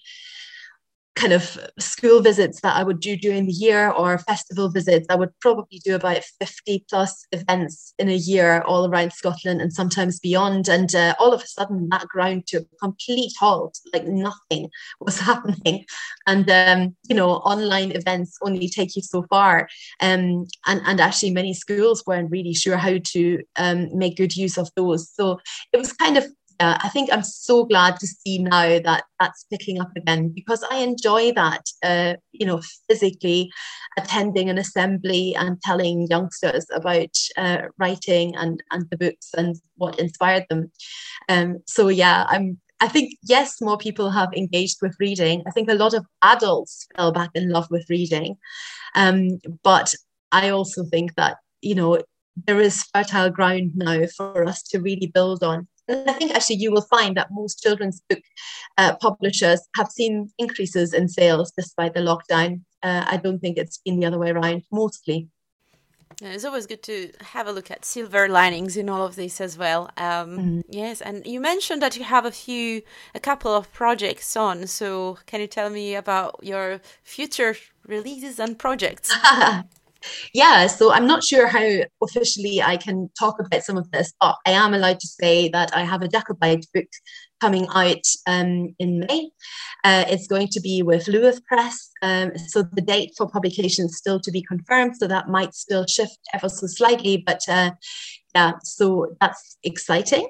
kind 1.15 1.31
of 1.31 1.57
school 1.79 2.21
visits 2.21 2.59
that 2.61 2.75
I 2.75 2.83
would 2.83 2.99
do 2.99 3.15
during 3.15 3.45
the 3.45 3.53
year 3.53 3.89
or 3.89 4.17
festival 4.17 4.69
visits, 4.69 5.07
I 5.09 5.15
would 5.15 5.31
probably 5.39 5.79
do 5.79 5.95
about 5.95 6.23
50 6.39 6.85
plus 6.89 7.25
events 7.31 7.93
in 7.97 8.09
a 8.09 8.15
year 8.15 8.61
all 8.61 8.85
around 8.85 9.13
Scotland 9.13 9.61
and 9.61 9.71
sometimes 9.71 10.19
beyond. 10.19 10.67
And 10.67 10.93
uh, 10.93 11.15
all 11.17 11.33
of 11.33 11.41
a 11.41 11.47
sudden, 11.47 11.87
that 11.89 12.07
ground 12.07 12.47
to 12.47 12.57
a 12.57 12.77
complete 12.81 13.31
halt, 13.39 13.79
like 13.93 14.05
nothing 14.05 14.69
was 14.99 15.19
happening. 15.19 15.85
And, 16.27 16.49
um, 16.49 16.95
you 17.07 17.15
know, 17.15 17.31
online 17.31 17.91
events 17.91 18.37
only 18.41 18.67
take 18.67 18.95
you 18.95 19.01
so 19.01 19.23
far. 19.29 19.69
Um, 20.01 20.47
and, 20.65 20.81
and 20.85 20.99
actually, 20.99 21.31
many 21.31 21.53
schools 21.53 22.03
weren't 22.05 22.31
really 22.31 22.53
sure 22.53 22.77
how 22.77 22.97
to 22.97 23.39
um, 23.55 23.89
make 23.97 24.17
good 24.17 24.35
use 24.35 24.57
of 24.57 24.69
those. 24.75 25.09
So 25.09 25.39
it 25.71 25.77
was 25.77 25.93
kind 25.93 26.17
of 26.17 26.25
yeah, 26.59 26.77
I 26.81 26.89
think 26.89 27.09
I'm 27.11 27.23
so 27.23 27.65
glad 27.65 27.99
to 27.99 28.07
see 28.07 28.39
now 28.39 28.79
that 28.79 29.03
that's 29.19 29.45
picking 29.51 29.79
up 29.81 29.91
again 29.95 30.29
because 30.29 30.63
I 30.71 30.77
enjoy 30.77 31.33
that, 31.33 31.65
uh, 31.83 32.15
you 32.31 32.45
know, 32.45 32.61
physically 32.87 33.51
attending 33.97 34.49
an 34.49 34.57
assembly 34.57 35.35
and 35.35 35.61
telling 35.61 36.07
youngsters 36.09 36.65
about 36.73 37.15
uh, 37.37 37.63
writing 37.77 38.35
and, 38.35 38.61
and 38.71 38.85
the 38.89 38.97
books 38.97 39.31
and 39.37 39.55
what 39.75 39.99
inspired 39.99 40.45
them. 40.49 40.71
Um, 41.29 41.59
so 41.67 41.87
yeah, 41.89 42.25
I'm 42.29 42.59
I 42.81 42.89
think, 42.89 43.13
yes, 43.23 43.61
more 43.61 43.77
people 43.77 44.11
have 44.11 44.33
engaged 44.33 44.77
with 44.81 44.95
reading. 44.99 45.43
I 45.47 45.51
think 45.51 45.69
a 45.69 45.75
lot 45.75 45.93
of 45.93 46.05
adults 46.21 46.87
fell 46.95 47.11
back 47.11 47.29
in 47.33 47.49
love 47.49 47.67
with 47.71 47.89
reading. 47.89 48.37
Um, 48.95 49.39
but 49.63 49.93
I 50.31 50.49
also 50.49 50.83
think 50.83 51.15
that, 51.15 51.37
you 51.61 51.73
know, 51.73 52.01
there 52.35 52.59
is 52.59 52.83
fertile 52.93 53.29
ground 53.29 53.71
now 53.75 54.05
for 54.07 54.45
us 54.45 54.61
to 54.63 54.79
really 54.79 55.07
build 55.07 55.41
on. 55.41 55.67
And 55.87 56.09
I 56.09 56.13
think 56.13 56.33
actually 56.33 56.57
you 56.57 56.71
will 56.71 56.81
find 56.81 57.15
that 57.17 57.29
most 57.31 57.61
children's 57.61 58.01
book 58.09 58.21
uh, 58.77 58.95
publishers 58.95 59.61
have 59.75 59.91
seen 59.91 60.31
increases 60.37 60.93
in 60.93 61.07
sales 61.07 61.51
despite 61.55 61.93
the 61.93 62.01
lockdown. 62.01 62.61
Uh, 62.81 63.05
I 63.07 63.17
don't 63.17 63.39
think 63.39 63.57
it's 63.57 63.79
been 63.79 63.99
the 63.99 64.07
other 64.07 64.19
way 64.19 64.31
around, 64.31 64.63
mostly. 64.71 65.29
Yeah, 66.21 66.29
it's 66.29 66.45
always 66.45 66.65
good 66.65 66.81
to 66.83 67.11
have 67.33 67.45
a 67.45 67.51
look 67.51 67.69
at 67.69 67.83
silver 67.83 68.29
linings 68.29 68.77
in 68.77 68.89
all 68.89 69.05
of 69.05 69.15
this 69.15 69.41
as 69.41 69.57
well. 69.57 69.89
Um, 69.97 70.37
mm. 70.37 70.63
Yes, 70.69 71.01
and 71.01 71.25
you 71.27 71.41
mentioned 71.41 71.81
that 71.81 71.97
you 71.97 72.05
have 72.05 72.25
a 72.25 72.31
few, 72.31 72.83
a 73.13 73.19
couple 73.19 73.53
of 73.53 73.71
projects 73.73 74.37
on. 74.37 74.67
So, 74.67 75.17
can 75.25 75.41
you 75.41 75.47
tell 75.47 75.69
me 75.69 75.93
about 75.93 76.39
your 76.41 76.79
future 77.03 77.57
releases 77.85 78.39
and 78.39 78.57
projects? 78.57 79.13
yeah, 80.33 80.67
so 80.67 80.91
I'm 80.91 81.07
not 81.07 81.23
sure 81.23 81.47
how 81.47 81.83
officially 82.01 82.61
I 82.61 82.77
can 82.77 83.09
talk 83.17 83.39
about 83.39 83.63
some 83.63 83.77
of 83.77 83.89
this, 83.91 84.13
but 84.19 84.35
I 84.45 84.51
am 84.51 84.73
allowed 84.73 84.99
to 84.99 85.07
say 85.07 85.49
that 85.49 85.75
I 85.75 85.83
have 85.83 86.01
a 86.01 86.07
Jacobite 86.07 86.65
book 86.73 86.87
coming 87.41 87.67
out 87.73 88.05
um, 88.27 88.73
in 88.79 88.99
May. 88.99 89.29
Uh, 89.83 90.05
it's 90.07 90.27
going 90.27 90.47
to 90.49 90.61
be 90.61 90.81
with 90.81 91.05
Luath 91.05 91.43
Press. 91.43 91.89
Um, 92.01 92.31
so 92.47 92.63
the 92.73 92.81
date 92.81 93.11
for 93.17 93.29
publication 93.29 93.85
is 93.85 93.97
still 93.97 94.19
to 94.21 94.31
be 94.31 94.41
confirmed. 94.41 94.95
So 94.97 95.07
that 95.07 95.29
might 95.29 95.53
still 95.53 95.85
shift 95.85 96.17
ever 96.33 96.49
so 96.49 96.67
slightly, 96.67 97.23
but 97.25 97.41
uh, 97.47 97.71
yeah, 98.35 98.51
so 98.63 99.15
that's 99.21 99.57
exciting. 99.63 100.27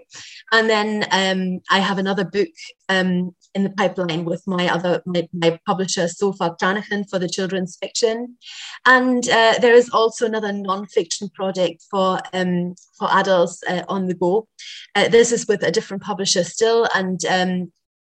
And 0.52 0.70
then 0.70 1.06
um, 1.12 1.62
I 1.72 1.80
have 1.80 1.98
another 1.98 2.24
book 2.24 2.50
um, 2.88 3.36
in 3.56 3.64
the 3.64 3.72
pipeline 3.72 4.26
with 4.26 4.44
my 4.46 4.70
other 4.72 5.02
my, 5.08 5.28
my 5.34 5.60
publisher 5.66 6.08
Sofa 6.08 6.56
Cranachan 6.62 7.10
for 7.10 7.18
the 7.18 7.28
children's 7.28 7.78
fiction, 7.82 8.38
and 8.86 9.28
uh, 9.28 9.56
there 9.60 9.74
is 9.74 9.90
also 9.90 10.28
another 10.28 10.54
non-fiction 10.54 11.30
project 11.30 11.84
for 11.90 12.20
um, 12.34 12.76
for 12.98 13.12
adults 13.12 13.64
uh, 13.68 13.84
on 13.90 14.06
the 14.06 14.14
go. 14.14 14.48
Uh, 14.94 15.08
this 15.08 15.32
is 15.32 15.48
with 15.48 15.64
a 15.64 15.72
different 15.72 16.04
publisher 16.04 16.44
still, 16.44 16.88
and 16.94 17.26
um, 17.26 17.72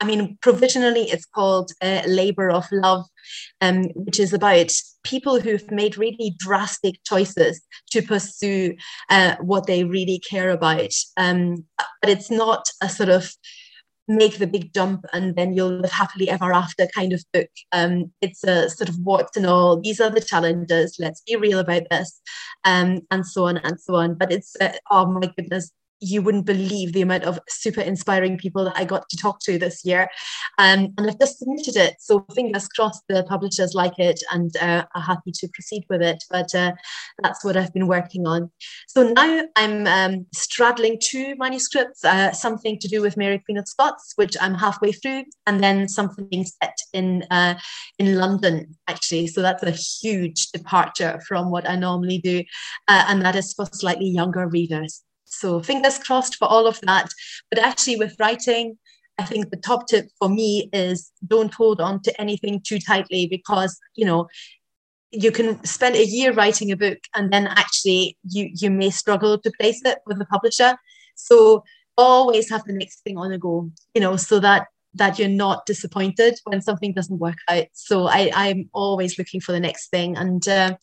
I 0.02 0.06
mean, 0.06 0.38
provisionally, 0.42 1.04
it's 1.04 1.26
called 1.26 1.72
uh, 1.82 2.02
Labor 2.06 2.50
of 2.50 2.66
Love, 2.72 3.06
um, 3.62 3.84
which 3.96 4.20
is 4.20 4.34
about 4.34 4.72
people 5.04 5.40
who've 5.40 5.70
made 5.72 5.98
really 5.98 6.36
drastic 6.38 6.96
choices 7.06 7.62
to 7.92 8.02
pursue 8.02 8.76
uh, 9.10 9.36
what 9.40 9.68
they 9.68 9.84
really 9.84 10.20
care 10.20 10.50
about. 10.50 10.92
Um, 11.16 11.66
but 12.02 12.10
it's 12.10 12.30
not 12.30 12.68
a 12.82 12.90
sort 12.90 13.10
of 13.10 13.32
make 14.08 14.38
the 14.38 14.48
big 14.48 14.74
jump 14.74 15.04
and 15.14 15.36
then 15.36 15.54
you'll 15.54 15.80
live 15.80 15.92
happily 15.92 16.30
ever 16.30 16.54
after 16.54 16.88
kind 16.88 17.14
of 17.14 17.24
book. 17.34 17.50
Um, 17.72 18.12
it's 18.22 18.44
a 18.44 18.70
sort 18.70 18.90
of 18.90 18.98
what's 19.04 19.36
and 19.36 19.46
all. 19.46 19.80
These 19.80 20.00
are 20.00 20.10
the 20.10 20.22
challenges. 20.22 20.98
Let's 21.00 21.22
be 21.22 21.36
real 21.36 21.60
about 21.60 21.84
this, 21.90 22.22
um, 22.64 23.02
and 23.12 23.26
so 23.26 23.46
on 23.46 23.58
and 23.58 23.80
so 23.80 23.96
on. 23.96 24.16
But 24.16 24.32
it's 24.32 24.56
uh, 24.62 24.74
oh 24.92 25.08
my 25.08 25.32
goodness, 25.36 25.72
you 26.00 26.22
wouldn't 26.22 26.46
believe 26.46 26.94
the 26.94 27.02
amount 27.02 27.24
of 27.24 27.40
super 27.48 27.82
inspiring 27.82 28.38
people 28.38 28.66
that 28.66 28.78
I 28.78 28.86
got 28.86 29.08
to 29.10 29.18
talk 29.18 29.40
to 29.42 29.58
this 29.58 29.84
year. 29.86 30.08
Um, 30.58 30.94
and 30.98 31.10
I've 31.10 31.20
just 31.20 31.40
submitted 31.40 31.76
it. 31.76 31.96
So 32.00 32.26
fingers 32.34 32.68
crossed 32.68 33.04
the 33.08 33.24
publishers 33.24 33.74
like 33.74 33.98
it 33.98 34.22
and 34.32 34.56
uh, 34.58 34.86
are 34.94 35.02
happy 35.02 35.32
to 35.34 35.48
proceed 35.54 35.86
with 35.90 36.02
it. 36.02 36.24
But 36.30 36.54
uh, 36.54 36.74
that's 37.22 37.44
what 37.44 37.58
I've 37.58 37.74
been 37.74 37.88
working 37.88 38.28
on. 38.28 38.52
So 38.88 39.10
now 39.10 39.44
I'm 39.56 39.88
um, 39.88 40.26
straddling 40.34 41.00
two 41.02 41.36
manuscripts, 41.38 42.04
uh, 42.04 42.32
something 42.32 42.78
to 42.80 42.88
do 42.88 43.02
with 43.02 43.18
Mary 43.18 43.40
Queen 43.40 43.58
of 43.58 43.68
Scots, 43.68 44.14
which 44.16 44.36
I'm 44.42 44.56
halfway 44.56 44.92
through, 44.92 45.24
and 45.48 45.64
then 45.64 45.88
something 45.88 46.46
set 46.62 46.78
in, 46.94 47.24
uh, 47.32 47.56
in 48.00 48.16
London, 48.16 48.76
actually. 48.88 49.28
So 49.28 49.42
that's 49.42 49.64
a 49.64 49.72
huge 49.72 50.52
departure 50.52 51.20
from 51.28 51.52
what 51.52 51.70
I 51.70 51.76
normally 51.76 52.20
do. 52.20 52.44
Uh, 52.88 53.06
and 53.08 53.22
that 53.22 53.36
is 53.36 53.54
for 53.54 53.66
slightly 53.72 54.08
younger 54.08 54.48
readers. 54.48 55.04
So 55.40 55.62
fingers 55.62 55.98
crossed 55.98 56.36
for 56.36 56.46
all 56.46 56.68
of 56.68 56.80
that. 56.82 57.10
But 57.50 57.60
actually, 57.60 57.98
with 57.98 58.16
writing, 58.20 58.78
I 59.18 59.24
think 59.24 59.50
the 59.50 59.58
top 59.58 59.88
tip 59.88 60.08
for 60.20 60.30
me 60.30 60.70
is 60.74 61.12
don't 61.26 61.54
hold 61.54 61.80
on 61.80 62.02
to 62.04 62.22
anything 62.22 62.62
too 62.62 62.80
tightly 62.80 63.28
because, 63.28 63.80
you 63.96 64.06
know, 64.06 64.28
you 65.12 65.32
can 65.32 65.64
spend 65.64 65.96
a 65.96 66.06
year 66.06 66.34
writing 66.34 66.72
a 66.72 66.76
book 66.76 67.00
and 67.16 67.32
then 67.32 67.48
actually 67.48 68.18
you 68.30 68.50
you 68.54 68.70
may 68.70 68.90
struggle 68.90 69.38
to 69.38 69.52
place 69.60 69.82
it 69.86 70.00
with 70.06 70.20
the 70.20 70.26
publisher. 70.26 70.76
So 71.16 71.64
always 71.98 72.50
have 72.50 72.66
the 72.66 72.74
next 72.74 73.04
thing 73.04 73.18
on 73.18 73.32
the 73.32 73.38
go, 73.38 73.72
you 73.94 74.02
know, 74.02 74.18
so 74.18 74.40
that 74.40 74.68
that 74.96 75.20
you're 75.20 75.28
not 75.30 75.66
disappointed 75.66 76.40
when 76.46 76.62
something 76.62 76.94
doesn't 76.94 77.20
work 77.20 77.38
out. 77.50 77.66
So 77.74 78.08
I, 78.08 78.32
I'm 78.34 78.70
always 78.74 79.18
looking 79.18 79.42
for 79.42 79.52
the 79.52 79.60
next 79.60 79.90
thing. 79.90 80.16
And 80.16 80.46
uh, 80.48 80.78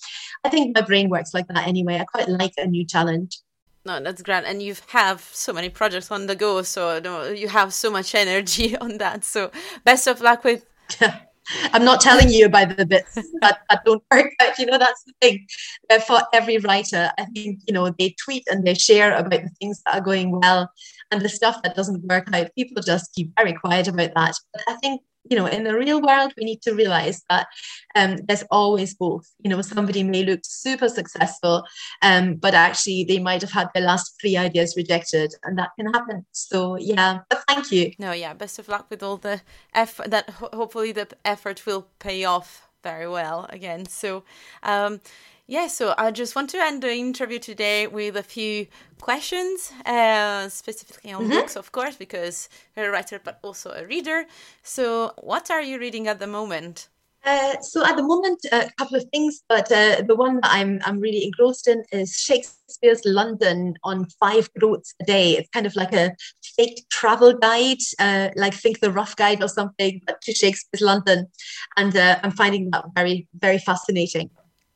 I 0.45 0.51
think 0.51 0.77
my 0.77 0.83
brain 0.83 1.09
works 1.09 1.33
like 1.33 1.49
that 1.49 1.67
anyway. 1.67 1.99
I 1.99 2.05
quite 2.05 2.29
like 2.29 2.53
a 2.59 2.67
new 2.67 2.85
challenge 2.85 3.39
no 3.85 4.01
that's 4.01 4.23
great 4.23 4.45
and 4.45 4.63
you 4.63 4.75
have 4.89 5.21
so 5.33 5.53
many 5.53 5.69
projects 5.69 6.11
on 6.11 6.27
the 6.27 6.37
go 6.37 6.63
so 6.63 7.01
no, 7.01 7.29
you 7.29 7.49
have 7.49 7.73
so 7.73 7.91
much 7.91 8.15
energy 8.15 8.77
on 8.85 8.99
that 8.99 9.25
so 9.25 9.51
best 9.85 10.07
of 10.07 10.21
luck 10.21 10.45
with 10.45 10.65
I'm 11.73 11.85
not 11.85 12.01
telling 12.01 12.29
you 12.29 12.47
about 12.47 12.77
the 12.77 12.87
bits 12.87 13.15
that, 13.41 13.61
that 13.69 13.85
don't 13.85 14.03
work 14.13 14.33
out. 14.41 14.59
You 14.59 14.67
know, 14.67 14.79
that's 14.79 15.03
the 15.05 15.13
thing. 15.21 15.47
Uh, 15.91 15.99
for 15.99 16.21
every 16.33 16.59
writer, 16.59 17.11
I 17.19 17.25
think, 17.35 17.61
you 17.67 17.75
know, 17.75 17.91
they 17.99 18.15
tweet 18.25 18.45
and 18.51 18.65
they 18.65 18.75
share 18.75 19.15
about 19.15 19.43
the 19.43 19.51
things 19.61 19.83
that 19.85 19.97
are 19.97 20.01
going 20.01 20.39
well 20.41 20.71
and 21.11 21.21
the 21.21 21.29
stuff 21.29 21.63
that 21.63 21.77
doesn't 21.77 22.05
work 22.05 22.29
out. 22.33 22.55
People 22.57 22.83
just 22.83 23.13
keep 23.15 23.33
very 23.37 23.55
quiet 23.55 23.89
about 23.89 24.13
that. 24.15 24.35
But 24.53 24.63
I 24.69 24.75
think 24.77 25.03
you 25.25 25.37
know, 25.37 25.47
in 25.47 25.65
the 25.65 25.75
real 25.75 26.01
world, 26.01 26.33
we 26.37 26.45
need 26.45 26.63
to 26.63 26.75
realize 26.75 27.23
that 27.31 27.47
um, 27.95 28.19
there's 28.27 28.45
always 28.51 28.95
both. 28.95 29.29
You 29.43 29.51
know, 29.51 29.63
somebody 29.63 30.03
may 30.03 30.25
look 30.25 30.41
super 30.45 30.89
successful, 30.89 31.65
um, 32.03 32.35
but 32.35 32.55
actually 32.55 33.05
they 33.05 33.19
might 33.19 33.41
have 33.43 33.53
had 33.53 33.69
their 33.75 33.85
last 33.85 34.15
three 34.21 34.37
ideas 34.37 34.75
rejected, 34.77 35.35
and 35.45 35.59
that 35.59 35.71
can 35.79 35.93
happen. 35.93 36.27
So, 36.33 36.77
yeah, 36.77 37.21
but 37.31 37.45
thank 37.49 37.71
you. 37.71 37.93
No, 37.99 38.13
yeah, 38.13 38.35
best 38.35 38.59
of 38.59 38.69
luck 38.69 38.87
with 38.91 39.03
all 39.03 39.17
the 39.17 39.43
effort. 39.75 40.11
That 40.11 40.31
ho- 40.31 40.51
hopefully 40.53 40.93
the 40.93 41.09
effort 41.25 41.65
will 41.67 41.87
pay 41.99 42.25
off 42.25 42.69
very 42.83 43.09
well 43.09 43.47
again. 43.51 43.87
So, 43.87 44.25
um, 44.63 45.01
yeah, 45.47 45.67
so 45.67 45.95
I 45.99 46.11
just 46.11 46.37
want 46.37 46.51
to 46.51 46.59
end 46.59 46.83
the 46.83 46.93
interview 46.93 47.39
today 47.39 47.87
with 47.87 48.17
a 48.17 48.23
few 48.23 48.67
questions, 49.01 49.73
uh, 49.85 50.49
specifically 50.49 51.13
on 51.13 51.23
mm-hmm. 51.23 51.33
books, 51.33 51.57
of 51.57 51.73
course, 51.73 51.97
because 51.97 52.49
you're 52.77 52.89
a 52.89 52.91
writer 52.91 53.21
but 53.23 53.39
also 53.43 53.71
a 53.73 53.85
reader. 53.87 54.25
So, 54.63 55.13
what 55.21 55.51
are 55.51 55.63
you 55.63 55.79
reading 55.79 56.07
at 56.09 56.21
the 56.21 56.27
moment? 56.27 56.89
Uh, 57.25 57.61
so 57.61 57.87
at 57.87 57.97
the 57.97 58.03
moment, 58.03 58.41
a 58.51 58.69
couple 58.79 58.97
of 58.97 59.05
things, 59.13 59.43
but 59.49 59.71
uh, 59.71 60.03
the 60.09 60.17
one 60.17 60.41
that 60.41 60.51
I'm 60.51 60.81
I'm 60.85 60.99
really 60.99 61.25
engrossed 61.25 61.69
in 61.69 61.85
is 61.93 62.17
Shakespeare's 62.17 63.03
London 63.05 63.75
on 63.85 64.07
five 64.19 64.51
groats 64.59 64.95
a 65.01 65.05
day. 65.05 65.37
It's 65.37 65.49
kind 65.51 65.67
of 65.67 65.77
like 65.77 65.93
a 65.93 66.17
fake 66.57 66.85
travel 66.91 67.33
guide, 67.35 67.79
uh, 68.01 68.31
like 68.35 68.55
think 68.55 68.81
the 68.81 68.91
Rough 68.91 69.15
Guide 69.15 69.41
or 69.41 69.49
something, 69.49 70.01
but 70.05 70.21
to 70.23 70.33
Shakespeare's 70.35 70.83
London, 70.83 71.29
and 71.77 71.97
uh, 71.97 72.19
I'm 72.25 72.33
finding 72.33 72.71
that 72.71 72.87
very 72.95 73.29
very 73.35 73.59
fascinating. 73.59 74.31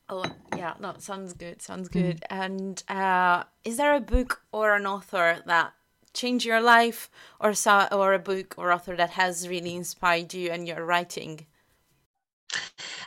Oh 0.07 0.23
yeah, 0.55 0.75
no, 0.79 0.93
sounds 0.99 1.33
good. 1.33 1.61
Sounds 1.61 1.89
mm. 1.89 1.93
good. 1.93 2.21
Mm. 2.31 2.45
And 2.45 2.83
uh, 2.87 3.43
is 3.65 3.75
there 3.75 3.93
a 3.93 3.99
book 3.99 4.41
or 4.53 4.73
an 4.73 4.85
author 4.85 5.43
that 5.45 5.73
changed 6.13 6.45
your 6.45 6.61
life, 6.61 7.09
or 7.41 7.53
saw, 7.53 7.89
or 7.91 8.13
a 8.13 8.19
book 8.19 8.55
or 8.57 8.71
author 8.71 8.95
that 8.95 9.11
has 9.11 9.49
really 9.49 9.75
inspired 9.75 10.33
you 10.33 10.49
and 10.49 10.65
your 10.65 10.85
writing? 10.85 11.45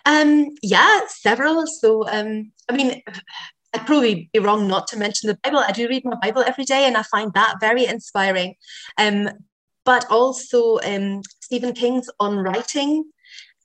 Um, 0.06 0.48
yeah, 0.62 1.00
several. 1.08 1.66
So, 1.66 2.08
um, 2.08 2.52
I 2.68 2.76
mean, 2.76 3.02
I'd 3.72 3.86
probably 3.86 4.30
be 4.32 4.38
wrong 4.38 4.66
not 4.66 4.86
to 4.88 4.98
mention 4.98 5.28
the 5.28 5.38
Bible. 5.42 5.58
I 5.60 5.72
do 5.72 5.88
read 5.88 6.04
my 6.04 6.16
Bible 6.20 6.42
every 6.46 6.64
day, 6.64 6.84
and 6.84 6.96
I 6.96 7.02
find 7.02 7.32
that 7.34 7.56
very 7.60 7.86
inspiring. 7.86 8.54
Um, 8.98 9.30
but 9.84 10.06
also 10.10 10.78
um, 10.84 11.22
Stephen 11.40 11.72
King's 11.72 12.08
On 12.20 12.38
Writing 12.38 13.04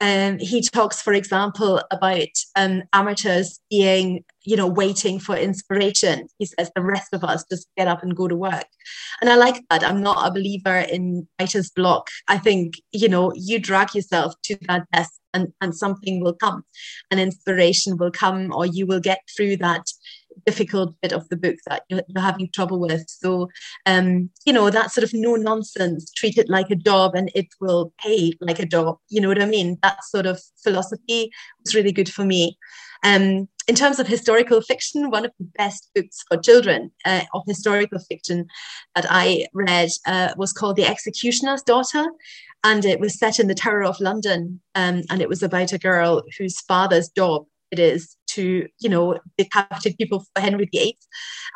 um, 0.02 0.40
he 0.40 0.62
talks, 0.62 1.02
for 1.02 1.14
example, 1.14 1.82
about 1.92 2.28
um, 2.56 2.84
amateurs 2.92 3.60
being, 3.70 4.26
you 4.44 4.58
know, 4.58 4.68
waiting 4.68 5.20
for 5.20 5.36
inspiration. 5.38 6.28
He 6.38 6.46
says 6.46 6.70
the 6.76 6.82
rest 6.82 7.14
of 7.14 7.24
us 7.24 7.46
just 7.50 7.68
get 7.78 7.88
up 7.88 8.04
and 8.04 8.16
go 8.16 8.28
to 8.28 8.36
work. 8.36 8.66
And 9.22 9.30
I 9.30 9.36
like 9.36 9.64
that. 9.70 9.84
I'm 9.84 10.02
not 10.02 10.28
a 10.28 10.32
believer 10.32 10.78
in 10.78 11.28
writer's 11.40 11.70
block. 11.72 12.10
I 12.28 12.38
think, 12.38 12.76
you 12.92 13.08
know, 13.08 13.32
you 13.36 13.60
drag 13.60 13.96
yourself 13.96 14.34
to 14.44 14.58
that 14.68 14.86
desk 14.92 15.14
and, 15.34 15.54
and 15.62 15.76
something 15.76 16.22
will 16.22 16.34
come, 16.34 16.64
an 17.12 17.20
inspiration 17.20 17.98
will 17.98 18.12
come, 18.12 18.54
or 18.54 18.66
you 18.66 18.86
will 18.86 19.02
get 19.02 19.20
through 19.36 19.58
that 19.58 19.86
difficult 20.46 20.96
bit 21.02 21.14
of 21.14 21.28
the 21.30 21.38
book 21.38 21.56
that 21.68 21.84
you're, 21.90 22.04
you're 22.08 22.24
having 22.24 22.50
trouble 22.54 22.80
with. 22.80 23.06
So, 23.08 23.50
um, 23.86 24.30
you 24.46 24.54
know, 24.54 24.70
that 24.70 24.92
sort 24.92 25.04
of 25.04 25.14
no 25.14 25.36
nonsense, 25.36 26.12
treat 26.12 26.38
it 26.38 26.50
like 26.50 26.70
a 26.70 26.76
job 26.76 27.16
and 27.16 27.32
it 27.36 27.48
will 27.60 27.94
pay 28.00 28.34
like 28.40 28.60
a 28.60 28.66
job. 28.66 28.98
You 29.10 29.22
know 29.22 29.28
what 29.28 29.42
I 29.42 29.46
mean? 29.46 29.78
That 29.84 30.04
sort 30.04 30.26
of 30.26 30.42
philosophy 30.64 31.32
was 31.64 31.76
really 31.76 31.92
good 31.92 32.10
for 32.10 32.26
me. 32.26 32.58
Um, 33.04 33.48
in 33.68 33.76
terms 33.76 34.00
of 34.00 34.08
historical 34.08 34.62
fiction, 34.62 35.10
one 35.10 35.26
of 35.26 35.32
the 35.40 35.48
best 35.58 35.90
books 35.96 36.24
for 36.28 36.38
children 36.38 36.92
uh, 37.04 37.22
of 37.34 37.44
historical 37.48 38.00
fiction 38.00 38.48
that 38.96 39.06
I 39.10 39.48
read 39.54 39.90
uh, 40.06 40.34
was 40.38 40.54
called 40.54 40.76
The 40.76 40.86
Executioner's 40.86 41.64
Daughter. 41.64 42.06
And 42.64 42.84
it 42.84 43.00
was 43.00 43.20
set 43.20 43.40
in 43.40 43.48
the 43.48 43.56
Tower 43.56 43.84
of 43.84 44.00
London. 44.00 44.60
Um, 44.74 45.04
and 45.10 45.22
it 45.22 45.30
was 45.30 45.44
about 45.44 45.72
a 45.74 45.78
girl 45.78 46.24
whose 46.38 46.60
father's 46.62 47.10
job 47.10 47.46
it 47.72 47.80
is 47.80 48.15
to, 48.36 48.68
you 48.80 48.90
know, 48.90 49.20
decapitate 49.38 49.98
people 49.98 50.26
for 50.34 50.42
Henry 50.42 50.70
VIII. 50.72 50.98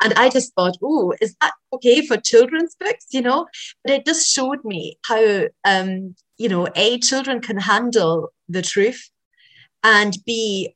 And 0.02 0.14
I 0.14 0.28
just 0.28 0.54
thought, 0.54 0.76
oh, 0.82 1.14
is 1.20 1.34
that 1.40 1.52
okay 1.72 2.06
for 2.06 2.16
children's 2.16 2.74
books? 2.74 3.06
You 3.10 3.22
know, 3.22 3.46
but 3.84 3.92
it 3.92 4.06
just 4.06 4.30
showed 4.30 4.64
me 4.64 4.98
how, 5.06 5.44
um, 5.64 6.14
you 6.38 6.48
know, 6.48 6.68
A, 6.74 6.98
children 6.98 7.40
can 7.40 7.58
handle 7.58 8.32
the 8.48 8.62
truth, 8.62 9.10
and 9.82 10.16
B, 10.26 10.74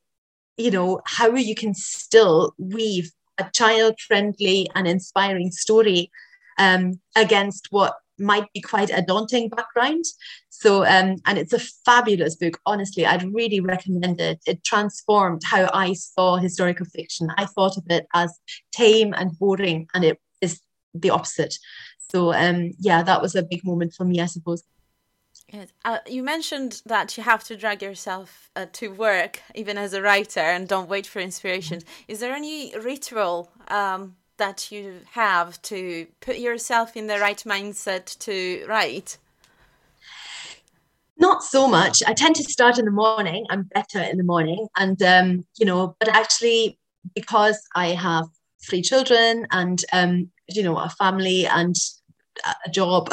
you 0.56 0.70
know, 0.70 1.00
how 1.06 1.34
you 1.34 1.54
can 1.54 1.74
still 1.74 2.54
weave 2.58 3.10
a 3.38 3.50
child 3.52 3.98
friendly 4.00 4.68
and 4.74 4.86
inspiring 4.86 5.50
story 5.50 6.10
um, 6.58 7.00
against 7.16 7.68
what 7.70 7.94
might 8.18 8.52
be 8.52 8.60
quite 8.60 8.90
a 8.90 9.02
daunting 9.02 9.48
background. 9.48 10.04
So, 10.48 10.84
um, 10.84 11.16
and 11.26 11.38
it's 11.38 11.52
a 11.52 11.58
fabulous 11.58 12.36
book. 12.36 12.58
Honestly, 12.66 13.04
I'd 13.06 13.32
really 13.32 13.60
recommend 13.60 14.20
it. 14.20 14.40
It 14.46 14.64
transformed 14.64 15.42
how 15.44 15.68
I 15.72 15.94
saw 15.94 16.36
historical 16.36 16.86
fiction. 16.86 17.28
I 17.36 17.46
thought 17.46 17.76
of 17.76 17.84
it 17.90 18.06
as 18.14 18.38
tame 18.72 19.14
and 19.14 19.38
boring, 19.38 19.88
and 19.94 20.04
it 20.04 20.20
is 20.40 20.60
the 20.94 21.10
opposite. 21.10 21.54
So, 22.10 22.32
um, 22.32 22.72
yeah, 22.78 23.02
that 23.02 23.22
was 23.22 23.34
a 23.34 23.42
big 23.42 23.64
moment 23.64 23.94
for 23.94 24.04
me, 24.04 24.20
I 24.20 24.26
suppose. 24.26 24.62
Uh, 25.84 25.98
you 26.06 26.22
mentioned 26.22 26.82
that 26.86 27.16
you 27.16 27.22
have 27.22 27.44
to 27.44 27.56
drag 27.56 27.82
yourself 27.82 28.50
uh, 28.56 28.66
to 28.72 28.88
work, 28.88 29.40
even 29.54 29.78
as 29.78 29.92
a 29.92 30.02
writer, 30.02 30.40
and 30.40 30.66
don't 30.66 30.88
wait 30.88 31.06
for 31.06 31.20
inspiration. 31.20 31.80
Is 32.08 32.20
there 32.20 32.34
any 32.34 32.76
ritual 32.76 33.50
um, 33.68 34.16
that 34.36 34.72
you 34.72 35.00
have 35.12 35.60
to 35.62 36.06
put 36.20 36.38
yourself 36.38 36.96
in 36.96 37.06
the 37.06 37.18
right 37.18 37.42
mindset 37.46 38.18
to 38.20 38.64
write? 38.68 39.18
Not 41.16 41.44
so 41.44 41.68
much. 41.68 42.02
I 42.06 42.12
tend 42.12 42.34
to 42.36 42.44
start 42.44 42.78
in 42.78 42.84
the 42.84 42.90
morning. 42.90 43.46
I'm 43.48 43.62
better 43.62 44.00
in 44.00 44.16
the 44.16 44.24
morning. 44.24 44.66
And, 44.76 45.00
um, 45.02 45.46
you 45.58 45.66
know, 45.66 45.96
but 46.00 46.08
actually, 46.08 46.78
because 47.14 47.60
I 47.74 47.88
have 47.88 48.26
three 48.68 48.82
children 48.82 49.46
and, 49.52 49.80
um, 49.92 50.30
you 50.48 50.62
know, 50.62 50.76
a 50.76 50.88
family 50.88 51.46
and 51.46 51.76
a 52.66 52.70
job. 52.70 53.08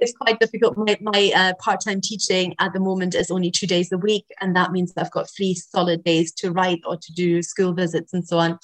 it's 0.00 0.12
quite 0.12 0.38
difficult. 0.40 0.76
My, 0.76 0.96
my 1.00 1.32
uh, 1.34 1.54
part 1.58 1.80
time 1.80 2.00
teaching 2.00 2.54
at 2.58 2.72
the 2.72 2.80
moment 2.80 3.14
is 3.14 3.30
only 3.30 3.50
two 3.50 3.66
days 3.66 3.92
a 3.92 3.98
week, 3.98 4.24
and 4.40 4.54
that 4.56 4.72
means 4.72 4.92
I've 4.96 5.10
got 5.10 5.28
three 5.30 5.54
solid 5.54 6.04
days 6.04 6.32
to 6.34 6.50
write 6.50 6.80
or 6.86 6.96
to 6.96 7.12
do 7.12 7.42
school 7.42 7.72
visits 7.72 8.12
and 8.12 8.26
so 8.26 8.38
on. 8.38 8.58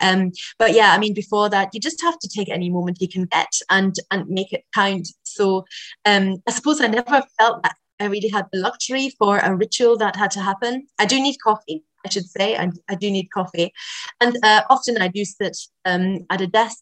Um, 0.00 0.32
but 0.58 0.74
yeah, 0.74 0.92
I 0.92 0.98
mean, 0.98 1.14
before 1.14 1.48
that, 1.50 1.70
you 1.72 1.80
just 1.80 2.02
have 2.02 2.18
to 2.18 2.28
take 2.28 2.48
any 2.48 2.70
moment 2.70 3.00
you 3.00 3.08
can 3.08 3.24
get 3.26 3.52
and 3.70 3.94
and 4.10 4.28
make 4.28 4.52
it 4.52 4.64
count. 4.74 5.08
So 5.24 5.64
um, 6.04 6.42
I 6.46 6.52
suppose 6.52 6.80
I 6.80 6.86
never 6.88 7.22
felt 7.38 7.62
that 7.62 7.76
I 8.00 8.06
really 8.06 8.28
had 8.28 8.46
the 8.52 8.60
luxury 8.60 9.10
for 9.18 9.38
a 9.38 9.54
ritual 9.54 9.96
that 9.98 10.16
had 10.16 10.30
to 10.32 10.40
happen. 10.40 10.86
I 10.98 11.06
do 11.06 11.20
need 11.20 11.36
coffee. 11.42 11.84
I 12.04 12.08
should 12.08 12.28
say, 12.28 12.56
I, 12.56 12.70
I 12.88 12.94
do 12.94 13.10
need 13.10 13.30
coffee. 13.32 13.72
And 14.20 14.36
uh, 14.42 14.62
often 14.70 14.98
I 14.98 15.08
do 15.08 15.24
sit 15.24 15.56
um, 15.84 16.24
at 16.30 16.40
a 16.40 16.46
desk 16.46 16.78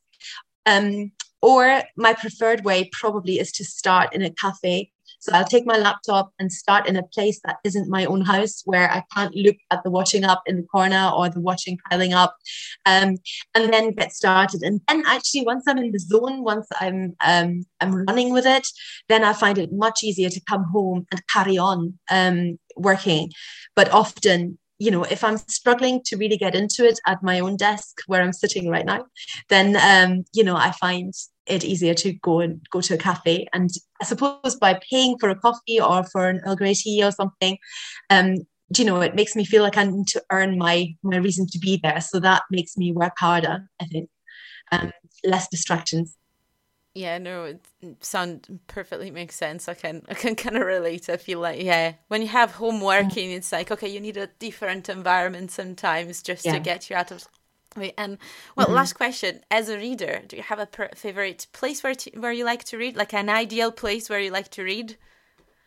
um, 0.67 1.13
or 1.45 1.83
my 1.95 2.15
preferred 2.15 2.65
way 2.65 2.89
probably 2.91 3.39
is 3.39 3.53
to 3.53 3.65
start 3.67 4.15
in 4.15 4.23
a 4.23 4.31
cafe. 4.31 4.91
So 5.19 5.31
I'll 5.33 5.45
take 5.45 5.67
my 5.67 5.77
laptop 5.77 6.33
and 6.39 6.51
start 6.51 6.89
in 6.89 6.97
a 6.97 7.03
place 7.03 7.39
that 7.45 7.59
isn't 7.65 7.91
my 7.91 8.07
own 8.07 8.23
house 8.23 8.63
where 8.65 8.91
I 8.91 9.03
can't 9.15 9.35
look 9.35 9.57
at 9.71 9.83
the 9.85 9.91
washing 9.91 10.25
up 10.25 10.43
in 10.47 10.57
the 10.57 10.63
corner 10.63 11.11
or 11.15 11.29
the 11.29 11.43
washing 11.43 11.77
piling 11.91 12.15
up 12.15 12.35
um, 12.87 13.17
and 13.55 13.71
then 13.71 13.93
get 13.93 14.15
started. 14.15 14.63
And 14.63 14.81
then 14.89 15.03
actually 15.07 15.45
once 15.45 15.65
I'm 15.69 15.77
in 15.77 15.93
the 15.93 15.99
zone, 15.99 16.45
once 16.45 16.67
I'm 16.81 17.15
um, 17.23 17.67
I'm 17.79 17.95
running 18.07 18.33
with 18.33 18.47
it, 18.47 18.67
then 19.11 19.23
I 19.23 19.35
find 19.35 19.59
it 19.59 19.71
much 19.71 20.03
easier 20.03 20.31
to 20.31 20.41
come 20.49 20.65
home 20.65 21.07
and 21.11 21.21
carry 21.29 21.59
on 21.59 21.99
um, 22.11 22.59
working. 22.75 23.33
But 23.77 23.93
often 23.93 24.59
you 24.79 24.91
know, 24.91 25.05
if 25.05 25.23
I'm 25.23 25.39
struggling 25.39 26.03
to 26.07 26.17
really 26.17 26.37
get 26.37 26.55
into 26.55 26.87
it 26.87 26.99
at 27.07 27.23
my 27.23 27.41
own 27.41 27.57
desk 27.57 28.01
where 28.07 28.23
I'm 28.23 28.33
sitting 28.33 28.69
right 28.69 28.85
now, 28.85 29.07
then 29.49 29.77
um, 29.77 30.25
you 30.33 30.45
know, 30.45 30.57
I 30.57 30.73
find 30.73 31.13
it 31.47 31.65
easier 31.65 31.95
to 31.95 32.13
go 32.15 32.41
and 32.41 32.61
go 32.71 32.81
to 32.81 32.95
a 32.95 32.99
cafe. 32.99 33.47
And 33.53 33.71
I 34.01 34.05
suppose 34.05 34.57
by 34.57 34.81
paying 34.91 35.19
for 35.19 35.29
a 35.29 35.39
coffee 35.39 35.81
or 35.81 36.05
for 36.05 36.29
an 36.29 36.41
Earl 36.45 36.57
Grey 36.57 36.75
tea 36.75 37.05
or 37.05 37.13
something, 37.13 37.59
um, 38.11 38.37
you 38.77 38.85
know, 38.85 39.01
it 39.01 39.15
makes 39.15 39.37
me 39.37 39.45
feel 39.45 39.63
like 39.63 39.77
I 39.77 39.85
need 39.85 40.09
to 40.09 40.23
earn 40.33 40.59
my 40.59 40.95
my 41.03 41.17
reason 41.17 41.47
to 41.49 41.59
be 41.59 41.79
there. 41.83 42.01
So 42.01 42.19
that 42.21 42.43
makes 42.51 42.77
me 42.77 42.93
work 42.93 43.15
harder. 43.19 43.69
I 43.81 43.85
think 43.87 44.09
um, 44.73 44.91
less 45.23 45.49
distractions. 45.49 46.17
Yeah, 46.95 47.19
no, 47.19 47.45
it 47.45 47.61
sound 48.01 48.61
perfectly 48.69 49.11
makes 49.11 49.35
sense. 49.35 49.69
I 49.69 49.75
can 49.75 50.03
I 50.09 50.15
can 50.15 50.37
kind 50.37 50.57
of 50.57 50.65
relate. 50.65 51.09
I 51.09 51.17
feel 51.17 51.41
like 51.41 51.61
yeah, 51.61 51.95
when 52.07 52.23
you 52.23 52.29
have 52.29 52.53
home 52.53 52.81
working, 52.81 53.33
it's 53.33 53.51
like 53.51 53.73
okay, 53.73 53.89
you 53.89 54.01
need 54.01 54.17
a 54.17 54.29
different 54.39 54.89
environment 54.89 55.51
sometimes 55.51 56.23
just 56.23 56.45
yeah. 56.45 56.53
to 56.53 56.61
get 56.61 56.89
you 56.89 56.97
out 56.97 57.11
of 57.11 57.27
and 57.99 58.19
well, 58.57 58.67
mm-hmm. 58.67 58.77
last 58.77 58.93
question: 58.95 59.41
As 59.51 59.69
a 59.69 59.77
reader, 59.77 60.23
do 60.27 60.37
you 60.37 60.43
have 60.43 60.59
a 60.59 60.67
per- 60.67 60.91
favorite 60.95 61.47
place 61.53 61.83
where 61.83 61.95
to, 61.95 62.11
where 62.19 62.33
you 62.33 62.45
like 62.45 62.65
to 62.65 62.79
read, 62.79 62.97
like 62.97 63.13
an 63.13 63.29
ideal 63.29 63.73
place 63.73 64.09
where 64.09 64.21
you 64.21 64.31
like 64.31 64.51
to 64.51 64.63
read? 64.63 64.97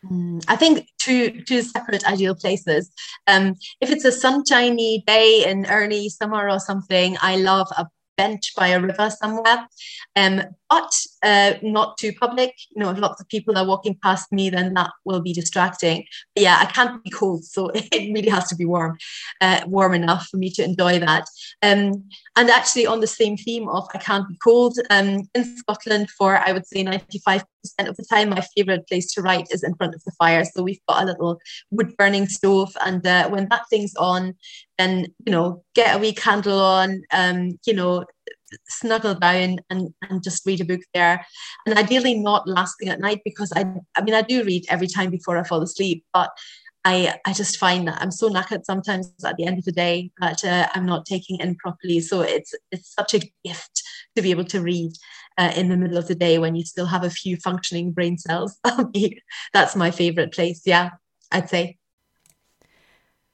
Mm, 0.04 0.44
I 0.48 0.56
think 0.56 0.88
two 0.98 1.42
two 1.42 1.62
separate 1.62 2.06
ideal 2.06 2.34
places. 2.34 2.90
Um, 3.26 3.56
if 3.80 3.90
it's 3.90 4.04
a 4.04 4.12
sunshiny 4.12 5.04
day 5.06 5.44
in 5.46 5.66
early 5.66 6.08
summer 6.08 6.48
or 6.48 6.60
something, 6.60 7.16
I 7.20 7.36
love 7.36 7.68
a 7.76 7.86
bench 8.16 8.54
by 8.56 8.68
a 8.68 8.80
river 8.80 9.10
somewhere, 9.10 9.68
um, 10.16 10.42
but 10.68 10.92
uh, 11.22 11.54
not 11.62 11.98
too 11.98 12.12
public. 12.12 12.54
You 12.74 12.82
know, 12.82 12.90
if 12.90 12.98
lots 12.98 13.20
of 13.20 13.28
people 13.28 13.56
are 13.56 13.66
walking 13.66 13.98
past 14.02 14.30
me, 14.32 14.50
then 14.50 14.74
that 14.74 14.90
will 15.04 15.20
be 15.20 15.32
distracting. 15.32 16.04
But 16.34 16.42
yeah, 16.42 16.58
I 16.60 16.66
can't 16.66 17.02
be 17.02 17.10
cold, 17.10 17.44
so 17.44 17.70
it 17.74 18.12
really 18.14 18.28
has 18.28 18.48
to 18.48 18.56
be 18.56 18.64
warm, 18.64 18.96
uh, 19.40 19.62
warm 19.66 19.94
enough 19.94 20.26
for 20.28 20.36
me 20.36 20.50
to 20.50 20.64
enjoy 20.64 20.98
that. 21.00 21.26
Um, 21.62 22.04
and 22.36 22.50
actually, 22.50 22.86
on 22.86 23.00
the 23.00 23.06
same 23.06 23.36
theme 23.36 23.68
of 23.68 23.88
I 23.94 23.98
can't 23.98 24.28
be 24.28 24.36
cold, 24.42 24.78
um, 24.90 25.22
in 25.34 25.56
Scotland, 25.56 26.10
for 26.10 26.36
I 26.36 26.52
would 26.52 26.66
say 26.66 26.84
95% 26.84 27.42
of 27.80 27.96
the 27.96 28.04
time, 28.08 28.30
my 28.30 28.44
favourite 28.56 28.86
place 28.86 29.12
to 29.14 29.22
write 29.22 29.48
is 29.50 29.62
in 29.64 29.74
front 29.74 29.94
of 29.94 30.02
the 30.04 30.12
fire. 30.12 30.44
So 30.44 30.62
we've 30.62 30.80
got 30.88 31.02
a 31.02 31.06
little 31.06 31.38
wood 31.70 31.96
burning 31.96 32.28
stove, 32.28 32.76
and 32.84 33.04
uh, 33.06 33.28
when 33.28 33.48
that 33.50 33.62
thing's 33.70 33.94
on, 33.96 34.34
then 34.78 35.06
you 35.26 35.32
know, 35.32 35.64
get 35.74 35.96
a 35.96 35.98
wee 35.98 36.12
candle 36.12 36.60
on, 36.60 37.02
um, 37.12 37.58
you 37.66 37.74
know, 37.74 38.04
snuggle 38.68 39.14
down 39.14 39.58
and, 39.70 39.94
and 40.08 40.22
just 40.22 40.46
read 40.46 40.60
a 40.60 40.64
book 40.64 40.80
there. 40.94 41.24
And 41.66 41.78
ideally 41.78 42.18
not 42.18 42.48
last 42.48 42.74
thing 42.78 42.88
at 42.88 43.00
night 43.00 43.20
because 43.24 43.52
I 43.54 43.64
I 43.96 44.02
mean 44.02 44.14
I 44.14 44.22
do 44.22 44.44
read 44.44 44.64
every 44.68 44.86
time 44.86 45.10
before 45.10 45.36
I 45.36 45.44
fall 45.44 45.62
asleep, 45.62 46.04
but 46.12 46.30
I, 46.84 47.18
I 47.26 47.32
just 47.32 47.58
find 47.58 47.86
that 47.88 48.00
I'm 48.00 48.10
so 48.10 48.30
knackered 48.30 48.64
sometimes 48.64 49.12
at 49.24 49.36
the 49.36 49.44
end 49.44 49.58
of 49.58 49.64
the 49.64 49.72
day 49.72 50.10
that 50.20 50.44
uh, 50.44 50.68
I'm 50.74 50.86
not 50.86 51.06
taking 51.06 51.38
in 51.40 51.56
properly. 51.56 52.00
So 52.00 52.20
it's 52.20 52.54
it's 52.72 52.94
such 52.94 53.14
a 53.14 53.32
gift 53.44 53.82
to 54.16 54.22
be 54.22 54.30
able 54.30 54.44
to 54.44 54.60
read 54.60 54.92
uh, 55.36 55.52
in 55.56 55.68
the 55.68 55.76
middle 55.76 55.98
of 55.98 56.08
the 56.08 56.14
day 56.14 56.38
when 56.38 56.54
you 56.54 56.64
still 56.64 56.86
have 56.86 57.04
a 57.04 57.10
few 57.10 57.36
functioning 57.36 57.92
brain 57.92 58.16
cells. 58.16 58.58
That's 59.52 59.76
my 59.76 59.90
favorite 59.90 60.32
place. 60.32 60.62
Yeah, 60.64 60.90
I'd 61.30 61.50
say. 61.50 61.78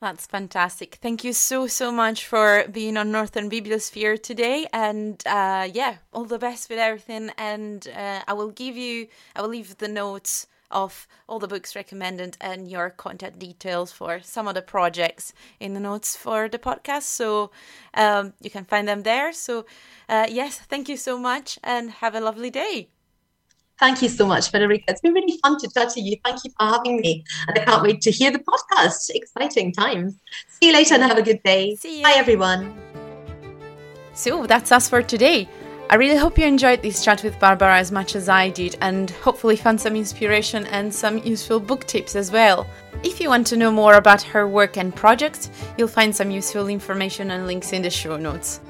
That's 0.04 0.26
fantastic. 0.26 0.98
Thank 1.00 1.24
you 1.24 1.32
so, 1.32 1.66
so 1.66 1.90
much 1.90 2.26
for 2.26 2.66
being 2.70 2.98
on 2.98 3.10
Northern 3.10 3.48
Bibliosphere 3.48 4.22
today. 4.22 4.66
And 4.70 5.22
uh, 5.24 5.66
yeah, 5.72 5.96
all 6.12 6.26
the 6.26 6.38
best 6.38 6.68
with 6.68 6.78
everything. 6.78 7.30
And 7.38 7.88
uh, 7.88 8.20
I 8.28 8.34
will 8.34 8.50
give 8.50 8.76
you, 8.76 9.08
I 9.34 9.40
will 9.40 9.48
leave 9.48 9.78
the 9.78 9.88
notes 9.88 10.46
of 10.70 11.08
all 11.26 11.38
the 11.38 11.48
books 11.48 11.74
recommended 11.74 12.36
and 12.38 12.70
your 12.70 12.90
contact 12.90 13.38
details 13.38 13.92
for 13.92 14.20
some 14.20 14.46
of 14.46 14.54
the 14.54 14.60
projects 14.60 15.32
in 15.58 15.72
the 15.72 15.80
notes 15.80 16.14
for 16.16 16.50
the 16.50 16.58
podcast. 16.58 17.04
So 17.04 17.50
um, 17.94 18.34
you 18.42 18.50
can 18.50 18.66
find 18.66 18.86
them 18.86 19.04
there. 19.04 19.32
So, 19.32 19.64
uh, 20.10 20.26
yes, 20.28 20.58
thank 20.58 20.90
you 20.90 20.98
so 20.98 21.18
much 21.18 21.58
and 21.64 21.90
have 21.90 22.14
a 22.14 22.20
lovely 22.20 22.50
day. 22.50 22.88
Thank 23.78 24.02
you 24.02 24.08
so 24.08 24.26
much, 24.26 24.52
Federica. 24.52 24.84
It's 24.88 25.00
been 25.00 25.12
really 25.12 25.38
fun 25.42 25.58
to 25.58 25.68
chat 25.68 25.90
to 25.90 26.00
you. 26.00 26.16
Thank 26.24 26.44
you 26.44 26.50
for 26.58 26.66
having 26.66 27.00
me. 27.00 27.24
And 27.48 27.58
I 27.58 27.64
can't 27.64 27.82
wait 27.82 28.00
to 28.02 28.10
hear 28.10 28.30
the 28.30 28.38
podcast. 28.38 29.10
Exciting 29.10 29.72
times. 29.72 30.14
See 30.48 30.68
you 30.68 30.72
later 30.72 30.94
and 30.94 31.02
have 31.02 31.18
a 31.18 31.22
good 31.22 31.42
day. 31.42 31.74
See 31.74 31.98
you. 31.98 32.02
Bye, 32.04 32.14
everyone. 32.16 32.74
So 34.14 34.46
that's 34.46 34.70
us 34.70 34.88
for 34.88 35.02
today. 35.02 35.48
I 35.90 35.96
really 35.96 36.16
hope 36.16 36.38
you 36.38 36.46
enjoyed 36.46 36.82
this 36.82 37.04
chat 37.04 37.22
with 37.22 37.38
Barbara 37.38 37.76
as 37.76 37.92
much 37.92 38.16
as 38.16 38.28
I 38.28 38.48
did 38.48 38.76
and 38.80 39.10
hopefully 39.10 39.56
found 39.56 39.80
some 39.80 39.96
inspiration 39.96 40.66
and 40.66 40.92
some 40.92 41.18
useful 41.18 41.60
book 41.60 41.84
tips 41.84 42.16
as 42.16 42.30
well. 42.30 42.66
If 43.02 43.20
you 43.20 43.28
want 43.28 43.46
to 43.48 43.56
know 43.56 43.70
more 43.70 43.94
about 43.94 44.22
her 44.22 44.48
work 44.48 44.78
and 44.78 44.94
projects, 44.94 45.50
you'll 45.76 45.88
find 45.88 46.14
some 46.14 46.30
useful 46.30 46.68
information 46.68 47.32
and 47.32 47.46
links 47.46 47.72
in 47.72 47.82
the 47.82 47.90
show 47.90 48.16
notes. 48.16 48.60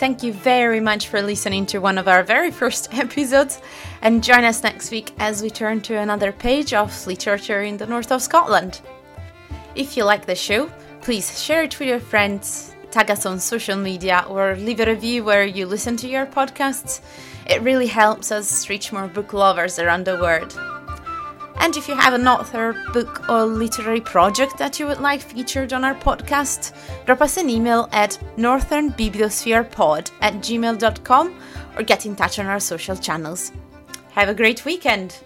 Thank 0.00 0.22
you 0.22 0.32
very 0.32 0.80
much 0.80 1.08
for 1.08 1.20
listening 1.20 1.66
to 1.66 1.78
one 1.78 1.98
of 1.98 2.08
our 2.08 2.22
very 2.22 2.50
first 2.50 2.88
episodes, 2.94 3.60
and 4.00 4.24
join 4.24 4.44
us 4.44 4.62
next 4.62 4.90
week 4.90 5.12
as 5.18 5.42
we 5.42 5.50
turn 5.50 5.82
to 5.82 5.98
another 5.98 6.32
page 6.32 6.72
of 6.72 7.06
literature 7.06 7.60
in 7.60 7.76
the 7.76 7.84
north 7.84 8.10
of 8.10 8.22
Scotland. 8.22 8.80
If 9.74 9.98
you 9.98 10.04
like 10.04 10.24
the 10.24 10.34
show, 10.34 10.70
please 11.02 11.44
share 11.44 11.64
it 11.64 11.78
with 11.78 11.86
your 11.86 12.00
friends, 12.00 12.74
tag 12.90 13.10
us 13.10 13.26
on 13.26 13.38
social 13.40 13.76
media, 13.76 14.24
or 14.26 14.56
leave 14.56 14.80
a 14.80 14.86
review 14.86 15.22
where 15.22 15.44
you 15.44 15.66
listen 15.66 15.98
to 15.98 16.08
your 16.08 16.24
podcasts. 16.24 17.02
It 17.46 17.60
really 17.60 17.88
helps 17.88 18.32
us 18.32 18.70
reach 18.70 18.94
more 18.94 19.06
book 19.06 19.34
lovers 19.34 19.78
around 19.78 20.06
the 20.06 20.16
world. 20.16 20.58
And 21.60 21.76
if 21.76 21.88
you 21.88 21.94
have 21.94 22.14
an 22.14 22.26
author, 22.26 22.74
book, 22.94 23.28
or 23.28 23.44
literary 23.44 24.00
project 24.00 24.56
that 24.58 24.80
you 24.80 24.86
would 24.86 25.00
like 25.00 25.20
featured 25.20 25.74
on 25.74 25.84
our 25.84 25.94
podcast, 25.94 26.74
drop 27.04 27.20
us 27.20 27.36
an 27.36 27.50
email 27.50 27.88
at 27.92 28.18
northernbibliospherepod 28.38 30.10
at 30.22 30.34
gmail.com 30.34 31.40
or 31.76 31.82
get 31.82 32.06
in 32.06 32.16
touch 32.16 32.38
on 32.38 32.46
our 32.46 32.60
social 32.60 32.96
channels. 32.96 33.52
Have 34.12 34.30
a 34.30 34.34
great 34.34 34.64
weekend! 34.64 35.22